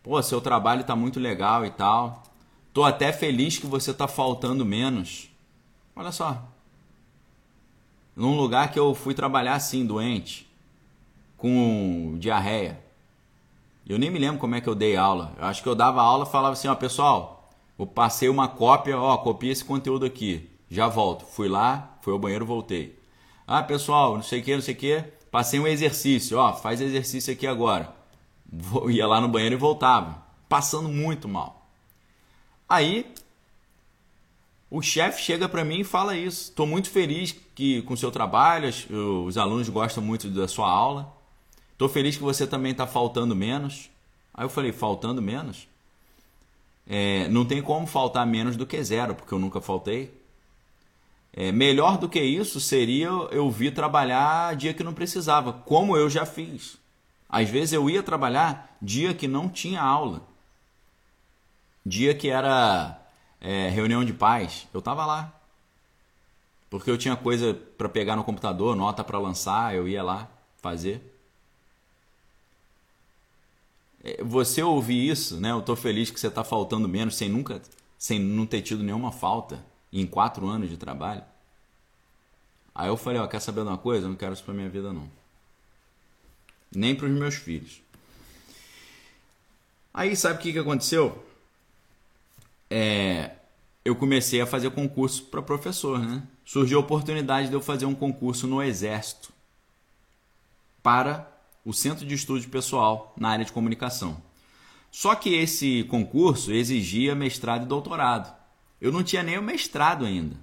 Pô, 0.03 0.21
seu 0.23 0.41
trabalho 0.41 0.85
tá 0.85 0.95
muito 0.95 1.19
legal 1.19 1.65
e 1.65 1.71
tal. 1.71 2.23
Tô 2.73 2.85
até 2.85 3.13
feliz 3.13 3.57
que 3.57 3.67
você 3.67 3.95
tá 3.95 4.07
faltando 4.07 4.65
menos. 4.65 5.31
Olha 5.97 6.13
só. 6.13 6.47
Num 8.15 8.37
lugar 8.37 8.71
que 8.71 8.79
eu 8.79 8.95
fui 8.95 9.15
trabalhar 9.15 9.55
assim, 9.55 9.87
doente, 9.87 10.47
com 11.37 12.17
diarreia. 12.19 12.84
Eu 13.87 13.99
nem 13.99 14.11
me 14.11 14.19
lembro 14.19 14.39
como 14.39 14.55
é 14.55 14.61
que 14.61 14.69
eu 14.69 14.75
dei 14.75 14.97
aula. 14.97 15.35
Eu 15.39 15.45
acho 15.45 15.63
que 15.63 15.69
eu 15.69 15.75
dava 15.75 16.01
aula 16.01 16.25
e 16.25 16.31
falava 16.31 16.55
assim, 16.55 16.69
ó, 16.69 16.75
pessoal, 16.75 17.51
eu 17.79 17.87
passei 17.87 18.29
uma 18.29 18.49
cópia, 18.49 18.99
ó, 18.99 19.17
copia 19.19 19.53
esse 19.53 19.65
conteúdo 19.65 20.07
aqui. 20.07 20.49
Já 20.71 20.89
volto. 20.89 21.25
Fui 21.27 21.49
lá, 21.49 21.99
fui 22.01 22.13
ao 22.13 22.19
banheiro, 22.19 22.47
voltei. 22.47 22.99
Ah, 23.47 23.63
pessoal, 23.63 24.15
não 24.15 24.23
sei 24.23 24.41
o 24.41 24.43
que, 24.43 24.55
não 24.55 24.63
sei 24.63 24.75
o 24.75 24.77
que. 24.77 25.05
Passei 25.31 25.61
um 25.61 25.67
exercício, 25.67 26.39
ó, 26.39 26.53
faz 26.53 26.81
exercício 26.81 27.33
aqui 27.33 27.47
agora. 27.47 27.95
Vou, 28.51 28.89
ia 28.93 29.07
lá 29.07 29.21
no 29.21 29.29
banheiro 29.29 29.57
e 29.57 29.59
voltava. 29.59 30.23
Passando 30.49 30.89
muito 30.89 31.29
mal. 31.29 31.69
Aí, 32.69 33.13
o 34.71 34.81
chefe 34.81 35.23
chega 35.23 35.49
para 35.49 35.65
mim 35.65 35.81
e 35.81 35.85
fala 35.85 36.17
isso. 36.17 36.51
Estou 36.51 36.67
muito 36.67 36.89
feliz 36.89 37.33
que 37.55 37.83
com 37.83 37.95
o 37.95 37.97
seu 37.97 38.11
trabalho, 38.11 38.71
os 39.27 39.37
alunos 39.37 39.69
gostam 39.69 40.03
muito 40.03 40.31
da 40.31 40.49
sua 40.49 40.71
aula. 40.71 41.13
Tô 41.77 41.89
feliz 41.89 42.17
que 42.17 42.23
você 42.23 42.47
também 42.47 42.73
está 42.73 42.87
faltando 42.87 43.35
menos. 43.35 43.91
Aí 44.33 44.45
eu 44.45 44.49
falei, 44.49 44.73
faltando 44.73 45.21
menos? 45.21 45.69
É, 46.87 47.29
não 47.29 47.45
tem 47.45 47.63
como 47.63 47.87
faltar 47.87 48.27
menos 48.27 48.57
do 48.57 48.67
que 48.67 48.83
zero, 48.83 49.15
porque 49.15 49.33
eu 49.33 49.39
nunca 49.39 49.61
faltei. 49.61 50.13
É, 51.33 51.51
melhor 51.51 51.99
do 51.99 52.09
que 52.09 52.21
isso 52.21 52.61
seria 52.61 53.09
eu 53.09 53.51
vir 53.51 53.75
trabalhar 53.75 54.55
dia 54.55 54.73
que 54.73 54.85
não 54.85 54.95
precisava, 54.95 55.53
como 55.53 55.97
eu 55.97 56.09
já 56.09 56.25
fiz. 56.25 56.79
Às 57.29 57.49
vezes 57.49 57.73
eu 57.73 57.91
ia 57.91 58.03
trabalhar 58.03 58.77
dia 58.81 59.13
que 59.13 59.27
não 59.27 59.49
tinha 59.49 59.83
aula, 59.83 60.23
dia 61.85 62.15
que 62.15 62.29
era 62.29 63.01
é, 63.41 63.69
reunião 63.69 64.05
de 64.05 64.13
paz, 64.13 64.69
eu 64.73 64.79
estava 64.79 65.05
lá. 65.05 65.33
Porque 66.71 66.91
eu 66.91 66.99
tinha 66.99 67.17
coisa 67.17 67.53
para 67.53 67.89
pegar 67.89 68.15
no 68.15 68.25
computador, 68.25 68.77
nota 68.77 69.03
para 69.03 69.19
lançar, 69.19 69.75
eu 69.75 69.89
ia 69.89 70.03
lá 70.03 70.29
fazer. 70.63 71.14
É, 74.05 74.23
você 74.23 74.63
ouvir 74.63 75.09
isso, 75.09 75.41
né? 75.41 75.51
Eu 75.51 75.63
tô 75.63 75.75
feliz 75.75 76.11
que 76.11 76.21
você 76.21 76.29
está 76.29 76.45
faltando 76.45 76.87
menos, 76.87 77.17
sem 77.17 77.29
nunca, 77.29 77.63
sem 77.99 78.21
não 78.21 78.45
ter 78.45 78.61
tido 78.61 78.83
nenhuma 78.83 79.11
falta 79.11 79.65
em 79.91 80.07
quatro 80.07 80.47
anos 80.47 80.69
de 80.69 80.77
trabalho. 80.77 81.23
Aí 82.75 82.89
eu 82.89 82.97
falei, 82.99 83.19
ó, 83.19 83.27
quer 83.27 83.41
saber 83.41 83.63
de 83.63 83.69
uma 83.69 83.79
coisa? 83.79 84.05
Eu 84.05 84.11
não 84.11 84.17
quero 84.17 84.35
isso 84.35 84.45
pra 84.45 84.53
minha 84.53 84.69
vida 84.69 84.93
não. 84.93 85.09
Nem 86.75 86.95
para 86.95 87.07
os 87.07 87.13
meus 87.13 87.37
filhos. 87.37 87.81
Aí 89.93 90.15
sabe 90.15 90.39
o 90.39 90.43
que, 90.43 90.53
que 90.53 90.59
aconteceu? 90.59 91.25
É, 92.69 93.31
eu 93.85 93.95
comecei 93.95 94.41
a 94.41 94.47
fazer 94.47 94.71
concurso 94.73 95.25
para 95.27 95.41
professor, 95.41 96.01
né? 96.01 96.23
Surgiu 96.45 96.79
a 96.79 96.81
oportunidade 96.81 97.49
de 97.49 97.55
eu 97.55 97.61
fazer 97.61 97.87
um 97.87 97.95
concurso 97.95 98.47
no 98.47 98.63
Exército 98.63 99.33
para 100.83 101.34
o 101.65 101.73
Centro 101.73 102.05
de 102.07 102.15
Estudo 102.15 102.47
Pessoal 102.49 103.15
na 103.19 103.31
área 103.31 103.45
de 103.45 103.53
comunicação. 103.53 104.23
Só 104.91 105.15
que 105.15 105.35
esse 105.35 105.85
concurso 105.85 106.53
exigia 106.53 107.15
mestrado 107.15 107.65
e 107.65 107.69
doutorado. 107.69 108.33
Eu 108.81 108.93
não 108.93 109.03
tinha 109.03 109.23
nem 109.23 109.39
o 109.39 109.43
mestrado 109.43 110.05
ainda. 110.05 110.37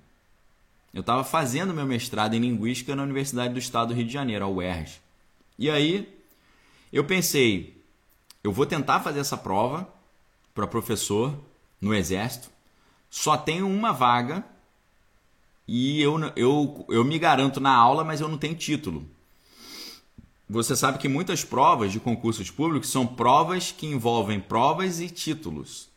Eu 0.93 1.01
estava 1.01 1.23
fazendo 1.23 1.73
meu 1.73 1.85
mestrado 1.85 2.33
em 2.33 2.39
Linguística 2.39 2.95
na 2.95 3.03
Universidade 3.03 3.53
do 3.53 3.59
Estado 3.59 3.89
do 3.89 3.93
Rio 3.93 4.05
de 4.05 4.11
Janeiro, 4.11 4.43
a 4.43 4.49
UERJ. 4.49 4.99
E 5.57 5.69
aí, 5.69 6.21
Eu 6.91 7.05
pensei, 7.05 7.81
eu 8.43 8.51
vou 8.51 8.65
tentar 8.65 8.99
fazer 8.99 9.21
essa 9.21 9.37
prova 9.37 9.87
para 10.53 10.67
professor 10.67 11.33
no 11.79 11.93
Exército. 11.93 12.49
Só 13.09 13.37
tenho 13.37 13.67
uma 13.67 13.93
vaga 13.93 14.43
e 15.65 16.01
eu, 16.01 16.19
eu, 16.35 16.85
eu 16.89 17.05
me 17.05 17.17
garanto 17.17 17.61
na 17.61 17.73
aula, 17.73 18.03
mas 18.03 18.19
eu 18.19 18.27
não 18.27 18.37
tenho 18.37 18.55
título. 18.55 19.07
Você 20.51 20.75
sabe 20.75 20.97
que 20.97 21.07
muitas 21.07 21.45
provas 21.45 21.93
de 21.93 21.99
concursos 21.99 22.51
públicos 22.51 22.89
são 22.89 23.07
provas 23.07 23.71
que 23.71 23.87
envolvem 23.87 24.37
provas 24.37 24.99
e 24.99 25.09
títulos, 25.09 25.87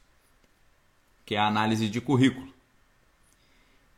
que 1.26 1.34
é 1.34 1.38
a 1.38 1.48
análise 1.48 1.88
de 1.88 2.00
currículo. 2.00 2.54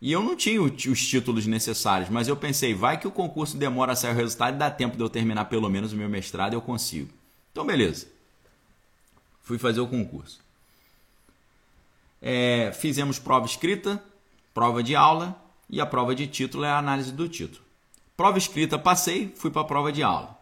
E 0.00 0.10
eu 0.10 0.22
não 0.22 0.34
tinha 0.34 0.62
os 0.62 1.06
títulos 1.06 1.46
necessários, 1.46 2.08
mas 2.08 2.26
eu 2.26 2.34
pensei, 2.38 2.72
vai 2.72 2.98
que 2.98 3.06
o 3.06 3.10
concurso 3.10 3.58
demora 3.58 3.92
a 3.92 3.96
sair 3.96 4.12
o 4.12 4.16
resultado 4.16 4.54
e 4.54 4.58
dá 4.58 4.70
tempo 4.70 4.96
de 4.96 5.02
eu 5.02 5.10
terminar 5.10 5.44
pelo 5.44 5.68
menos 5.68 5.92
o 5.92 5.96
meu 5.96 6.08
mestrado 6.08 6.54
e 6.54 6.56
eu 6.56 6.62
consigo. 6.62 7.10
Então, 7.52 7.66
beleza. 7.66 8.06
Fui 9.42 9.58
fazer 9.58 9.80
o 9.80 9.86
concurso. 9.86 10.40
É, 12.22 12.72
fizemos 12.72 13.18
prova 13.18 13.44
escrita, 13.44 14.02
prova 14.54 14.82
de 14.82 14.96
aula 14.96 15.38
e 15.68 15.82
a 15.82 15.84
prova 15.84 16.14
de 16.14 16.26
título 16.26 16.64
é 16.64 16.70
a 16.70 16.78
análise 16.78 17.12
do 17.12 17.28
título. 17.28 17.62
Prova 18.16 18.38
escrita, 18.38 18.78
passei, 18.78 19.34
fui 19.36 19.50
para 19.50 19.60
a 19.60 19.66
prova 19.66 19.92
de 19.92 20.02
aula. 20.02 20.35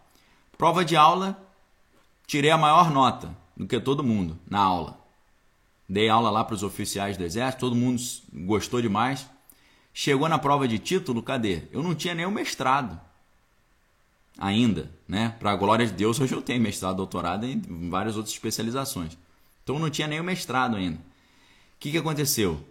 Prova 0.57 0.85
de 0.85 0.97
aula, 0.97 1.37
tirei 2.27 2.51
a 2.51 2.59
maior 2.59 2.91
nota 2.91 3.37
do 3.57 3.67
que 3.67 3.81
todo 3.81 4.05
mundo 4.05 4.39
na 4.49 4.61
aula. 4.61 4.99
Dei 5.89 6.09
aula 6.09 6.31
lá 6.31 6.45
para 6.45 6.55
os 6.55 6.63
oficiais 6.63 7.17
do 7.17 7.25
Exército, 7.25 7.61
todo 7.61 7.77
mundo 7.77 8.01
gostou 8.33 8.81
demais. 8.81 9.29
Chegou 9.93 10.29
na 10.29 10.39
prova 10.39 10.67
de 10.67 10.79
título, 10.79 11.23
cadê? 11.23 11.65
Eu 11.71 11.83
não 11.83 11.95
tinha 11.95 12.15
nem 12.15 12.27
o 12.27 12.31
mestrado 12.31 13.01
ainda, 14.39 14.91
né? 15.07 15.35
Para 15.39 15.53
a 15.53 15.57
glória 15.57 15.87
de 15.87 15.93
Deus, 15.93 16.19
hoje 16.21 16.35
eu 16.35 16.43
tenho 16.43 16.61
mestrado, 16.61 16.97
doutorado 16.97 17.47
em 17.47 17.61
várias 17.91 18.17
outras 18.17 18.33
especializações. 18.33 19.17
Então 19.63 19.77
eu 19.77 19.81
não 19.81 19.91
tinha 19.91 20.09
nem 20.09 20.21
o 20.21 20.25
mestrado 20.25 20.77
ainda. 20.77 20.97
O 20.97 21.01
que, 21.81 21.91
que 21.91 21.99
aconteceu? 21.99 22.65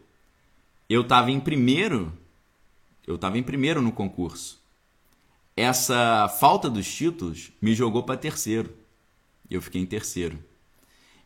Eu 0.89 1.01
estava 1.01 1.31
em 1.31 1.39
primeiro, 1.39 2.11
eu 3.05 3.15
estava 3.15 3.37
em 3.37 3.43
primeiro 3.43 3.81
no 3.81 3.91
concurso 3.91 4.62
essa 5.55 6.27
falta 6.39 6.69
dos 6.69 6.91
títulos 6.91 7.51
me 7.61 7.75
jogou 7.75 8.03
para 8.03 8.17
terceiro. 8.17 8.71
Eu 9.49 9.61
fiquei 9.61 9.81
em 9.81 9.85
terceiro. 9.85 10.39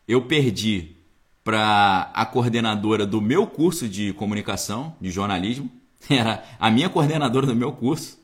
Eu 0.06 0.22
perdi 0.22 0.96
para 1.42 2.10
a 2.12 2.26
coordenadora 2.26 3.06
do 3.06 3.22
meu 3.22 3.46
curso 3.46 3.88
de 3.88 4.12
comunicação, 4.12 4.94
de 5.00 5.10
jornalismo, 5.10 5.70
era 6.10 6.44
a 6.58 6.70
minha 6.70 6.90
coordenadora 6.90 7.46
do 7.46 7.56
meu 7.56 7.72
curso. 7.72 8.18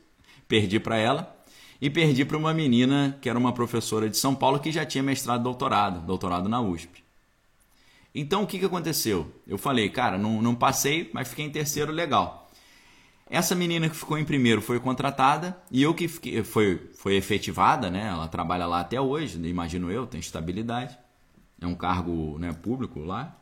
Perdi 0.47 0.79
para 0.79 0.97
ela 0.97 1.35
e 1.81 1.89
perdi 1.89 2.23
para 2.23 2.37
uma 2.37 2.53
menina 2.53 3.17
que 3.19 3.29
era 3.29 3.37
uma 3.37 3.51
professora 3.51 4.09
de 4.09 4.17
São 4.17 4.35
Paulo 4.35 4.59
que 4.59 4.71
já 4.71 4.85
tinha 4.85 5.03
mestrado 5.03 5.43
doutorado, 5.43 6.05
doutorado 6.05 6.47
na 6.47 6.61
USP. 6.61 7.03
Então 8.13 8.43
o 8.43 8.47
que, 8.47 8.59
que 8.59 8.65
aconteceu? 8.65 9.29
Eu 9.45 9.57
falei, 9.57 9.89
cara, 9.89 10.17
não, 10.17 10.41
não 10.41 10.55
passei, 10.55 11.09
mas 11.11 11.27
fiquei 11.27 11.45
em 11.45 11.49
terceiro, 11.49 11.91
legal. 11.91 12.44
Essa 13.27 13.55
menina 13.55 13.89
que 13.89 13.95
ficou 13.95 14.19
em 14.19 14.25
primeiro 14.25 14.61
foi 14.61 14.79
contratada 14.79 15.57
e 15.71 15.81
eu 15.81 15.95
que 15.95 16.07
fiquei, 16.07 16.43
foi, 16.43 16.91
foi 16.93 17.15
efetivada, 17.15 17.89
né? 17.89 18.07
Ela 18.07 18.27
trabalha 18.27 18.67
lá 18.67 18.81
até 18.81 19.01
hoje, 19.01 19.39
imagino 19.47 19.91
eu, 19.91 20.05
tem 20.05 20.19
estabilidade. 20.19 20.95
É 21.59 21.65
um 21.65 21.75
cargo 21.75 22.37
né, 22.37 22.53
público 22.53 22.99
lá. 22.99 23.35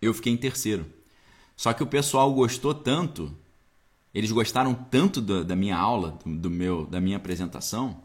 Eu 0.00 0.14
fiquei 0.14 0.32
em 0.32 0.36
terceiro. 0.36 0.86
Só 1.56 1.72
que 1.72 1.82
o 1.82 1.86
pessoal 1.86 2.32
gostou 2.32 2.74
tanto, 2.74 3.36
eles 4.14 4.30
gostaram 4.30 4.72
tanto 4.72 5.20
da, 5.20 5.42
da 5.42 5.56
minha 5.56 5.76
aula, 5.76 6.18
do, 6.24 6.36
do, 6.38 6.50
meu, 6.50 6.86
da 6.86 7.00
minha 7.00 7.16
apresentação, 7.16 8.04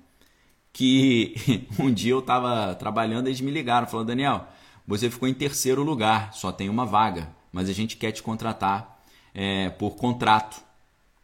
que 0.73 1.35
um 1.79 1.93
dia 1.93 2.13
eu 2.13 2.19
estava 2.19 2.73
trabalhando 2.73 3.27
e 3.27 3.29
eles 3.29 3.41
me 3.41 3.51
ligaram, 3.51 3.87
falaram, 3.87 4.07
Daniel, 4.07 4.47
você 4.85 5.11
ficou 5.11 5.27
em 5.27 5.33
terceiro 5.33 5.83
lugar, 5.83 6.33
só 6.33 6.51
tem 6.51 6.69
uma 6.69 6.85
vaga, 6.85 7.29
mas 7.51 7.69
a 7.69 7.73
gente 7.73 7.97
quer 7.97 8.11
te 8.11 8.23
contratar 8.23 9.03
é, 9.33 9.69
por 9.69 9.95
contrato 9.95 10.66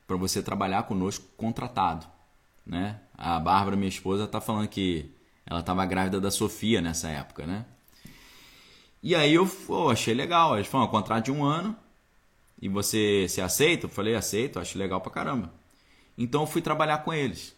para 0.07 0.15
você 0.17 0.41
trabalhar 0.41 0.83
conosco 0.83 1.25
contratado, 1.37 2.05
né? 2.65 2.99
A 3.17 3.39
Bárbara, 3.39 3.75
minha 3.75 3.89
esposa, 3.89 4.27
tá 4.27 4.41
falando 4.41 4.67
que 4.67 5.11
ela 5.45 5.59
estava 5.59 5.85
grávida 5.85 6.19
da 6.19 6.31
Sofia 6.31 6.81
nessa 6.81 7.09
época, 7.09 7.45
né? 7.45 7.65
E 9.01 9.15
aí 9.15 9.33
eu 9.33 9.45
pô, 9.45 9.89
achei 9.89 10.13
legal. 10.13 10.55
Eles 10.55 10.67
falaram, 10.67 10.89
contrato 10.89 11.25
de 11.25 11.31
um 11.31 11.43
ano 11.43 11.75
e 12.61 12.69
você 12.69 13.27
se 13.27 13.41
aceita? 13.41 13.85
Eu 13.85 13.89
falei, 13.89 14.15
aceito, 14.15 14.59
acho 14.59 14.77
legal 14.77 15.01
pra 15.01 15.11
caramba. 15.11 15.51
Então 16.17 16.41
eu 16.41 16.47
fui 16.47 16.61
trabalhar 16.61 16.99
com 16.99 17.13
eles. 17.13 17.53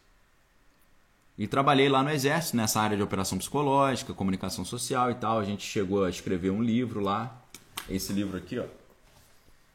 E 1.37 1.47
trabalhei 1.47 1.89
lá 1.89 2.01
no 2.01 2.09
Exército, 2.09 2.55
nessa 2.55 2.79
área 2.79 2.95
de 2.95 3.03
operação 3.03 3.37
psicológica, 3.37 4.13
comunicação 4.13 4.63
social 4.63 5.11
e 5.11 5.15
tal. 5.15 5.37
A 5.37 5.43
gente 5.43 5.63
chegou 5.63 6.05
a 6.05 6.09
escrever 6.09 6.49
um 6.49 6.63
livro 6.63 7.01
lá. 7.01 7.39
Esse 7.89 8.13
livro 8.13 8.37
aqui, 8.37 8.57
ó. 8.57 8.65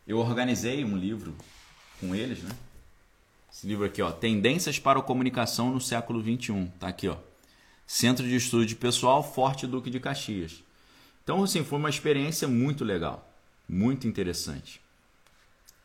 Eu 0.07 0.19
organizei 0.19 0.85
um 0.85 0.97
livro 0.97 1.37
com 2.01 2.15
eles, 2.15 2.43
né? 2.43 2.51
Esse 3.53 3.67
livro 3.67 3.85
aqui, 3.85 4.01
ó, 4.01 4.11
Tendências 4.11 4.79
para 4.79 4.99
a 4.99 5.03
Comunicação 5.03 5.71
no 5.71 5.81
Século 5.81 6.23
XXI. 6.23 6.71
Tá 6.79 6.89
aqui, 6.89 7.09
ó. 7.09 7.17
Centro 7.87 8.27
de 8.27 8.37
Estudo 8.37 8.65
de 8.65 8.75
Pessoal 8.75 9.23
Forte 9.23 9.67
Duque 9.67 9.91
de 9.91 10.01
Caxias. 10.01 10.63
Então, 11.23 11.43
assim, 11.43 11.63
foi 11.63 11.79
uma 11.79 11.91
experiência 11.91 12.49
muito 12.49 12.85
legal, 12.85 13.29
muito 13.69 14.07
interessante. 14.07 14.81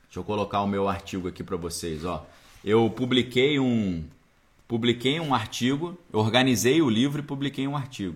Deixa 0.05 0.19
eu 0.19 0.23
colocar 0.23 0.61
o 0.61 0.67
meu 0.67 0.87
artigo 0.87 1.27
aqui 1.27 1.43
para 1.43 1.57
vocês, 1.57 2.05
ó. 2.05 2.25
Eu 2.63 2.89
publiquei 2.89 3.59
um 3.59 4.03
publiquei 4.67 5.19
um 5.19 5.33
artigo, 5.35 5.97
organizei 6.11 6.81
o 6.81 6.89
livro 6.89 7.19
e 7.19 7.23
publiquei 7.23 7.67
um 7.67 7.75
artigo 7.75 8.15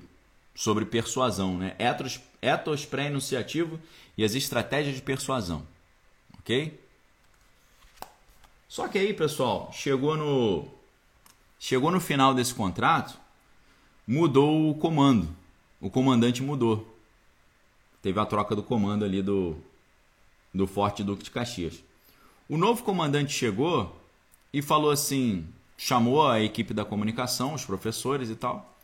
sobre 0.56 0.86
persuasão, 0.86 1.58
né? 1.58 1.76
Etos, 1.78 2.20
etos 2.42 2.86
pré-enunciativo 2.86 3.80
e 4.18 4.24
as 4.24 4.36
estratégias 4.36 4.96
de 4.96 5.02
persuasão. 5.02 5.66
OK? 6.40 6.80
Só 8.70 8.88
que 8.88 9.00
aí, 9.00 9.16
pessoal, 9.16 9.72
chegou 9.74 10.16
no 10.16 10.68
chegou 11.60 11.90
no 11.90 12.00
final 12.00 12.36
desse 12.36 12.54
contrato, 12.54 13.20
mudou 14.08 14.70
o 14.70 14.76
comando. 14.76 15.28
O 15.82 15.90
comandante 15.90 16.44
mudou. 16.44 16.88
Teve 18.00 18.20
a 18.20 18.26
troca 18.28 18.56
do 18.56 18.62
comando 18.62 19.04
ali 19.04 19.24
do 19.24 19.58
do 20.54 20.68
Forte 20.68 21.04
Duque 21.04 21.24
de 21.24 21.32
Caxias. 21.32 21.84
O 22.48 22.58
novo 22.58 22.84
comandante 22.84 23.34
chegou 23.34 23.96
e 24.54 24.62
falou 24.62 24.92
assim, 24.92 25.48
chamou 25.76 26.28
a 26.28 26.40
equipe 26.40 26.72
da 26.72 26.86
comunicação, 26.86 27.56
os 27.56 27.66
professores 27.66 28.30
e 28.30 28.36
tal. 28.36 28.78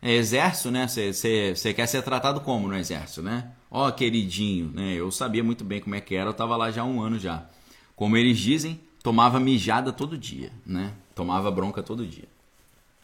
É 0.00 0.12
exército, 0.12 0.70
né? 0.70 0.86
Você 0.86 1.74
quer 1.74 1.86
ser 1.86 2.02
tratado 2.02 2.40
como 2.40 2.68
no 2.68 2.76
exército, 2.76 3.20
né? 3.22 3.50
Ó, 3.70 3.88
oh, 3.88 3.92
queridinho, 3.92 4.70
né? 4.74 4.94
Eu 4.94 5.10
sabia 5.12 5.44
muito 5.44 5.62
bem 5.62 5.80
como 5.80 5.94
é 5.94 6.00
que 6.00 6.14
era, 6.14 6.28
eu 6.28 6.34
tava 6.34 6.56
lá 6.56 6.70
já 6.70 6.82
há 6.82 6.84
um 6.84 7.00
ano 7.00 7.18
já. 7.18 7.48
Como 7.94 8.16
eles 8.16 8.38
dizem, 8.38 8.80
tomava 9.02 9.38
mijada 9.38 9.92
todo 9.92 10.18
dia, 10.18 10.50
né? 10.66 10.92
Tomava 11.14 11.50
bronca 11.50 11.82
todo 11.82 12.06
dia. 12.06 12.28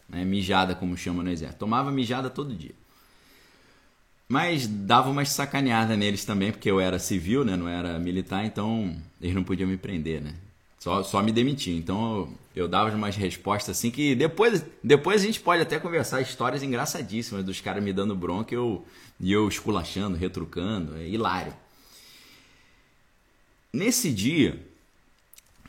Né? 0.08 0.24
Mijada, 0.24 0.74
como 0.74 0.96
chama 0.96 1.22
no 1.22 1.30
exército. 1.30 1.60
Tomava 1.60 1.92
mijada 1.92 2.30
todo 2.30 2.54
dia. 2.54 2.74
Mas 4.28 4.66
dava 4.66 5.08
uma 5.08 5.24
sacaneada 5.24 5.96
neles 5.96 6.24
também, 6.24 6.50
porque 6.50 6.70
eu 6.70 6.80
era 6.80 6.98
civil, 6.98 7.44
né? 7.44 7.56
Não 7.56 7.68
era 7.68 7.98
militar, 7.98 8.44
então 8.44 8.96
eles 9.20 9.34
não 9.34 9.44
podiam 9.44 9.68
me 9.68 9.76
prender, 9.76 10.20
né? 10.20 10.34
Só, 10.78 11.02
só 11.02 11.22
me 11.22 11.32
demitir. 11.32 11.76
Então 11.76 12.28
eu, 12.54 12.68
dava 12.68 12.94
umas 12.94 13.16
respostas 13.16 13.76
assim 13.76 13.90
que 13.90 14.14
depois, 14.14 14.64
depois 14.82 15.22
a 15.22 15.26
gente 15.26 15.40
pode 15.40 15.62
até 15.62 15.78
conversar 15.78 16.20
histórias 16.20 16.62
engraçadíssimas 16.62 17.44
dos 17.44 17.60
caras 17.60 17.82
me 17.82 17.92
dando 17.92 18.14
bronca 18.14 18.54
e 18.54 18.56
eu, 18.56 18.84
e 19.18 19.32
eu 19.32 19.48
esculachando, 19.48 20.16
retrucando. 20.16 20.96
É 20.96 21.06
hilário. 21.08 21.52
Nesse 23.72 24.12
dia 24.12 24.60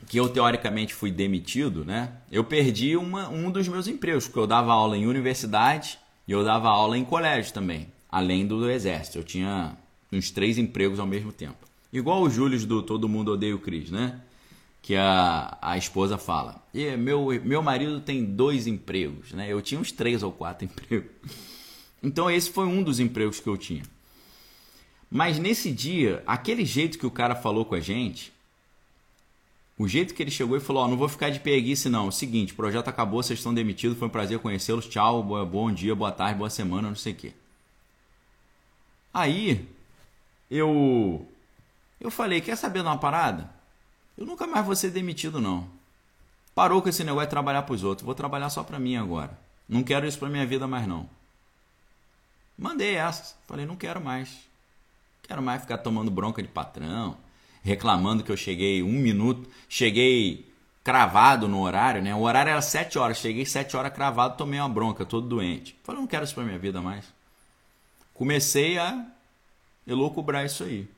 que 0.06 0.18
eu 0.18 0.28
teoricamente 0.28 0.94
fui 0.94 1.10
demitido, 1.10 1.84
né? 1.84 2.12
Eu 2.30 2.44
perdi 2.44 2.96
uma, 2.96 3.28
um 3.28 3.50
dos 3.50 3.68
meus 3.68 3.86
empregos, 3.86 4.26
porque 4.26 4.38
eu 4.38 4.46
dava 4.46 4.72
aula 4.72 4.96
em 4.96 5.06
universidade 5.06 5.98
e 6.26 6.32
eu 6.32 6.44
dava 6.44 6.68
aula 6.68 6.96
em 6.96 7.04
colégio 7.04 7.52
também, 7.52 7.88
além 8.10 8.46
do 8.46 8.70
exército. 8.70 9.18
Eu 9.18 9.24
tinha 9.24 9.76
uns 10.12 10.30
três 10.30 10.56
empregos 10.56 10.98
ao 10.98 11.06
mesmo 11.06 11.32
tempo. 11.32 11.56
Igual 11.92 12.22
o 12.22 12.30
Júlio 12.30 12.58
do 12.66 12.82
Todo 12.82 13.08
Mundo 13.08 13.32
Odeia 13.32 13.54
o 13.54 13.58
Cris, 13.58 13.90
né? 13.90 14.20
Que 14.80 14.96
a, 14.96 15.58
a 15.60 15.76
esposa 15.76 16.16
fala. 16.16 16.62
E 16.72 16.96
meu, 16.96 17.28
meu 17.44 17.62
marido 17.62 18.00
tem 18.00 18.24
dois 18.24 18.66
empregos, 18.66 19.32
né? 19.32 19.46
Eu 19.50 19.60
tinha 19.60 19.80
uns 19.80 19.92
três 19.92 20.22
ou 20.22 20.32
quatro 20.32 20.64
empregos. 20.66 21.10
Então 22.02 22.30
esse 22.30 22.50
foi 22.50 22.66
um 22.66 22.82
dos 22.82 23.00
empregos 23.00 23.40
que 23.40 23.48
eu 23.48 23.56
tinha. 23.56 23.82
Mas 25.10 25.38
nesse 25.38 25.70
dia, 25.70 26.22
aquele 26.26 26.64
jeito 26.64 26.98
que 26.98 27.06
o 27.06 27.10
cara 27.10 27.34
falou 27.34 27.64
com 27.64 27.74
a 27.74 27.80
gente, 27.80 28.32
o 29.78 29.86
jeito 29.86 30.12
que 30.12 30.22
ele 30.22 30.30
chegou 30.30 30.56
e 30.56 30.60
falou: 30.60 30.82
Ó, 30.82 30.86
oh, 30.86 30.88
não 30.88 30.96
vou 30.96 31.08
ficar 31.08 31.30
de 31.30 31.38
preguiça, 31.38 31.88
não. 31.88 32.06
É 32.06 32.08
o 32.08 32.12
seguinte, 32.12 32.52
o 32.52 32.56
projeto 32.56 32.88
acabou, 32.88 33.22
vocês 33.22 33.38
estão 33.38 33.54
demitidos, 33.54 33.96
foi 33.96 34.08
um 34.08 34.10
prazer 34.10 34.38
conhecê-los. 34.40 34.86
Tchau, 34.86 35.22
bom 35.22 35.72
dia, 35.72 35.94
boa 35.94 36.10
tarde, 36.10 36.38
boa 36.38 36.50
semana, 36.50 36.88
não 36.88 36.96
sei 36.96 37.12
o 37.12 37.16
quê. 37.16 37.32
Aí, 39.14 39.66
eu. 40.50 41.26
Eu 42.00 42.10
falei: 42.10 42.40
quer 42.40 42.56
saber 42.56 42.80
de 42.80 42.88
uma 42.88 42.98
parada? 42.98 43.57
Eu 44.18 44.26
nunca 44.26 44.46
mais 44.46 44.66
vou 44.66 44.76
ser 44.76 44.90
demitido, 44.90 45.40
não. 45.40 45.66
Parou 46.54 46.82
com 46.82 46.90
esse 46.90 47.04
negócio 47.04 47.28
de 47.28 47.30
trabalhar 47.30 47.62
para 47.62 47.74
os 47.74 47.84
outros. 47.84 48.04
Vou 48.04 48.14
trabalhar 48.14 48.50
só 48.50 48.62
para 48.62 48.78
mim 48.78 48.96
agora. 48.96 49.38
Não 49.68 49.82
quero 49.82 50.06
isso 50.06 50.18
para 50.18 50.28
minha 50.28 50.44
vida 50.44 50.66
mais, 50.66 50.86
não. 50.86 51.08
Mandei 52.58 52.96
essa. 52.96 53.36
Falei: 53.46 53.64
não 53.64 53.76
quero 53.76 54.00
mais. 54.00 54.36
Quero 55.22 55.40
mais 55.40 55.62
ficar 55.62 55.78
tomando 55.78 56.10
bronca 56.10 56.42
de 56.42 56.48
patrão 56.48 57.16
reclamando 57.62 58.22
que 58.22 58.32
eu 58.32 58.36
cheguei 58.36 58.82
um 58.82 58.92
minuto, 58.92 59.48
cheguei 59.68 60.46
cravado 60.82 61.46
no 61.46 61.60
horário, 61.60 62.02
né? 62.02 62.14
O 62.14 62.22
horário 62.22 62.50
era 62.50 62.62
sete 62.62 62.98
horas, 62.98 63.18
cheguei 63.18 63.44
sete 63.44 63.76
horas 63.76 63.92
cravado, 63.92 64.36
tomei 64.36 64.58
uma 64.58 64.68
bronca, 64.68 65.04
todo 65.04 65.28
doente. 65.28 65.76
Falei, 65.82 66.00
não 66.00 66.08
quero 66.08 66.24
isso 66.24 66.34
pra 66.34 66.44
minha 66.44 66.58
vida 66.58 66.80
mais. 66.80 67.04
Comecei 68.14 68.78
a 68.78 69.04
elocubrar 69.86 70.46
isso 70.46 70.64
aí. 70.64 70.88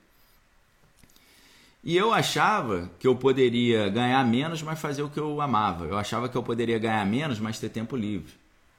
E 1.82 1.96
eu 1.96 2.12
achava 2.12 2.90
que 2.98 3.06
eu 3.06 3.16
poderia 3.16 3.88
ganhar 3.88 4.24
menos, 4.26 4.62
mas 4.62 4.78
fazer 4.78 5.02
o 5.02 5.08
que 5.08 5.18
eu 5.18 5.40
amava. 5.40 5.86
Eu 5.86 5.96
achava 5.96 6.28
que 6.28 6.36
eu 6.36 6.42
poderia 6.42 6.78
ganhar 6.78 7.04
menos, 7.06 7.40
mas 7.40 7.58
ter 7.58 7.70
tempo 7.70 7.96
livre. 7.96 8.32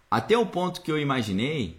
Até 0.09 0.37
o 0.37 0.45
ponto 0.45 0.81
que 0.81 0.91
eu 0.91 0.99
imaginei 0.99 1.77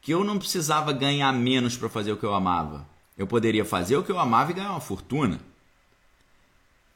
que 0.00 0.12
eu 0.12 0.24
não 0.24 0.38
precisava 0.38 0.92
ganhar 0.92 1.32
menos 1.32 1.76
para 1.76 1.90
fazer 1.90 2.12
o 2.12 2.16
que 2.16 2.24
eu 2.24 2.34
amava. 2.34 2.86
Eu 3.18 3.26
poderia 3.26 3.66
fazer 3.66 3.96
o 3.96 4.02
que 4.02 4.10
eu 4.10 4.18
amava 4.18 4.50
e 4.50 4.54
ganhar 4.54 4.70
uma 4.70 4.80
fortuna. 4.80 5.38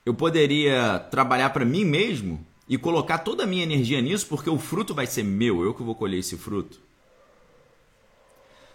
Eu 0.07 0.15
poderia 0.15 0.99
trabalhar 1.11 1.51
para 1.51 1.67
mim 1.67 1.85
mesmo 1.85 2.45
e 2.67 2.79
colocar 2.79 3.19
toda 3.19 3.45
a 3.45 3.47
minha 3.47 3.63
energia 3.63 4.01
nisso, 4.01 4.27
porque 4.27 4.49
o 4.49 4.59
fruto 4.59 4.95
vai 4.95 5.07
ser 5.07 5.23
meu, 5.23 5.63
eu 5.63 5.75
que 5.75 5.83
vou 5.83 5.95
colher 5.95 6.19
esse 6.19 6.37
fruto. 6.39 6.81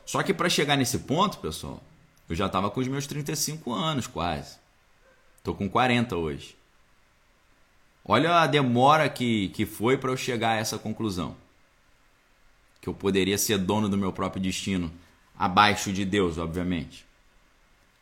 Só 0.05 0.22
que 0.22 0.34
para 0.34 0.49
chegar 0.49 0.76
nesse 0.76 0.99
ponto, 0.99 1.39
pessoal, 1.39 1.82
eu 2.30 2.36
já 2.36 2.45
estava 2.45 2.69
com 2.69 2.80
os 2.80 2.88
meus 2.88 3.07
35 3.07 3.73
anos 3.73 4.07
quase. 4.07 4.57
Estou 5.38 5.53
com 5.55 5.69
40 5.69 6.15
hoje. 6.15 6.55
Olha 8.05 8.39
a 8.39 8.47
demora 8.47 9.09
que, 9.09 9.49
que 9.49 9.65
foi 9.65 9.97
para 9.97 10.11
eu 10.11 10.17
chegar 10.17 10.51
a 10.51 10.57
essa 10.57 10.77
conclusão. 10.77 11.36
Que 12.80 12.88
eu 12.88 12.93
poderia 12.93 13.38
ser 13.38 13.57
dono 13.57 13.89
do 13.89 13.97
meu 13.97 14.13
próprio 14.13 14.41
destino, 14.41 14.91
abaixo 15.38 15.91
de 15.91 16.05
Deus, 16.05 16.38
obviamente 16.38 17.09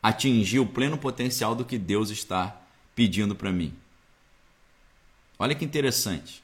atingir 0.02 0.60
o 0.60 0.66
pleno 0.66 0.98
potencial 0.98 1.56
do 1.56 1.66
que 1.66 1.78
Deus 1.78 2.10
está 2.10 2.62
pedindo 2.96 3.36
para 3.36 3.52
mim. 3.52 3.74
Olha 5.38 5.54
que 5.54 5.66
interessante. 5.66 6.42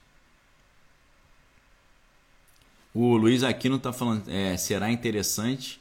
O 2.94 3.16
Luiz 3.16 3.42
Aquino 3.42 3.78
está 3.78 3.92
falando, 3.92 4.30
é, 4.30 4.56
será 4.58 4.92
interessante? 4.92 5.80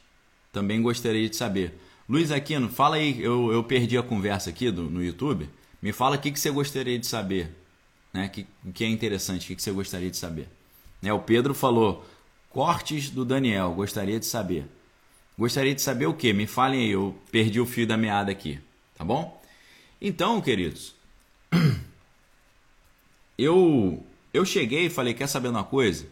Também 0.51 0.81
gostaria 0.81 1.29
de 1.29 1.35
saber. 1.35 1.77
Luiz 2.13 2.31
Aquino, 2.31 2.69
fala 2.69 2.97
aí, 2.97 3.19
eu, 3.19 3.51
eu 3.51 3.63
perdi 3.63 3.97
a 3.97 4.03
conversa 4.03 4.51
aqui 4.51 4.69
do, 4.69 4.83
no 4.83 5.03
YouTube. 5.03 5.49
Me 5.81 5.91
fala 5.91 6.15
o 6.15 6.19
que, 6.19 6.31
que 6.31 6.39
você 6.39 6.51
gostaria 6.51 6.99
de 6.99 7.07
saber. 7.07 7.49
Né? 8.13 8.29
Que, 8.29 8.45
que 8.71 8.83
é 8.83 8.87
interessante, 8.87 9.45
o 9.45 9.47
que, 9.47 9.55
que 9.55 9.63
você 9.63 9.71
gostaria 9.71 10.11
de 10.11 10.17
saber. 10.17 10.47
Né? 11.01 11.11
O 11.11 11.17
Pedro 11.17 11.55
falou, 11.55 12.05
cortes 12.51 13.09
do 13.09 13.25
Daniel, 13.25 13.73
gostaria 13.73 14.19
de 14.19 14.27
saber. 14.27 14.67
Gostaria 15.35 15.73
de 15.73 15.81
saber 15.81 16.05
o 16.05 16.13
que? 16.13 16.31
Me 16.33 16.45
falem 16.45 16.81
aí, 16.81 16.91
eu 16.91 17.17
perdi 17.31 17.59
o 17.59 17.65
fio 17.65 17.87
da 17.87 17.97
meada 17.97 18.31
aqui, 18.31 18.59
tá 18.93 19.03
bom? 19.03 19.41
Então, 19.99 20.39
queridos, 20.39 20.93
eu 23.39 24.05
eu 24.31 24.45
cheguei 24.45 24.85
e 24.85 24.89
falei, 24.91 25.15
quer 25.15 25.25
saber 25.25 25.47
uma 25.47 25.63
coisa? 25.63 26.05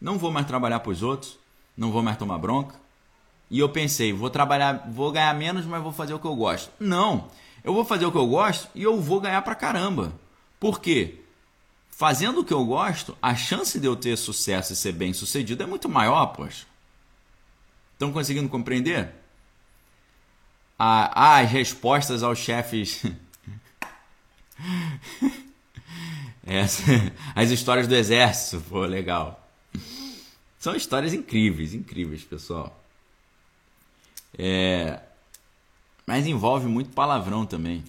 Não 0.00 0.18
vou 0.18 0.30
mais 0.30 0.46
trabalhar 0.46 0.78
para 0.78 0.92
os 0.92 1.02
outros, 1.02 1.36
não 1.76 1.90
vou 1.90 2.00
mais 2.00 2.16
tomar 2.16 2.38
bronca. 2.38 2.76
E 3.50 3.58
eu 3.58 3.68
pensei, 3.68 4.12
vou 4.12 4.28
trabalhar, 4.28 4.88
vou 4.90 5.10
ganhar 5.10 5.34
menos, 5.34 5.64
mas 5.64 5.82
vou 5.82 5.92
fazer 5.92 6.14
o 6.14 6.18
que 6.18 6.26
eu 6.26 6.36
gosto. 6.36 6.70
Não, 6.78 7.28
eu 7.64 7.72
vou 7.72 7.84
fazer 7.84 8.04
o 8.04 8.12
que 8.12 8.18
eu 8.18 8.26
gosto 8.26 8.68
e 8.74 8.82
eu 8.82 9.00
vou 9.00 9.20
ganhar 9.20 9.42
pra 9.42 9.54
caramba. 9.54 10.12
Por 10.60 10.80
quê? 10.80 11.20
Fazendo 11.90 12.40
o 12.40 12.44
que 12.44 12.52
eu 12.52 12.64
gosto, 12.64 13.16
a 13.20 13.34
chance 13.34 13.80
de 13.80 13.86
eu 13.86 13.96
ter 13.96 14.16
sucesso 14.16 14.72
e 14.72 14.76
ser 14.76 14.92
bem 14.92 15.12
sucedido 15.12 15.62
é 15.62 15.66
muito 15.66 15.88
maior, 15.88 16.26
poxa. 16.26 16.66
Estão 17.94 18.12
conseguindo 18.12 18.48
compreender? 18.48 19.12
Ah, 20.78 21.40
as 21.40 21.50
respostas 21.50 22.22
aos 22.22 22.38
chefes. 22.38 23.02
Essa, 26.46 26.82
as 27.34 27.50
histórias 27.50 27.88
do 27.88 27.94
exército, 27.94 28.62
pô, 28.68 28.82
legal. 28.82 29.46
São 30.58 30.74
histórias 30.74 31.12
incríveis, 31.12 31.74
incríveis, 31.74 32.22
pessoal. 32.22 32.78
É, 34.36 35.00
mas 36.06 36.26
envolve 36.26 36.66
muito 36.66 36.90
palavrão 36.90 37.46
também. 37.46 37.84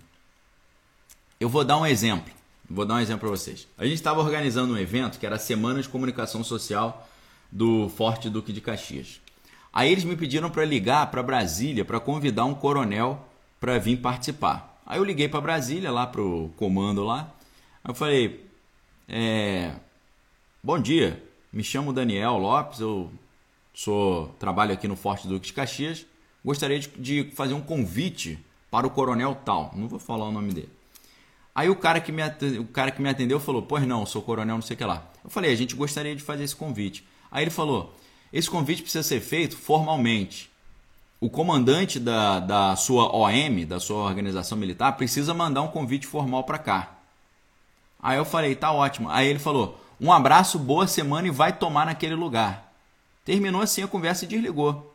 Eu 1.39 1.49
vou 1.49 1.63
dar 1.63 1.77
um 1.77 1.85
exemplo. 1.85 2.33
Vou 2.69 2.85
dar 2.85 2.95
um 2.95 2.99
exemplo 2.99 3.21
para 3.21 3.29
vocês. 3.29 3.67
A 3.77 3.83
gente 3.85 3.95
estava 3.95 4.19
organizando 4.19 4.73
um 4.73 4.77
evento 4.77 5.17
que 5.17 5.25
era 5.25 5.37
a 5.37 5.39
Semana 5.39 5.81
de 5.81 5.89
Comunicação 5.89 6.43
Social 6.43 7.09
do 7.51 7.89
Forte 7.89 8.29
Duque 8.29 8.53
de 8.53 8.61
Caxias. 8.61 9.19
Aí 9.73 9.91
eles 9.91 10.03
me 10.03 10.15
pediram 10.15 10.49
para 10.49 10.65
ligar 10.65 11.09
para 11.09 11.23
Brasília 11.23 11.85
para 11.85 11.99
convidar 11.99 12.45
um 12.45 12.53
coronel 12.53 13.25
para 13.59 13.77
vir 13.79 13.97
participar. 13.97 14.79
Aí 14.85 14.99
eu 14.99 15.03
liguei 15.03 15.27
para 15.27 15.41
Brasília, 15.41 15.91
lá 15.91 16.05
para 16.05 16.21
o 16.21 16.51
comando 16.57 17.03
lá. 17.03 17.31
Aí 17.83 17.91
eu 17.91 17.95
falei: 17.95 18.45
é, 19.07 19.73
Bom 20.61 20.77
dia, 20.77 21.23
me 21.53 21.63
chamo 21.63 21.93
Daniel 21.93 22.37
Lopes, 22.37 22.79
eu 22.79 23.09
sou 23.73 24.27
trabalho 24.39 24.73
aqui 24.73 24.87
no 24.87 24.95
Forte 24.95 25.27
Duque 25.27 25.47
de 25.47 25.53
Caxias. 25.53 26.05
Gostaria 26.43 26.79
de, 26.79 26.87
de 26.87 27.31
fazer 27.35 27.53
um 27.53 27.61
convite 27.61 28.39
para 28.71 28.87
o 28.87 28.89
coronel 28.89 29.35
tal. 29.43 29.71
Não 29.75 29.87
vou 29.87 29.99
falar 29.99 30.25
o 30.25 30.31
nome 30.31 30.53
dele. 30.53 30.69
Aí 31.53 31.69
o 31.69 31.75
cara 31.75 31.99
que 31.99 32.11
me 32.11 32.21
atendeu, 32.21 32.61
o 32.61 32.67
cara 32.67 32.91
que 32.91 33.01
me 33.01 33.09
atendeu 33.09 33.39
falou: 33.39 33.61
Pois 33.61 33.85
não, 33.85 34.05
sou 34.05 34.21
coronel, 34.21 34.55
não 34.55 34.61
sei 34.61 34.75
o 34.75 34.77
que 34.77 34.85
lá. 34.85 35.09
Eu 35.23 35.29
falei: 35.29 35.51
A 35.51 35.55
gente 35.55 35.75
gostaria 35.75 36.15
de 36.15 36.23
fazer 36.23 36.43
esse 36.43 36.55
convite. 36.55 37.05
Aí 37.31 37.43
ele 37.43 37.51
falou: 37.51 37.93
esse 38.31 38.49
convite 38.49 38.83
precisa 38.83 39.03
ser 39.03 39.19
feito 39.19 39.57
formalmente. 39.57 40.49
O 41.19 41.29
comandante 41.29 41.99
da, 41.99 42.39
da 42.39 42.75
sua 42.75 43.13
OM, 43.13 43.65
da 43.65 43.79
sua 43.79 44.03
organização 44.03 44.57
militar, 44.57 44.93
precisa 44.93 45.33
mandar 45.33 45.61
um 45.61 45.67
convite 45.67 46.07
formal 46.07 46.43
para 46.43 46.57
cá. 46.57 46.91
Aí 48.01 48.17
eu 48.17 48.23
falei, 48.23 48.55
tá 48.55 48.71
ótimo. 48.71 49.09
Aí 49.09 49.27
ele 49.27 49.39
falou, 49.39 49.77
um 49.99 50.13
abraço, 50.13 50.57
boa 50.57 50.87
semana 50.87 51.27
e 51.27 51.31
vai 51.31 51.51
tomar 51.51 51.87
naquele 51.87 52.15
lugar. 52.15 52.71
Terminou 53.25 53.61
assim 53.61 53.83
a 53.83 53.87
conversa 53.87 54.23
e 54.23 54.27
desligou. 54.27 54.88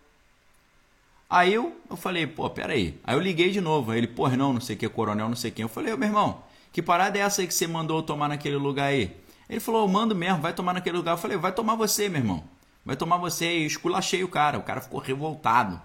Aí 1.28 1.54
eu, 1.54 1.76
eu 1.90 1.96
falei, 1.96 2.26
pô, 2.26 2.48
peraí. 2.50 2.98
Aí 3.02 3.16
eu 3.16 3.20
liguei 3.20 3.50
de 3.50 3.60
novo. 3.60 3.90
Aí 3.90 3.98
ele, 3.98 4.06
pô, 4.06 4.28
não, 4.28 4.52
não 4.52 4.60
sei 4.60 4.76
o 4.76 4.78
que, 4.78 4.88
coronel, 4.88 5.28
não 5.28 5.36
sei 5.36 5.50
quem. 5.50 5.62
Eu 5.62 5.68
falei, 5.68 5.96
meu 5.96 6.08
irmão, 6.08 6.42
que 6.72 6.82
parada 6.82 7.18
é 7.18 7.22
essa 7.22 7.40
aí 7.40 7.46
que 7.46 7.54
você 7.54 7.66
mandou 7.66 8.02
tomar 8.02 8.28
naquele 8.28 8.56
lugar 8.56 8.86
aí? 8.86 9.16
Ele 9.48 9.60
falou, 9.60 9.82
eu 9.82 9.88
mando 9.88 10.14
mesmo, 10.14 10.40
vai 10.40 10.52
tomar 10.52 10.74
naquele 10.74 10.96
lugar. 10.96 11.12
Eu 11.12 11.18
falei, 11.18 11.36
vai 11.36 11.52
tomar 11.52 11.74
você, 11.74 12.08
meu 12.08 12.20
irmão. 12.20 12.44
vai 12.84 12.96
tomar 12.96 13.16
você. 13.16 13.58
E 13.58 13.66
esculachei 13.66 14.22
o 14.22 14.28
cara, 14.28 14.58
o 14.58 14.62
cara 14.62 14.80
ficou 14.80 15.00
revoltado. 15.00 15.80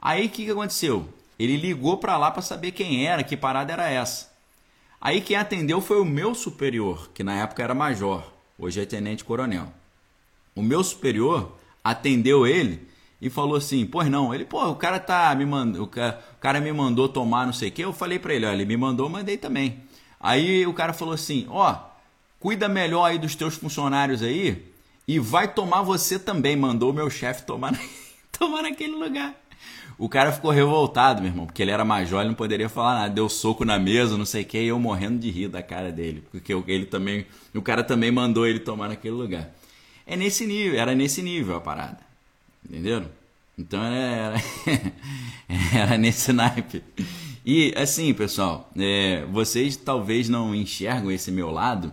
Aí 0.00 0.26
o 0.26 0.30
que, 0.30 0.44
que 0.44 0.50
aconteceu? 0.50 1.08
Ele 1.38 1.56
ligou 1.56 1.96
para 1.96 2.16
lá 2.16 2.30
para 2.30 2.42
saber 2.42 2.72
quem 2.72 3.06
era, 3.06 3.24
que 3.24 3.36
parada 3.36 3.72
era 3.72 3.88
essa. 3.88 4.32
Aí 5.00 5.20
quem 5.20 5.36
atendeu 5.36 5.80
foi 5.80 6.00
o 6.00 6.04
meu 6.04 6.34
superior, 6.34 7.10
que 7.12 7.22
na 7.22 7.34
época 7.34 7.62
era 7.62 7.74
major, 7.74 8.24
hoje 8.58 8.80
é 8.80 8.86
tenente 8.86 9.24
coronel. 9.24 9.72
O 10.54 10.62
meu 10.62 10.82
superior 10.84 11.56
atendeu 11.82 12.46
ele 12.46 12.88
e 13.24 13.30
falou 13.30 13.56
assim: 13.56 13.86
"Pois 13.86 14.08
não". 14.10 14.34
Ele, 14.34 14.44
pô, 14.44 14.68
o 14.68 14.76
cara 14.76 15.00
tá 15.00 15.34
me 15.34 15.46
mandando, 15.46 15.82
o 15.82 15.86
cara, 15.86 16.22
o 16.36 16.40
cara 16.40 16.60
me 16.60 16.70
mandou 16.72 17.08
tomar 17.08 17.46
não 17.46 17.54
sei 17.54 17.70
o 17.70 17.72
quê. 17.72 17.82
Eu 17.84 17.92
falei 17.92 18.18
para 18.18 18.34
ele, 18.34 18.44
olha, 18.44 18.54
ele 18.54 18.66
me 18.66 18.76
mandou, 18.76 19.08
mandei 19.08 19.38
também. 19.38 19.80
Aí 20.20 20.66
o 20.66 20.74
cara 20.74 20.92
falou 20.92 21.14
assim: 21.14 21.46
"Ó, 21.48 21.74
cuida 22.38 22.68
melhor 22.68 23.06
aí 23.06 23.18
dos 23.18 23.34
teus 23.34 23.56
funcionários 23.56 24.22
aí 24.22 24.62
e 25.08 25.18
vai 25.18 25.52
tomar 25.52 25.80
você 25.82 26.18
também". 26.18 26.54
Mandou 26.54 26.90
o 26.90 26.94
meu 26.94 27.08
chefe 27.08 27.44
tomar 27.46 27.72
tomar 28.38 28.62
naquele 28.62 28.94
lugar. 28.94 29.34
O 29.96 30.08
cara 30.08 30.32
ficou 30.32 30.50
revoltado, 30.50 31.22
meu 31.22 31.30
irmão, 31.30 31.46
porque 31.46 31.62
ele 31.62 31.70
era 31.70 31.84
major, 31.84 32.20
ele 32.20 32.28
não 32.28 32.34
poderia 32.34 32.68
falar 32.68 32.94
nada. 32.94 33.14
Deu 33.14 33.28
soco 33.28 33.64
na 33.64 33.78
mesa, 33.78 34.18
não 34.18 34.26
sei 34.26 34.42
o 34.42 34.44
que, 34.44 34.58
e 34.58 34.66
eu 34.66 34.78
morrendo 34.78 35.18
de 35.18 35.30
rir 35.30 35.48
da 35.48 35.62
cara 35.62 35.90
dele. 35.92 36.24
Porque 36.30 36.52
ele 36.66 36.84
também, 36.84 37.26
o 37.54 37.62
cara 37.62 37.82
também 37.82 38.10
mandou 38.10 38.46
ele 38.46 38.58
tomar 38.58 38.88
naquele 38.88 39.14
lugar. 39.14 39.50
É 40.06 40.16
nesse 40.16 40.46
nível, 40.46 40.78
era 40.78 40.94
nesse 40.94 41.22
nível 41.22 41.56
a 41.56 41.60
parada. 41.60 42.03
Entenderam? 42.64 43.08
Então 43.58 43.82
era, 43.82 44.36
era 45.72 45.98
nesse 45.98 46.32
naipe. 46.32 46.82
E 47.44 47.74
assim, 47.76 48.12
pessoal, 48.14 48.70
é, 48.76 49.24
vocês 49.26 49.76
talvez 49.76 50.28
não 50.28 50.54
enxergam 50.54 51.10
esse 51.10 51.30
meu 51.30 51.50
lado, 51.50 51.92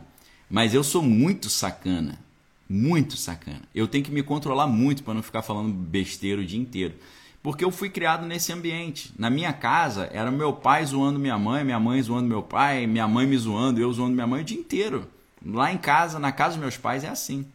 mas 0.49 0.73
eu 0.73 0.83
sou 0.83 1.01
muito 1.01 1.49
sacana. 1.49 2.19
Muito 2.67 3.17
sacana. 3.17 3.61
Eu 3.75 3.85
tenho 3.85 4.03
que 4.03 4.11
me 4.11 4.23
controlar 4.23 4.65
muito 4.65 5.03
para 5.03 5.13
não 5.13 5.21
ficar 5.21 5.41
falando 5.41 5.73
besteira 5.73 6.41
o 6.41 6.45
dia 6.45 6.59
inteiro. 6.59 6.95
Porque 7.43 7.65
eu 7.65 7.71
fui 7.71 7.89
criado 7.89 8.25
nesse 8.25 8.53
ambiente. 8.53 9.13
Na 9.17 9.29
minha 9.29 9.51
casa, 9.51 10.09
era 10.13 10.31
meu 10.31 10.53
pai 10.53 10.85
zoando 10.85 11.19
minha 11.19 11.37
mãe, 11.37 11.65
minha 11.65 11.79
mãe 11.79 12.01
zoando 12.01 12.29
meu 12.29 12.41
pai, 12.41 12.87
minha 12.87 13.07
mãe 13.07 13.27
me 13.27 13.37
zoando, 13.37 13.81
eu 13.81 13.91
zoando 13.91 14.13
minha 14.13 14.27
mãe 14.27 14.41
o 14.41 14.45
dia 14.45 14.57
inteiro. 14.57 15.07
Lá 15.45 15.73
em 15.73 15.77
casa, 15.77 16.17
na 16.17 16.31
casa 16.31 16.51
dos 16.51 16.61
meus 16.61 16.77
pais, 16.77 17.03
é 17.03 17.09
assim. 17.09 17.45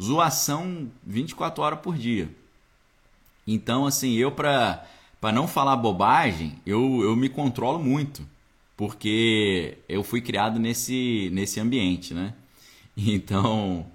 Zoação 0.00 0.88
24 1.04 1.62
horas 1.62 1.80
por 1.80 1.96
dia. 1.96 2.30
Então, 3.46 3.86
assim, 3.86 4.14
eu 4.14 4.32
para 4.32 4.86
para 5.20 5.32
não 5.32 5.48
falar 5.48 5.76
bobagem, 5.76 6.60
eu, 6.66 7.02
eu 7.02 7.16
me 7.16 7.28
controlo 7.28 7.78
muito, 7.78 8.22
porque 8.76 9.78
eu 9.88 10.04
fui 10.04 10.20
criado 10.20 10.58
nesse, 10.58 11.30
nesse 11.32 11.58
ambiente, 11.60 12.14
né? 12.14 12.34
Então, 12.96 13.86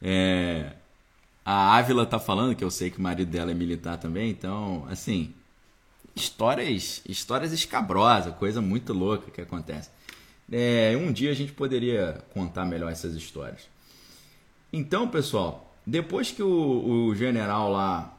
é, 0.00 0.72
a 1.44 1.76
Ávila 1.76 2.06
tá 2.06 2.18
falando, 2.18 2.54
que 2.54 2.64
eu 2.64 2.70
sei 2.70 2.90
que 2.90 2.98
o 2.98 3.02
marido 3.02 3.30
dela 3.30 3.50
é 3.50 3.54
militar 3.54 3.98
também, 3.98 4.30
então, 4.30 4.86
assim, 4.88 5.34
histórias, 6.14 7.02
histórias 7.06 7.52
escabrosas, 7.52 8.34
coisa 8.36 8.62
muito 8.62 8.94
louca 8.94 9.30
que 9.30 9.40
acontece. 9.40 9.90
É, 10.50 10.96
um 10.96 11.12
dia 11.12 11.30
a 11.30 11.34
gente 11.34 11.52
poderia 11.52 12.24
contar 12.32 12.64
melhor 12.64 12.90
essas 12.90 13.14
histórias. 13.14 13.68
Então, 14.72 15.08
pessoal, 15.08 15.74
depois 15.86 16.30
que 16.30 16.42
o, 16.42 17.08
o 17.08 17.14
general 17.14 17.70
lá 17.70 18.15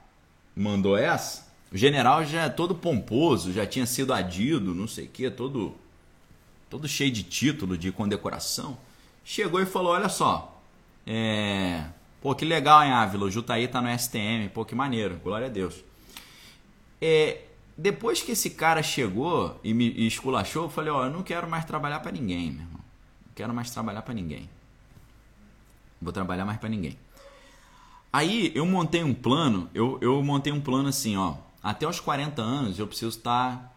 mandou 0.57 0.97
essa, 0.97 1.47
o 1.71 1.77
general 1.77 2.25
já 2.25 2.43
é 2.43 2.49
todo 2.49 2.73
pomposo, 2.73 3.53
já 3.53 3.65
tinha 3.65 3.85
sido 3.85 4.13
adido, 4.13 4.73
não 4.73 4.87
sei 4.87 5.05
o 5.05 5.09
que, 5.09 5.29
todo, 5.29 5.75
todo 6.69 6.87
cheio 6.87 7.11
de 7.11 7.23
título, 7.23 7.77
de 7.77 7.91
condecoração, 7.91 8.77
chegou 9.23 9.61
e 9.61 9.65
falou: 9.65 9.93
Olha 9.93 10.09
só, 10.09 10.61
é, 11.05 11.85
Pô, 12.21 12.33
que 12.33 12.43
legal, 12.43 12.83
hein, 12.83 12.91
Ávila? 12.91 13.25
O 13.25 13.31
Jutaí 13.31 13.67
tá 13.67 13.81
no 13.81 13.87
STM. 13.97 14.49
Pô, 14.53 14.65
que 14.65 14.75
maneiro. 14.75 15.17
Glória 15.23 15.47
a 15.47 15.49
Deus. 15.49 15.83
É, 17.01 17.43
depois 17.77 18.21
que 18.21 18.31
esse 18.31 18.49
cara 18.49 18.81
chegou 18.81 19.59
e 19.63 19.73
me 19.73 20.05
esculachou, 20.07 20.63
eu 20.63 20.69
falei, 20.69 20.91
ó, 20.91 21.05
eu 21.05 21.11
não 21.11 21.21
quero 21.21 21.47
mais 21.47 21.63
trabalhar 21.65 21.99
para 21.99 22.11
ninguém, 22.11 22.51
meu 22.51 22.61
irmão. 22.61 22.81
Não 23.25 23.33
quero 23.35 23.53
mais 23.53 23.69
trabalhar 23.69 24.01
para 24.01 24.13
ninguém. 24.13 24.49
Vou 26.01 26.11
trabalhar 26.11 26.43
mais 26.43 26.59
para 26.59 26.69
ninguém. 26.69 26.97
Aí 28.17 28.51
eu 28.55 28.65
montei 28.65 29.03
um 29.03 29.13
plano, 29.13 29.69
eu, 29.75 29.99
eu 30.01 30.23
montei 30.23 30.51
um 30.51 30.59
plano 30.59 30.89
assim, 30.89 31.15
ó. 31.15 31.35
Até 31.61 31.87
os 31.87 31.99
40 31.99 32.41
anos 32.41 32.79
eu 32.79 32.87
preciso 32.87 33.15
estar 33.15 33.55
tá 33.55 33.71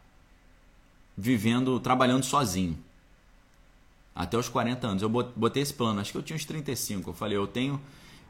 vivendo, 1.14 1.78
trabalhando 1.78 2.24
sozinho. 2.24 2.74
Até 4.14 4.38
os 4.38 4.48
40 4.48 4.86
anos. 4.86 5.02
Eu 5.02 5.10
botei 5.10 5.62
esse 5.62 5.74
plano, 5.74 6.00
acho 6.00 6.10
que 6.10 6.16
eu 6.16 6.22
tinha 6.22 6.34
uns 6.34 6.46
35. 6.46 7.10
Eu 7.10 7.12
falei, 7.12 7.36
eu 7.36 7.46
tenho 7.46 7.78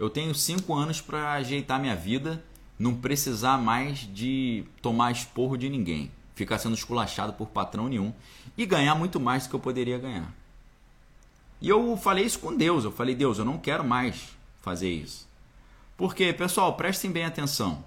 eu 0.01 0.11
tenho 0.11 0.35
cinco 0.35 0.75
anos 0.75 1.01
para 1.01 1.31
ajeitar 1.35 1.79
minha 1.79 1.95
vida, 1.95 2.43
não 2.77 2.93
precisar 2.97 3.57
mais 3.59 4.01
de 4.13 4.65
tomar 4.83 5.13
esporro 5.13 5.57
de 5.57 5.69
ninguém, 5.69 6.11
ficar 6.35 6.59
sendo 6.59 6.75
esculachado 6.75 7.35
por 7.35 7.51
patrão 7.51 7.89
nenhum 7.89 8.13
e 8.59 8.67
ganhar 8.67 8.97
muito 8.97 9.21
mais 9.21 9.45
do 9.45 9.51
que 9.51 9.55
eu 9.55 9.61
poderia 9.61 9.97
ganhar. 9.97 10.35
E 11.61 11.69
eu 11.69 11.97
falei 11.97 12.25
isso 12.25 12.41
com 12.41 12.57
Deus, 12.57 12.83
eu 12.83 12.91
falei, 12.91 13.15
Deus, 13.15 13.39
eu 13.39 13.45
não 13.45 13.59
quero 13.59 13.85
mais 13.85 14.37
fazer 14.61 14.91
isso. 14.91 15.30
Porque, 16.01 16.33
pessoal, 16.33 16.73
prestem 16.77 17.13
bem 17.13 17.27
atenção. 17.27 17.85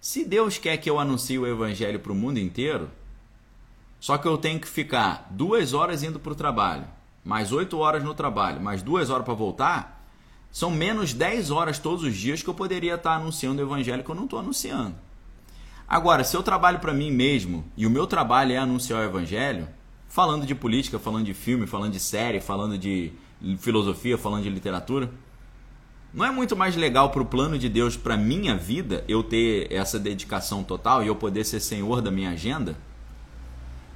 Se 0.00 0.24
Deus 0.24 0.58
quer 0.58 0.76
que 0.76 0.88
eu 0.88 1.00
anuncie 1.00 1.36
o 1.36 1.44
evangelho 1.44 1.98
para 1.98 2.12
o 2.12 2.14
mundo 2.14 2.38
inteiro, 2.38 2.88
só 3.98 4.16
que 4.16 4.28
eu 4.28 4.38
tenho 4.38 4.60
que 4.60 4.68
ficar 4.68 5.26
duas 5.28 5.74
horas 5.74 6.04
indo 6.04 6.20
para 6.20 6.30
o 6.30 6.36
trabalho, 6.36 6.84
mais 7.24 7.50
oito 7.50 7.78
horas 7.78 8.04
no 8.04 8.14
trabalho, 8.14 8.60
mais 8.60 8.80
duas 8.80 9.10
horas 9.10 9.24
para 9.24 9.34
voltar, 9.34 10.06
são 10.52 10.70
menos 10.70 11.12
10 11.12 11.50
horas 11.50 11.80
todos 11.80 12.04
os 12.04 12.14
dias 12.14 12.44
que 12.44 12.48
eu 12.48 12.54
poderia 12.54 12.94
estar 12.94 13.16
anunciando 13.16 13.60
o 13.60 13.66
evangelho 13.66 14.04
que 14.04 14.10
eu 14.10 14.14
não 14.14 14.26
estou 14.26 14.38
anunciando. 14.38 14.94
Agora, 15.88 16.22
se 16.22 16.36
eu 16.36 16.44
trabalho 16.44 16.78
para 16.78 16.94
mim 16.94 17.10
mesmo 17.10 17.64
e 17.76 17.88
o 17.88 17.90
meu 17.90 18.06
trabalho 18.06 18.52
é 18.52 18.56
anunciar 18.56 19.00
o 19.00 19.04
evangelho, 19.04 19.66
falando 20.08 20.46
de 20.46 20.54
política, 20.54 20.96
falando 20.96 21.24
de 21.24 21.34
filme, 21.34 21.66
falando 21.66 21.92
de 21.92 21.98
série, 21.98 22.40
falando 22.40 22.78
de 22.78 23.12
filosofia, 23.58 24.16
falando 24.16 24.44
de 24.44 24.48
literatura, 24.48 25.10
não 26.16 26.24
é 26.24 26.30
muito 26.30 26.56
mais 26.56 26.74
legal 26.74 27.10
para 27.10 27.20
o 27.20 27.26
plano 27.26 27.58
de 27.58 27.68
Deus, 27.68 27.94
para 27.94 28.16
minha 28.16 28.56
vida, 28.56 29.04
eu 29.06 29.22
ter 29.22 29.70
essa 29.70 29.98
dedicação 29.98 30.64
total 30.64 31.04
e 31.04 31.08
eu 31.08 31.14
poder 31.14 31.44
ser 31.44 31.60
senhor 31.60 32.00
da 32.00 32.10
minha 32.10 32.30
agenda? 32.30 32.74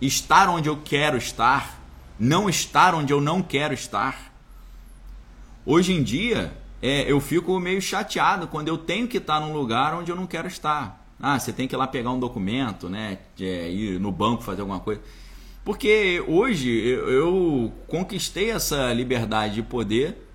Estar 0.02 0.50
onde 0.50 0.68
eu 0.68 0.78
quero 0.84 1.16
estar, 1.16 1.82
não 2.18 2.46
estar 2.46 2.94
onde 2.94 3.10
eu 3.10 3.22
não 3.22 3.40
quero 3.40 3.72
estar. 3.72 4.34
Hoje 5.64 5.94
em 5.94 6.02
dia, 6.02 6.52
é, 6.82 7.10
eu 7.10 7.22
fico 7.22 7.58
meio 7.58 7.80
chateado 7.80 8.46
quando 8.46 8.68
eu 8.68 8.76
tenho 8.76 9.08
que 9.08 9.16
estar 9.16 9.40
num 9.40 9.54
lugar 9.54 9.94
onde 9.94 10.12
eu 10.12 10.16
não 10.16 10.26
quero 10.26 10.46
estar. 10.46 11.02
Ah, 11.18 11.38
você 11.38 11.54
tem 11.54 11.66
que 11.66 11.74
ir 11.74 11.78
lá 11.78 11.86
pegar 11.86 12.10
um 12.10 12.20
documento, 12.20 12.90
né? 12.90 13.16
É, 13.40 13.70
ir 13.70 13.98
no 13.98 14.12
banco 14.12 14.42
fazer 14.42 14.60
alguma 14.60 14.80
coisa. 14.80 15.00
Porque 15.64 16.22
hoje 16.28 16.68
eu, 16.68 17.08
eu 17.08 17.72
conquistei 17.86 18.50
essa 18.50 18.92
liberdade 18.92 19.54
de 19.54 19.62
poder 19.62 20.29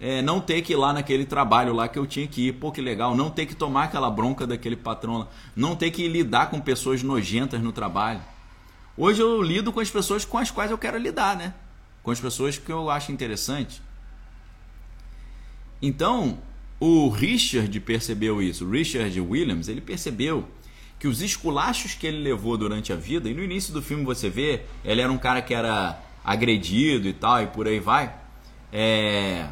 é, 0.00 0.22
não 0.22 0.40
ter 0.40 0.62
que 0.62 0.72
ir 0.72 0.76
lá 0.76 0.92
naquele 0.92 1.26
trabalho 1.26 1.74
lá 1.74 1.86
que 1.86 1.98
eu 1.98 2.06
tinha 2.06 2.26
que 2.26 2.48
ir, 2.48 2.52
pô, 2.54 2.72
que 2.72 2.80
legal, 2.80 3.14
não 3.14 3.28
ter 3.28 3.44
que 3.44 3.54
tomar 3.54 3.84
aquela 3.84 4.10
bronca 4.10 4.46
daquele 4.46 4.76
patrão, 4.76 5.28
não 5.54 5.76
ter 5.76 5.90
que 5.90 6.08
lidar 6.08 6.48
com 6.50 6.58
pessoas 6.58 7.02
nojentas 7.02 7.60
no 7.60 7.70
trabalho. 7.70 8.22
Hoje 8.96 9.20
eu 9.20 9.42
lido 9.42 9.72
com 9.72 9.80
as 9.80 9.90
pessoas 9.90 10.24
com 10.24 10.38
as 10.38 10.50
quais 10.50 10.70
eu 10.70 10.78
quero 10.78 10.96
lidar, 10.96 11.36
né? 11.36 11.52
Com 12.02 12.10
as 12.10 12.18
pessoas 12.18 12.56
que 12.56 12.72
eu 12.72 12.88
acho 12.88 13.12
interessante. 13.12 13.82
Então, 15.82 16.38
o 16.78 17.08
Richard 17.10 17.78
percebeu 17.80 18.42
isso. 18.42 18.64
O 18.64 18.70
Richard 18.70 19.18
Williams, 19.20 19.68
ele 19.68 19.80
percebeu 19.80 20.48
que 20.98 21.08
os 21.08 21.22
esculachos 21.22 21.94
que 21.94 22.06
ele 22.06 22.18
levou 22.18 22.56
durante 22.56 22.92
a 22.92 22.96
vida, 22.96 23.28
e 23.28 23.34
no 23.34 23.42
início 23.42 23.72
do 23.72 23.80
filme 23.80 24.04
você 24.04 24.28
vê, 24.28 24.62
ele 24.84 25.00
era 25.00 25.10
um 25.10 25.16
cara 25.18 25.40
que 25.40 25.54
era 25.54 25.98
agredido 26.22 27.08
e 27.08 27.12
tal, 27.12 27.42
e 27.42 27.46
por 27.46 27.66
aí 27.66 27.80
vai. 27.80 28.14
É... 28.72 29.48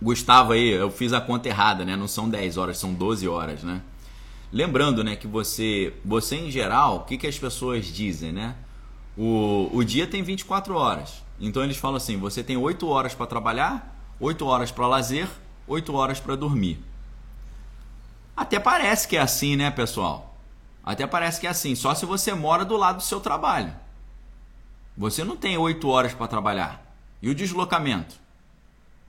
Gustavo 0.00 0.52
aí, 0.52 0.70
eu 0.70 0.90
fiz 0.90 1.12
a 1.12 1.20
conta 1.20 1.48
errada, 1.48 1.84
né? 1.84 1.96
Não 1.96 2.08
são 2.08 2.28
10 2.28 2.56
horas, 2.56 2.78
são 2.78 2.92
12 2.92 3.26
horas, 3.28 3.62
né? 3.62 3.80
Lembrando, 4.52 5.02
né, 5.02 5.16
que 5.16 5.26
você, 5.26 5.92
você 6.04 6.36
em 6.36 6.50
geral, 6.50 6.98
o 6.98 7.00
que, 7.00 7.18
que 7.18 7.26
as 7.26 7.38
pessoas 7.38 7.86
dizem, 7.86 8.32
né? 8.32 8.54
O, 9.16 9.68
o 9.72 9.84
dia 9.84 10.06
tem 10.06 10.22
24 10.22 10.74
horas. 10.74 11.24
Então 11.40 11.62
eles 11.62 11.76
falam 11.76 11.96
assim: 11.96 12.16
você 12.18 12.42
tem 12.42 12.56
8 12.56 12.86
horas 12.86 13.14
para 13.14 13.26
trabalhar, 13.26 13.96
8 14.20 14.46
horas 14.46 14.70
para 14.70 14.86
lazer, 14.86 15.28
8 15.66 15.94
horas 15.94 16.20
para 16.20 16.36
dormir. 16.36 16.78
Até 18.36 18.58
parece 18.58 19.06
que 19.08 19.16
é 19.16 19.20
assim, 19.20 19.56
né, 19.56 19.70
pessoal? 19.70 20.36
Até 20.84 21.06
parece 21.06 21.40
que 21.40 21.46
é 21.46 21.50
assim, 21.50 21.74
só 21.74 21.94
se 21.94 22.04
você 22.04 22.34
mora 22.34 22.64
do 22.64 22.76
lado 22.76 22.96
do 22.96 23.02
seu 23.02 23.20
trabalho. 23.20 23.74
Você 24.96 25.24
não 25.24 25.36
tem 25.36 25.56
8 25.56 25.88
horas 25.88 26.12
para 26.12 26.28
trabalhar. 26.28 26.84
E 27.22 27.28
o 27.28 27.34
deslocamento? 27.34 28.16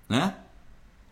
Né? 0.07 0.33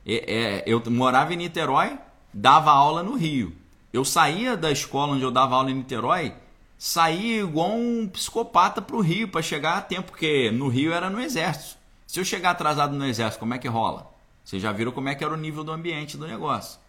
É, 0.05 0.33
é, 0.33 0.63
eu 0.65 0.81
morava 0.91 1.33
em 1.33 1.37
Niterói, 1.37 1.97
dava 2.33 2.71
aula 2.71 3.03
no 3.03 3.15
Rio. 3.15 3.55
Eu 3.91 4.03
saía 4.03 4.57
da 4.57 4.71
escola 4.71 5.13
onde 5.13 5.23
eu 5.23 5.31
dava 5.31 5.55
aula 5.55 5.71
em 5.71 5.75
Niterói, 5.75 6.33
saía 6.77 7.41
igual 7.41 7.71
um 7.71 8.07
psicopata 8.07 8.81
para 8.81 8.95
o 8.95 9.01
Rio 9.01 9.27
para 9.27 9.41
chegar 9.41 9.77
a 9.77 9.81
tempo, 9.81 10.11
porque 10.11 10.51
no 10.51 10.67
Rio 10.67 10.91
era 10.91 11.09
no 11.09 11.21
exército. 11.21 11.77
Se 12.05 12.19
eu 12.19 12.25
chegar 12.25 12.51
atrasado 12.51 12.95
no 12.95 13.05
exército, 13.05 13.39
como 13.39 13.53
é 13.53 13.57
que 13.57 13.67
rola? 13.67 14.11
Vocês 14.43 14.61
já 14.61 14.71
viram 14.71 14.91
como 14.91 15.09
é 15.09 15.15
que 15.15 15.23
era 15.23 15.33
o 15.33 15.37
nível 15.37 15.63
do 15.63 15.71
ambiente 15.71 16.17
do 16.17 16.27
negócio. 16.27 16.79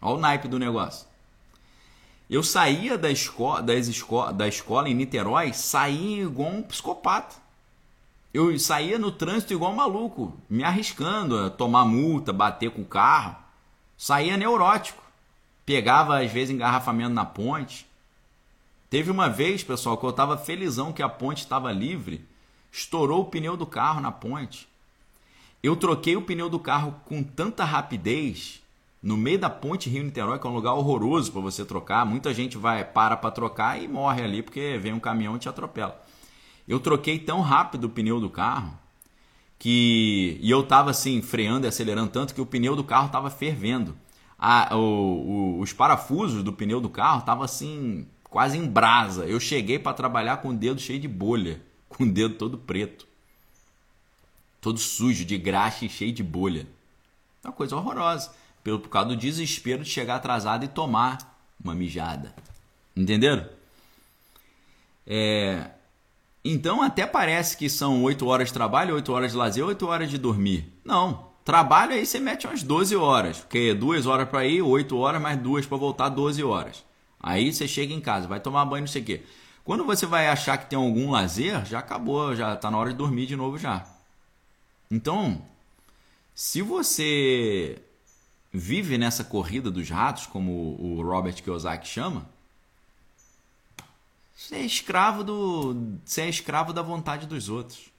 Olha 0.00 0.16
o 0.16 0.18
naipe 0.18 0.48
do 0.48 0.58
negócio. 0.58 1.06
Eu 2.30 2.42
saía 2.42 2.96
da, 2.96 3.10
esco 3.10 3.60
das 3.60 3.88
esco 3.88 4.32
da 4.32 4.48
escola 4.48 4.88
em 4.88 4.94
Niterói, 4.94 5.52
saía 5.52 6.22
igual 6.22 6.50
um 6.50 6.62
psicopata. 6.62 7.36
Eu 8.32 8.58
saía 8.58 8.98
no 8.98 9.12
trânsito 9.12 9.52
igual 9.52 9.72
um 9.72 9.76
maluco, 9.76 10.32
me 10.48 10.64
arriscando 10.64 11.38
a 11.38 11.50
tomar 11.50 11.84
multa, 11.84 12.32
bater 12.32 12.70
com 12.70 12.80
o 12.80 12.86
carro. 12.86 13.36
Saía 13.96 14.36
neurótico. 14.36 15.02
Pegava, 15.66 16.20
às 16.20 16.32
vezes, 16.32 16.54
engarrafamento 16.54 17.12
na 17.12 17.24
ponte. 17.24 17.86
Teve 18.88 19.10
uma 19.10 19.28
vez, 19.28 19.62
pessoal, 19.62 19.96
que 19.96 20.04
eu 20.04 20.10
estava 20.10 20.36
felizão 20.36 20.92
que 20.92 21.02
a 21.02 21.08
ponte 21.08 21.38
estava 21.38 21.70
livre. 21.72 22.26
Estourou 22.70 23.20
o 23.20 23.24
pneu 23.26 23.56
do 23.56 23.66
carro 23.66 24.00
na 24.00 24.10
ponte. 24.10 24.66
Eu 25.62 25.76
troquei 25.76 26.16
o 26.16 26.22
pneu 26.22 26.48
do 26.48 26.58
carro 26.58 26.96
com 27.04 27.22
tanta 27.22 27.64
rapidez 27.64 28.62
no 29.02 29.16
meio 29.16 29.38
da 29.38 29.50
ponte 29.50 29.90
Rio-Niterói, 29.90 30.38
que 30.38 30.46
é 30.46 30.50
um 30.50 30.54
lugar 30.54 30.72
horroroso 30.72 31.30
para 31.32 31.40
você 31.40 31.64
trocar. 31.64 32.06
Muita 32.06 32.32
gente 32.32 32.56
vai 32.56 32.84
para 32.84 33.16
para 33.16 33.30
trocar 33.30 33.80
e 33.80 33.86
morre 33.86 34.22
ali 34.22 34.42
porque 34.42 34.78
vem 34.78 34.92
um 34.92 35.00
caminhão 35.00 35.36
e 35.36 35.38
te 35.38 35.48
atropela. 35.48 36.02
Eu 36.72 36.80
troquei 36.80 37.18
tão 37.18 37.40
rápido 37.40 37.84
o 37.84 37.90
pneu 37.90 38.20
do 38.20 38.30
carro 38.30 38.78
que 39.58 40.38
e 40.40 40.50
eu 40.50 40.62
tava 40.62 40.90
assim 40.90 41.22
freando 41.22 41.66
e 41.66 41.68
acelerando 41.68 42.10
tanto 42.10 42.34
que 42.34 42.40
o 42.40 42.46
pneu 42.46 42.74
do 42.74 42.82
carro 42.82 43.10
tava 43.10 43.30
fervendo. 43.30 43.96
A, 44.38 44.76
o, 44.76 44.80
o, 44.80 45.60
os 45.60 45.72
parafusos 45.72 46.42
do 46.42 46.52
pneu 46.52 46.80
do 46.80 46.90
carro 46.90 47.22
tava 47.22 47.44
assim 47.44 48.06
quase 48.24 48.58
em 48.58 48.66
brasa. 48.66 49.24
Eu 49.26 49.38
cheguei 49.38 49.78
para 49.78 49.92
trabalhar 49.92 50.38
com 50.38 50.48
o 50.48 50.54
dedo 50.54 50.80
cheio 50.80 50.98
de 50.98 51.06
bolha, 51.06 51.60
com 51.88 52.04
o 52.04 52.12
dedo 52.12 52.34
todo 52.34 52.58
preto 52.58 53.06
todo 54.62 54.78
sujo, 54.78 55.24
de 55.24 55.36
graxa 55.36 55.84
e 55.84 55.88
cheio 55.90 56.12
de 56.12 56.22
bolha. 56.22 56.66
É 57.44 57.48
uma 57.48 57.52
coisa 57.52 57.76
horrorosa. 57.76 58.32
Pelo, 58.62 58.78
por 58.78 58.88
causa 58.88 59.08
do 59.08 59.16
desespero 59.16 59.82
de 59.82 59.90
chegar 59.90 60.14
atrasado 60.14 60.64
e 60.64 60.68
tomar 60.68 61.18
uma 61.62 61.74
mijada. 61.74 62.32
Entenderam? 62.96 63.46
É, 65.04 65.68
então 66.44 66.82
até 66.82 67.06
parece 67.06 67.56
que 67.56 67.68
são 67.68 68.02
8 68.02 68.26
horas 68.26 68.48
de 68.48 68.54
trabalho, 68.54 68.94
8 68.94 69.12
horas 69.12 69.32
de 69.32 69.38
lazer, 69.38 69.64
8 69.64 69.86
horas 69.86 70.10
de 70.10 70.18
dormir. 70.18 70.72
Não. 70.84 71.30
Trabalho 71.44 71.92
aí 71.92 72.06
você 72.06 72.20
mete 72.20 72.46
umas 72.46 72.62
12 72.62 72.96
horas. 72.96 73.38
Porque 73.40 73.74
2 73.74 74.06
horas 74.06 74.28
para 74.28 74.44
ir, 74.46 74.62
8 74.62 74.96
horas, 74.96 75.22
mais 75.22 75.38
2 75.38 75.66
para 75.66 75.76
voltar, 75.76 76.08
12 76.08 76.42
horas. 76.42 76.84
Aí 77.20 77.52
você 77.52 77.68
chega 77.68 77.94
em 77.94 78.00
casa, 78.00 78.26
vai 78.26 78.40
tomar 78.40 78.64
banho, 78.64 78.82
não 78.82 78.88
sei 78.88 79.02
o 79.02 79.04
quê. 79.04 79.22
Quando 79.64 79.84
você 79.84 80.06
vai 80.06 80.28
achar 80.28 80.58
que 80.58 80.68
tem 80.68 80.76
algum 80.76 81.10
lazer, 81.10 81.64
já 81.64 81.78
acabou, 81.78 82.34
já 82.34 82.54
está 82.54 82.70
na 82.70 82.76
hora 82.78 82.90
de 82.90 82.96
dormir 82.96 83.26
de 83.26 83.36
novo 83.36 83.56
já. 83.58 83.86
Então, 84.90 85.40
se 86.34 86.60
você 86.60 87.80
vive 88.52 88.98
nessa 88.98 89.22
corrida 89.22 89.70
dos 89.70 89.88
ratos, 89.88 90.26
como 90.26 90.76
o 90.80 91.00
Robert 91.02 91.40
Kiyosaki 91.42 91.86
chama, 91.86 92.28
você 94.34 94.56
é 94.56 94.62
escravo 94.62 95.22
do, 95.22 95.98
você 96.04 96.22
é 96.22 96.28
escravo 96.28 96.72
da 96.72 96.82
vontade 96.82 97.26
dos 97.26 97.48
outros. 97.48 97.90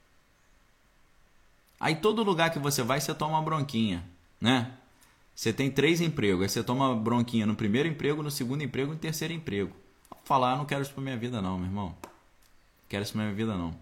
Aí 1.78 1.96
todo 1.96 2.22
lugar 2.22 2.50
que 2.50 2.58
você 2.58 2.82
vai, 2.82 3.00
você 3.00 3.14
toma 3.14 3.38
uma 3.38 3.42
bronquinha, 3.42 4.04
né? 4.40 4.72
Você 5.34 5.52
tem 5.52 5.70
três 5.70 6.00
empregos, 6.00 6.42
aí 6.42 6.48
você 6.48 6.62
toma 6.62 6.94
bronquinha 6.94 7.44
no 7.44 7.54
primeiro 7.54 7.88
emprego, 7.88 8.22
no 8.22 8.30
segundo 8.30 8.62
emprego 8.62 8.92
e 8.92 8.94
no 8.94 9.00
terceiro 9.00 9.34
emprego. 9.34 9.74
Falar, 10.24 10.52
eu 10.52 10.58
não 10.58 10.64
quero 10.64 10.82
isso 10.82 10.92
pra 10.92 11.02
minha 11.02 11.16
vida 11.16 11.42
não, 11.42 11.58
meu 11.58 11.66
irmão. 11.66 11.88
Não 12.02 12.10
quero 12.88 13.02
isso 13.02 13.12
pra 13.12 13.22
minha 13.22 13.34
vida 13.34 13.56
não. 13.56 13.74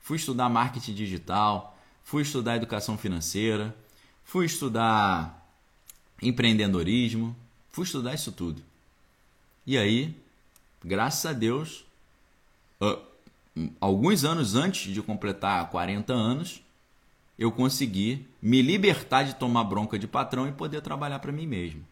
Fui 0.00 0.16
estudar 0.16 0.48
marketing 0.48 0.94
digital, 0.94 1.78
fui 2.02 2.22
estudar 2.22 2.56
educação 2.56 2.96
financeira, 2.96 3.76
fui 4.24 4.46
estudar 4.46 5.46
empreendedorismo, 6.22 7.36
fui 7.70 7.84
estudar 7.84 8.14
isso 8.14 8.32
tudo. 8.32 8.62
E 9.66 9.76
aí, 9.76 10.16
graças 10.84 11.26
a 11.26 11.32
Deus, 11.32 11.85
alguns 13.80 14.24
anos 14.24 14.54
antes 14.54 14.92
de 14.92 15.02
completar 15.02 15.70
40 15.70 16.12
anos, 16.12 16.62
eu 17.38 17.52
consegui 17.52 18.26
me 18.40 18.62
libertar 18.62 19.24
de 19.24 19.34
tomar 19.34 19.64
bronca 19.64 19.98
de 19.98 20.06
patrão 20.06 20.48
e 20.48 20.52
poder 20.52 20.80
trabalhar 20.80 21.18
para 21.18 21.32
mim 21.32 21.46
mesmo. 21.46 21.86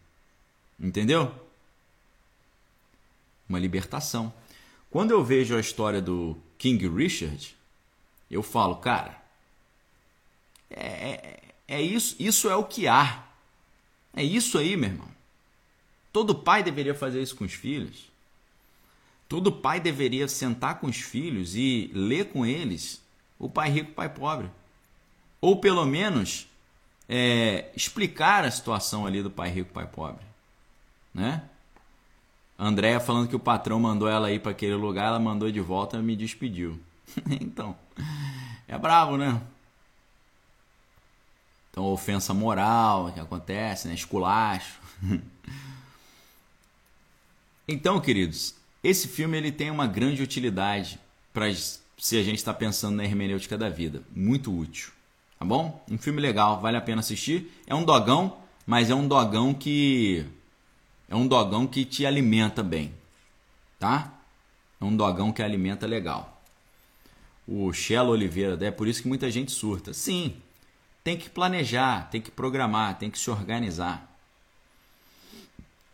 Entendeu? 0.79 1.33
Uma 3.47 3.59
libertação. 3.59 4.33
Quando 4.89 5.11
eu 5.11 5.23
vejo 5.23 5.55
a 5.55 5.59
história 5.59 6.01
do 6.01 6.37
King 6.57 6.87
Richard, 6.87 7.55
eu 8.29 8.41
falo, 8.41 8.77
cara, 8.77 9.21
é, 10.69 10.85
é, 10.85 11.39
é 11.67 11.81
isso, 11.81 12.15
isso 12.19 12.49
é 12.49 12.55
o 12.55 12.63
que 12.63 12.87
há. 12.87 13.23
É 14.15 14.23
isso 14.23 14.57
aí, 14.57 14.75
meu 14.75 14.89
irmão. 14.89 15.09
Todo 16.11 16.33
pai 16.33 16.63
deveria 16.63 16.95
fazer 16.95 17.21
isso 17.21 17.35
com 17.35 17.43
os 17.43 17.53
filhos. 17.53 18.09
Todo 19.27 19.51
pai 19.51 19.79
deveria 19.79 20.27
sentar 20.27 20.79
com 20.79 20.87
os 20.87 20.97
filhos 20.97 21.55
e 21.55 21.89
ler 21.93 22.29
com 22.29 22.45
eles 22.45 23.01
o 23.39 23.49
pai 23.49 23.69
rico, 23.69 23.91
o 23.91 23.95
pai 23.95 24.09
pobre. 24.09 24.49
Ou 25.41 25.57
pelo 25.59 25.85
menos 25.85 26.47
é, 27.09 27.71
explicar 27.75 28.45
a 28.45 28.51
situação 28.51 29.05
ali 29.05 29.21
do 29.21 29.29
pai 29.29 29.49
rico, 29.49 29.73
pai 29.73 29.87
pobre. 29.87 30.23
Né? 31.13 31.41
Andréia 32.57 32.99
falando 32.99 33.27
que 33.27 33.35
o 33.35 33.39
patrão 33.39 33.79
mandou 33.79 34.07
ela 34.07 34.31
ir 34.31 34.39
para 34.39 34.51
aquele 34.51 34.75
lugar, 34.75 35.07
ela 35.07 35.19
mandou 35.19 35.51
de 35.51 35.59
volta 35.59 35.97
e 35.97 36.01
me 36.01 36.15
despediu. 36.15 36.79
então, 37.41 37.75
é 38.67 38.77
bravo, 38.77 39.17
né? 39.17 39.41
Então, 41.69 41.83
ofensa 41.85 42.33
moral 42.33 43.11
que 43.11 43.19
acontece, 43.19 43.87
né? 43.89 43.93
esculacho. 43.93 44.79
então, 47.67 47.99
queridos, 47.99 48.55
esse 48.85 49.07
filme 49.07 49.35
ele 49.35 49.51
tem 49.51 49.71
uma 49.71 49.87
grande 49.87 50.21
utilidade 50.21 50.99
para 51.33 51.51
se 51.51 52.17
a 52.17 52.23
gente 52.23 52.37
está 52.37 52.53
pensando 52.53 52.97
na 52.97 53.03
hermenêutica 53.03 53.57
da 53.57 53.67
vida. 53.67 54.03
Muito 54.15 54.55
útil. 54.55 54.91
Tá 55.39 55.43
bom? 55.43 55.83
Um 55.89 55.97
filme 55.97 56.21
legal, 56.21 56.61
vale 56.61 56.77
a 56.77 56.81
pena 56.81 56.99
assistir. 56.99 57.51
É 57.65 57.73
um 57.73 57.83
dogão, 57.83 58.37
mas 58.65 58.91
é 58.91 58.95
um 58.95 59.07
dogão 59.07 59.55
que. 59.55 60.23
É 61.09 61.15
um 61.15 61.27
dogão 61.27 61.65
que 61.65 61.83
te 61.83 62.05
alimenta 62.05 62.61
bem. 62.61 62.93
Tá? 63.79 64.13
É 64.79 64.85
um 64.85 64.95
dogão 64.95 65.31
que 65.31 65.41
alimenta 65.41 65.87
legal. 65.87 66.43
O 67.47 67.73
Shell 67.73 68.05
Oliveira, 68.05 68.57
é 68.63 68.69
por 68.69 68.87
isso 68.87 69.01
que 69.01 69.07
muita 69.07 69.31
gente 69.31 69.51
surta. 69.51 69.93
Sim, 69.93 70.35
tem 71.03 71.17
que 71.17 71.27
planejar, 71.27 72.07
tem 72.11 72.21
que 72.21 72.29
programar, 72.29 72.99
tem 72.99 73.09
que 73.09 73.17
se 73.17 73.31
organizar. 73.31 74.15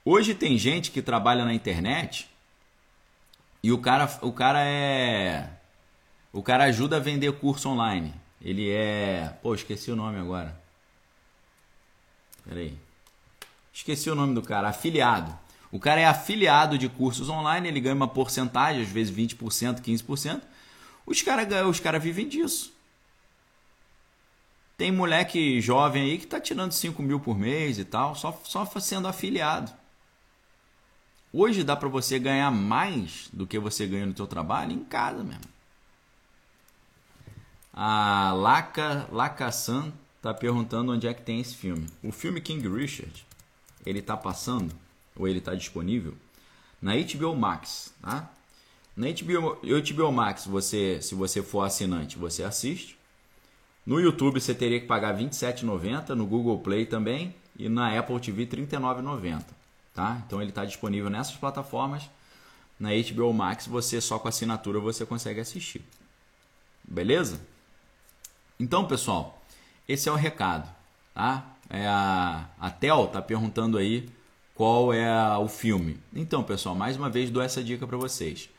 Hoje 0.03 0.33
tem 0.33 0.57
gente 0.57 0.91
que 0.91 1.01
trabalha 1.01 1.45
na 1.45 1.53
internet 1.53 2.30
e 3.63 3.71
o 3.71 3.77
cara, 3.77 4.09
o 4.21 4.31
cara 4.31 4.63
é. 4.65 5.49
O 6.33 6.41
cara 6.41 6.63
ajuda 6.65 6.97
a 6.97 6.99
vender 6.99 7.31
curso 7.33 7.69
online. 7.69 8.13
Ele 8.41 8.69
é. 8.69 9.37
Pô, 9.41 9.53
esqueci 9.53 9.91
o 9.91 9.95
nome 9.95 10.17
agora. 10.17 10.59
Peraí. 12.47 12.75
Esqueci 13.71 14.09
o 14.09 14.15
nome 14.15 14.33
do 14.33 14.41
cara. 14.41 14.69
Afiliado. 14.69 15.37
O 15.71 15.79
cara 15.79 16.01
é 16.01 16.05
afiliado 16.05 16.77
de 16.77 16.89
cursos 16.89 17.29
online, 17.29 17.67
ele 17.67 17.79
ganha 17.79 17.95
uma 17.95 18.07
porcentagem, 18.07 18.81
às 18.81 18.89
vezes 18.89 19.15
20%, 19.15 19.79
15%. 19.79 20.41
Os 21.05 21.21
caras 21.21 21.47
os 21.65 21.79
cara 21.79 21.97
vivem 21.97 22.27
disso. 22.27 22.73
Tem 24.77 24.91
moleque 24.91 25.61
jovem 25.61 26.03
aí 26.03 26.17
que 26.17 26.25
está 26.25 26.39
tirando 26.41 26.71
5 26.71 27.01
mil 27.01 27.19
por 27.19 27.37
mês 27.37 27.77
e 27.79 27.85
tal, 27.85 28.15
só, 28.15 28.37
só 28.43 28.65
sendo 28.79 29.07
afiliado. 29.07 29.71
Hoje 31.33 31.63
dá 31.63 31.75
para 31.75 31.87
você 31.87 32.19
ganhar 32.19 32.51
mais 32.51 33.29
do 33.31 33.47
que 33.47 33.57
você 33.57 33.87
ganha 33.87 34.05
no 34.05 34.15
seu 34.15 34.27
trabalho 34.27 34.73
em 34.73 34.83
casa 34.83 35.23
mesmo. 35.23 35.45
A 37.73 38.33
Laca, 38.33 39.07
Laca 39.09 39.49
San 39.49 39.93
tá 40.21 40.33
perguntando 40.33 40.91
onde 40.91 41.07
é 41.07 41.13
que 41.13 41.21
tem 41.21 41.39
esse 41.39 41.55
filme. 41.55 41.87
O 42.03 42.11
filme 42.11 42.41
King 42.41 42.67
Richard, 42.67 43.25
ele 43.85 44.01
tá 44.01 44.17
passando, 44.17 44.75
ou 45.15 45.25
ele 45.25 45.39
tá 45.39 45.55
disponível, 45.55 46.13
na 46.81 46.93
HBO 46.95 47.33
Max, 47.35 47.93
tá? 48.01 48.29
Na 48.95 49.07
HBO, 49.07 49.57
HBO 49.63 50.11
Max, 50.11 50.45
você, 50.45 51.01
se 51.01 51.15
você 51.15 51.41
for 51.41 51.61
assinante, 51.61 52.17
você 52.17 52.43
assiste. 52.43 52.97
No 53.85 54.01
YouTube 54.01 54.39
você 54.39 54.53
teria 54.53 54.81
que 54.81 54.85
pagar 54.85 55.15
R$ 55.15 55.23
27,90, 55.23 56.09
no 56.09 56.25
Google 56.25 56.59
Play 56.59 56.85
também 56.85 57.33
e 57.57 57.69
na 57.69 57.97
Apple 57.97 58.19
TV 58.19 58.43
R$ 58.43 58.67
39,90. 58.67 59.60
Tá? 59.93 60.21
Então 60.25 60.41
ele 60.41 60.51
está 60.51 60.65
disponível 60.65 61.09
nessas 61.09 61.35
plataformas. 61.35 62.09
Na 62.79 62.89
HBO 62.89 63.33
Max 63.33 63.67
você 63.67 64.01
só 64.01 64.17
com 64.17 64.27
assinatura 64.27 64.79
você 64.79 65.05
consegue 65.05 65.39
assistir. 65.39 65.83
Beleza? 66.83 67.39
Então 68.59 68.87
pessoal, 68.87 69.41
esse 69.87 70.09
é 70.09 70.11
o 70.11 70.15
recado. 70.15 70.69
Tá? 71.13 71.55
É 71.69 71.85
a, 71.87 72.49
a 72.59 72.69
Tel 72.69 73.05
está 73.05 73.21
perguntando 73.21 73.77
aí 73.77 74.09
qual 74.55 74.93
é 74.93 75.07
a, 75.07 75.39
o 75.39 75.47
filme. 75.47 75.99
Então 76.13 76.43
pessoal, 76.43 76.75
mais 76.75 76.97
uma 76.97 77.09
vez 77.09 77.29
dou 77.29 77.41
essa 77.41 77.63
dica 77.63 77.85
para 77.85 77.97
vocês. 77.97 78.49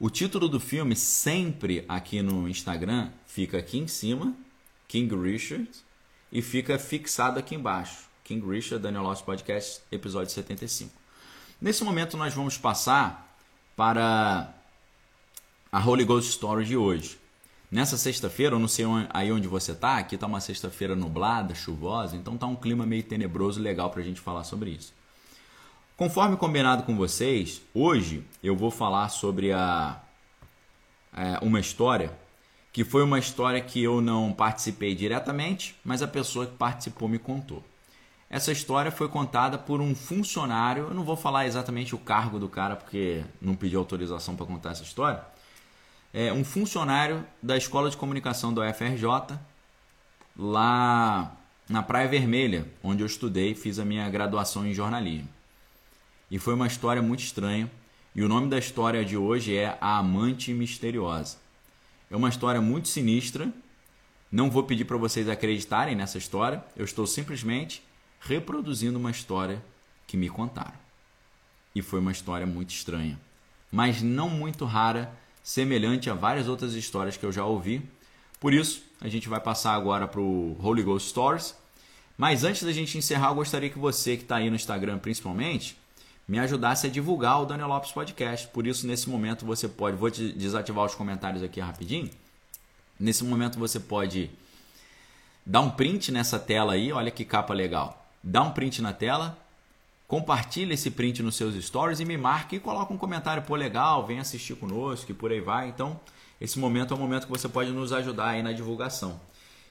O 0.00 0.10
título 0.10 0.48
do 0.48 0.58
filme 0.58 0.96
sempre 0.96 1.84
aqui 1.88 2.20
no 2.20 2.48
Instagram 2.48 3.10
fica 3.26 3.58
aqui 3.58 3.78
em 3.78 3.86
cima 3.86 4.34
King 4.88 5.14
Richard. 5.16 5.68
e 6.30 6.42
fica 6.42 6.78
fixado 6.78 7.38
aqui 7.38 7.54
embaixo. 7.54 8.08
King 8.24 8.48
Richard, 8.48 8.82
Daniel 8.82 9.02
Loss 9.02 9.20
Podcast, 9.20 9.82
episódio 9.92 10.32
75. 10.32 10.90
Nesse 11.60 11.84
momento 11.84 12.16
nós 12.16 12.32
vamos 12.32 12.56
passar 12.56 13.36
para 13.76 14.50
a 15.70 15.78
Holy 15.78 16.04
Ghost 16.04 16.30
Story 16.30 16.64
de 16.64 16.74
hoje. 16.74 17.18
Nessa 17.70 17.98
sexta-feira, 17.98 18.54
eu 18.54 18.58
não 18.58 18.66
sei 18.66 18.86
aí 19.10 19.30
onde 19.30 19.46
você 19.46 19.72
está, 19.72 19.98
aqui 19.98 20.14
está 20.14 20.26
uma 20.26 20.40
sexta-feira 20.40 20.96
nublada, 20.96 21.54
chuvosa, 21.54 22.16
então 22.16 22.34
está 22.34 22.46
um 22.46 22.56
clima 22.56 22.86
meio 22.86 23.02
tenebroso, 23.02 23.60
legal 23.60 23.90
para 23.90 24.00
a 24.00 24.04
gente 24.04 24.22
falar 24.22 24.44
sobre 24.44 24.70
isso. 24.70 24.94
Conforme 25.94 26.38
combinado 26.38 26.84
com 26.84 26.96
vocês, 26.96 27.60
hoje 27.74 28.24
eu 28.42 28.56
vou 28.56 28.70
falar 28.70 29.10
sobre 29.10 29.52
a, 29.52 30.00
é, 31.14 31.38
uma 31.42 31.60
história 31.60 32.10
que 32.72 32.84
foi 32.84 33.02
uma 33.02 33.18
história 33.18 33.60
que 33.60 33.82
eu 33.82 34.00
não 34.00 34.32
participei 34.32 34.94
diretamente, 34.94 35.76
mas 35.84 36.00
a 36.00 36.08
pessoa 36.08 36.46
que 36.46 36.56
participou 36.56 37.06
me 37.06 37.18
contou. 37.18 37.62
Essa 38.34 38.50
história 38.50 38.90
foi 38.90 39.08
contada 39.08 39.56
por 39.56 39.80
um 39.80 39.94
funcionário, 39.94 40.88
eu 40.88 40.92
não 40.92 41.04
vou 41.04 41.14
falar 41.14 41.46
exatamente 41.46 41.94
o 41.94 41.98
cargo 41.98 42.36
do 42.36 42.48
cara 42.48 42.74
porque 42.74 43.22
não 43.40 43.54
pedi 43.54 43.76
autorização 43.76 44.34
para 44.34 44.44
contar 44.44 44.72
essa 44.72 44.82
história. 44.82 45.22
É 46.12 46.32
um 46.32 46.42
funcionário 46.42 47.24
da 47.40 47.56
Escola 47.56 47.88
de 47.88 47.96
Comunicação 47.96 48.52
do 48.52 48.60
UFRJ, 48.60 49.38
lá 50.36 51.32
na 51.68 51.80
Praia 51.80 52.08
Vermelha, 52.08 52.66
onde 52.82 53.04
eu 53.04 53.06
estudei, 53.06 53.54
fiz 53.54 53.78
a 53.78 53.84
minha 53.84 54.10
graduação 54.10 54.66
em 54.66 54.74
jornalismo. 54.74 55.28
E 56.28 56.36
foi 56.36 56.54
uma 56.54 56.66
história 56.66 57.00
muito 57.00 57.20
estranha, 57.20 57.70
e 58.16 58.24
o 58.24 58.28
nome 58.28 58.48
da 58.48 58.58
história 58.58 59.04
de 59.04 59.16
hoje 59.16 59.56
é 59.56 59.78
A 59.80 59.98
Amante 59.98 60.52
Misteriosa. 60.52 61.36
É 62.10 62.16
uma 62.16 62.30
história 62.30 62.60
muito 62.60 62.88
sinistra. 62.88 63.48
Não 64.28 64.50
vou 64.50 64.64
pedir 64.64 64.86
para 64.86 64.96
vocês 64.96 65.28
acreditarem 65.28 65.94
nessa 65.94 66.18
história, 66.18 66.64
eu 66.76 66.84
estou 66.84 67.06
simplesmente 67.06 67.80
reproduzindo 68.24 68.98
uma 68.98 69.10
história 69.10 69.62
que 70.06 70.16
me 70.16 70.28
contaram. 70.28 70.74
E 71.74 71.82
foi 71.82 72.00
uma 72.00 72.12
história 72.12 72.46
muito 72.46 72.70
estranha, 72.70 73.18
mas 73.70 74.00
não 74.00 74.28
muito 74.28 74.64
rara, 74.64 75.12
semelhante 75.42 76.08
a 76.08 76.14
várias 76.14 76.48
outras 76.48 76.74
histórias 76.74 77.16
que 77.16 77.26
eu 77.26 77.32
já 77.32 77.44
ouvi. 77.44 77.82
Por 78.40 78.52
isso, 78.52 78.82
a 79.00 79.08
gente 79.08 79.28
vai 79.28 79.40
passar 79.40 79.74
agora 79.74 80.06
para 80.08 80.20
o 80.20 80.56
Holy 80.60 80.82
Ghost 80.82 81.10
Stories. 81.10 81.54
Mas 82.16 82.44
antes 82.44 82.62
da 82.62 82.72
gente 82.72 82.96
encerrar, 82.96 83.30
eu 83.30 83.34
gostaria 83.34 83.68
que 83.68 83.78
você 83.78 84.16
que 84.16 84.22
está 84.22 84.36
aí 84.36 84.48
no 84.48 84.56
Instagram 84.56 84.98
principalmente 84.98 85.76
me 86.26 86.38
ajudasse 86.38 86.86
a 86.86 86.90
divulgar 86.90 87.42
o 87.42 87.44
Daniel 87.44 87.68
Lopes 87.68 87.92
Podcast. 87.92 88.46
Por 88.48 88.66
isso, 88.66 88.86
nesse 88.86 89.10
momento, 89.10 89.44
você 89.44 89.68
pode. 89.68 89.96
Vou 89.96 90.10
desativar 90.10 90.84
os 90.84 90.94
comentários 90.94 91.42
aqui 91.42 91.60
rapidinho. 91.60 92.08
Nesse 92.98 93.24
momento, 93.24 93.58
você 93.58 93.80
pode 93.80 94.30
dar 95.44 95.60
um 95.60 95.70
print 95.70 96.12
nessa 96.12 96.38
tela 96.38 96.74
aí. 96.74 96.92
Olha 96.92 97.10
que 97.10 97.24
capa 97.24 97.52
legal 97.52 98.03
dá 98.24 98.42
um 98.42 98.50
print 98.50 98.80
na 98.80 98.92
tela, 98.92 99.36
compartilha 100.08 100.72
esse 100.72 100.90
print 100.90 101.22
nos 101.22 101.36
seus 101.36 101.54
stories 101.62 102.00
e 102.00 102.04
me 102.04 102.16
marque 102.16 102.56
e 102.56 102.60
coloca 102.60 102.92
um 102.92 102.96
comentário, 102.96 103.42
pô, 103.42 103.54
legal, 103.54 104.06
vem 104.06 104.18
assistir 104.18 104.56
conosco 104.56 105.10
e 105.10 105.14
por 105.14 105.30
aí 105.30 105.40
vai. 105.40 105.68
Então, 105.68 106.00
esse 106.40 106.58
momento 106.58 106.94
é 106.94 106.96
o 106.96 107.00
momento 107.00 107.26
que 107.26 107.32
você 107.32 107.48
pode 107.48 107.70
nos 107.70 107.92
ajudar 107.92 108.30
aí 108.30 108.42
na 108.42 108.52
divulgação. 108.52 109.20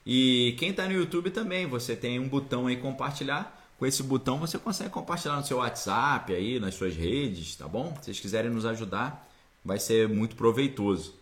E 0.06 0.56
quem 0.60 0.70
está 0.70 0.86
no 0.86 0.92
YouTube 0.92 1.32
também, 1.32 1.66
você 1.66 1.96
tem 1.96 2.20
um 2.20 2.28
botão 2.28 2.68
aí 2.68 2.78
compartilhar. 2.78 3.60
Com 3.80 3.86
esse 3.86 4.04
botão 4.04 4.38
você 4.38 4.60
consegue 4.60 4.92
compartilhar 4.92 5.36
no 5.36 5.46
seu 5.46 5.58
WhatsApp 5.58 6.34
aí, 6.34 6.60
nas 6.60 6.76
suas 6.76 6.96
redes, 6.96 7.56
tá 7.56 7.68
bom? 7.68 7.96
Se 7.98 8.06
vocês 8.06 8.20
quiserem 8.20 8.52
nos 8.52 8.66
ajudar, 8.66 9.28
vai 9.66 9.80
ser 9.80 10.08
muito 10.08 10.36
proveitoso. 10.36 11.16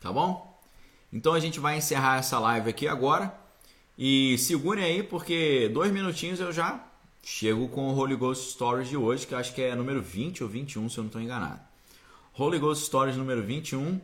Tá 0.00 0.12
bom? 0.12 0.58
Então 1.12 1.32
a 1.32 1.40
gente 1.40 1.58
vai 1.58 1.76
encerrar 1.78 2.18
essa 2.18 2.38
live 2.38 2.68
aqui 2.70 2.86
agora 2.86 3.32
e 3.96 4.36
segurem 4.38 4.84
aí 4.84 5.02
porque 5.02 5.70
dois 5.72 5.90
minutinhos 5.92 6.40
eu 6.40 6.52
já 6.52 6.84
chego 7.22 7.68
com 7.68 7.88
o 7.88 7.94
Holy 7.94 8.16
Ghost 8.16 8.52
Stories 8.52 8.88
de 8.88 8.96
hoje, 8.96 9.26
que 9.26 9.34
acho 9.34 9.54
que 9.54 9.62
é 9.62 9.74
número 9.74 10.00
20 10.00 10.42
ou 10.42 10.48
21, 10.48 10.88
se 10.88 10.98
eu 10.98 11.02
não 11.02 11.08
estou 11.08 11.20
enganado. 11.20 11.60
Holy 12.38 12.58
Ghost 12.58 12.86
Stories 12.86 13.16
número 13.16 13.42
21, 13.42 14.00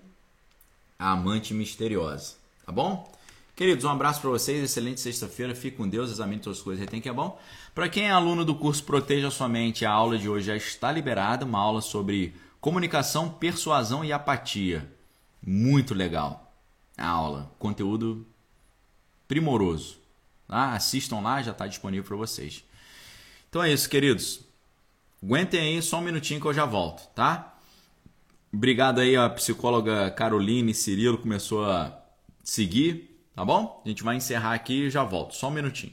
a 0.99 1.13
amante 1.13 1.55
misteriosa, 1.55 2.35
tá 2.67 2.73
bom? 2.73 3.11
Queridos, 3.57 3.85
um 3.85 3.89
abraço 3.89 4.21
para 4.21 4.31
vocês, 4.31 4.63
excelente 4.65 5.01
sexta-feira, 5.01 5.55
fique 5.55 5.77
com 5.77 5.89
Deus, 5.89 6.11
examine 6.11 6.43
todas 6.43 6.59
as 6.59 6.65
coisas, 6.65 6.81
retém 6.81 7.01
que 7.01 7.09
é 7.09 7.13
bom. 7.13 7.39
Para 7.73 7.89
quem 7.89 8.07
é 8.07 8.11
aluno 8.11 8.45
do 8.45 8.57
curso 8.57 8.83
Proteja 8.83 9.31
Sua 9.31 9.49
Mente, 9.49 9.87
a 9.87 9.93
aula 9.93 10.19
de 10.19 10.29
hoje 10.29 10.47
já 10.47 10.57
está 10.57 10.91
liberada, 10.91 11.45
uma 11.45 11.61
aula 11.61 11.81
sobre 11.81 12.35
comunicação, 12.61 13.29
persuasão 13.29 14.05
e 14.05 14.13
apatia. 14.13 14.93
Muito 15.47 15.93
legal 15.95 16.45
a 16.97 17.07
aula, 17.07 17.53
conteúdo 17.59 18.27
primoroso. 19.27 19.99
Tá? 20.47 20.73
Assistam 20.75 21.21
lá, 21.21 21.43
já 21.43 21.53
está 21.53 21.67
disponível 21.67 22.07
para 22.07 22.17
vocês. 22.17 22.65
Então 23.49 23.63
é 23.63 23.73
isso, 23.73 23.89
queridos. 23.89 24.41
Aguentem 25.23 25.61
aí 25.61 25.83
só 25.83 25.99
um 25.99 26.03
minutinho 26.03 26.41
que 26.41 26.47
eu 26.47 26.55
já 26.55 26.65
volto, 26.67 27.09
tá? 27.15 27.57
Obrigado 28.53 29.01
aí 29.01 29.17
a 29.17 29.29
psicóloga 29.31 30.11
Caroline 30.11 30.75
Cirilo 30.75 31.19
começou 31.19 31.65
a 31.65 31.99
seguir, 32.43 33.19
tá 33.35 33.45
bom? 33.45 33.83
A 33.85 33.89
gente 33.89 34.05
vai 34.05 34.17
encerrar 34.17 34.55
aqui 34.55 34.85
e 34.85 34.91
já 34.91 35.03
volto. 35.03 35.35
Só 35.35 35.49
um 35.49 35.53
minutinho. 35.53 35.93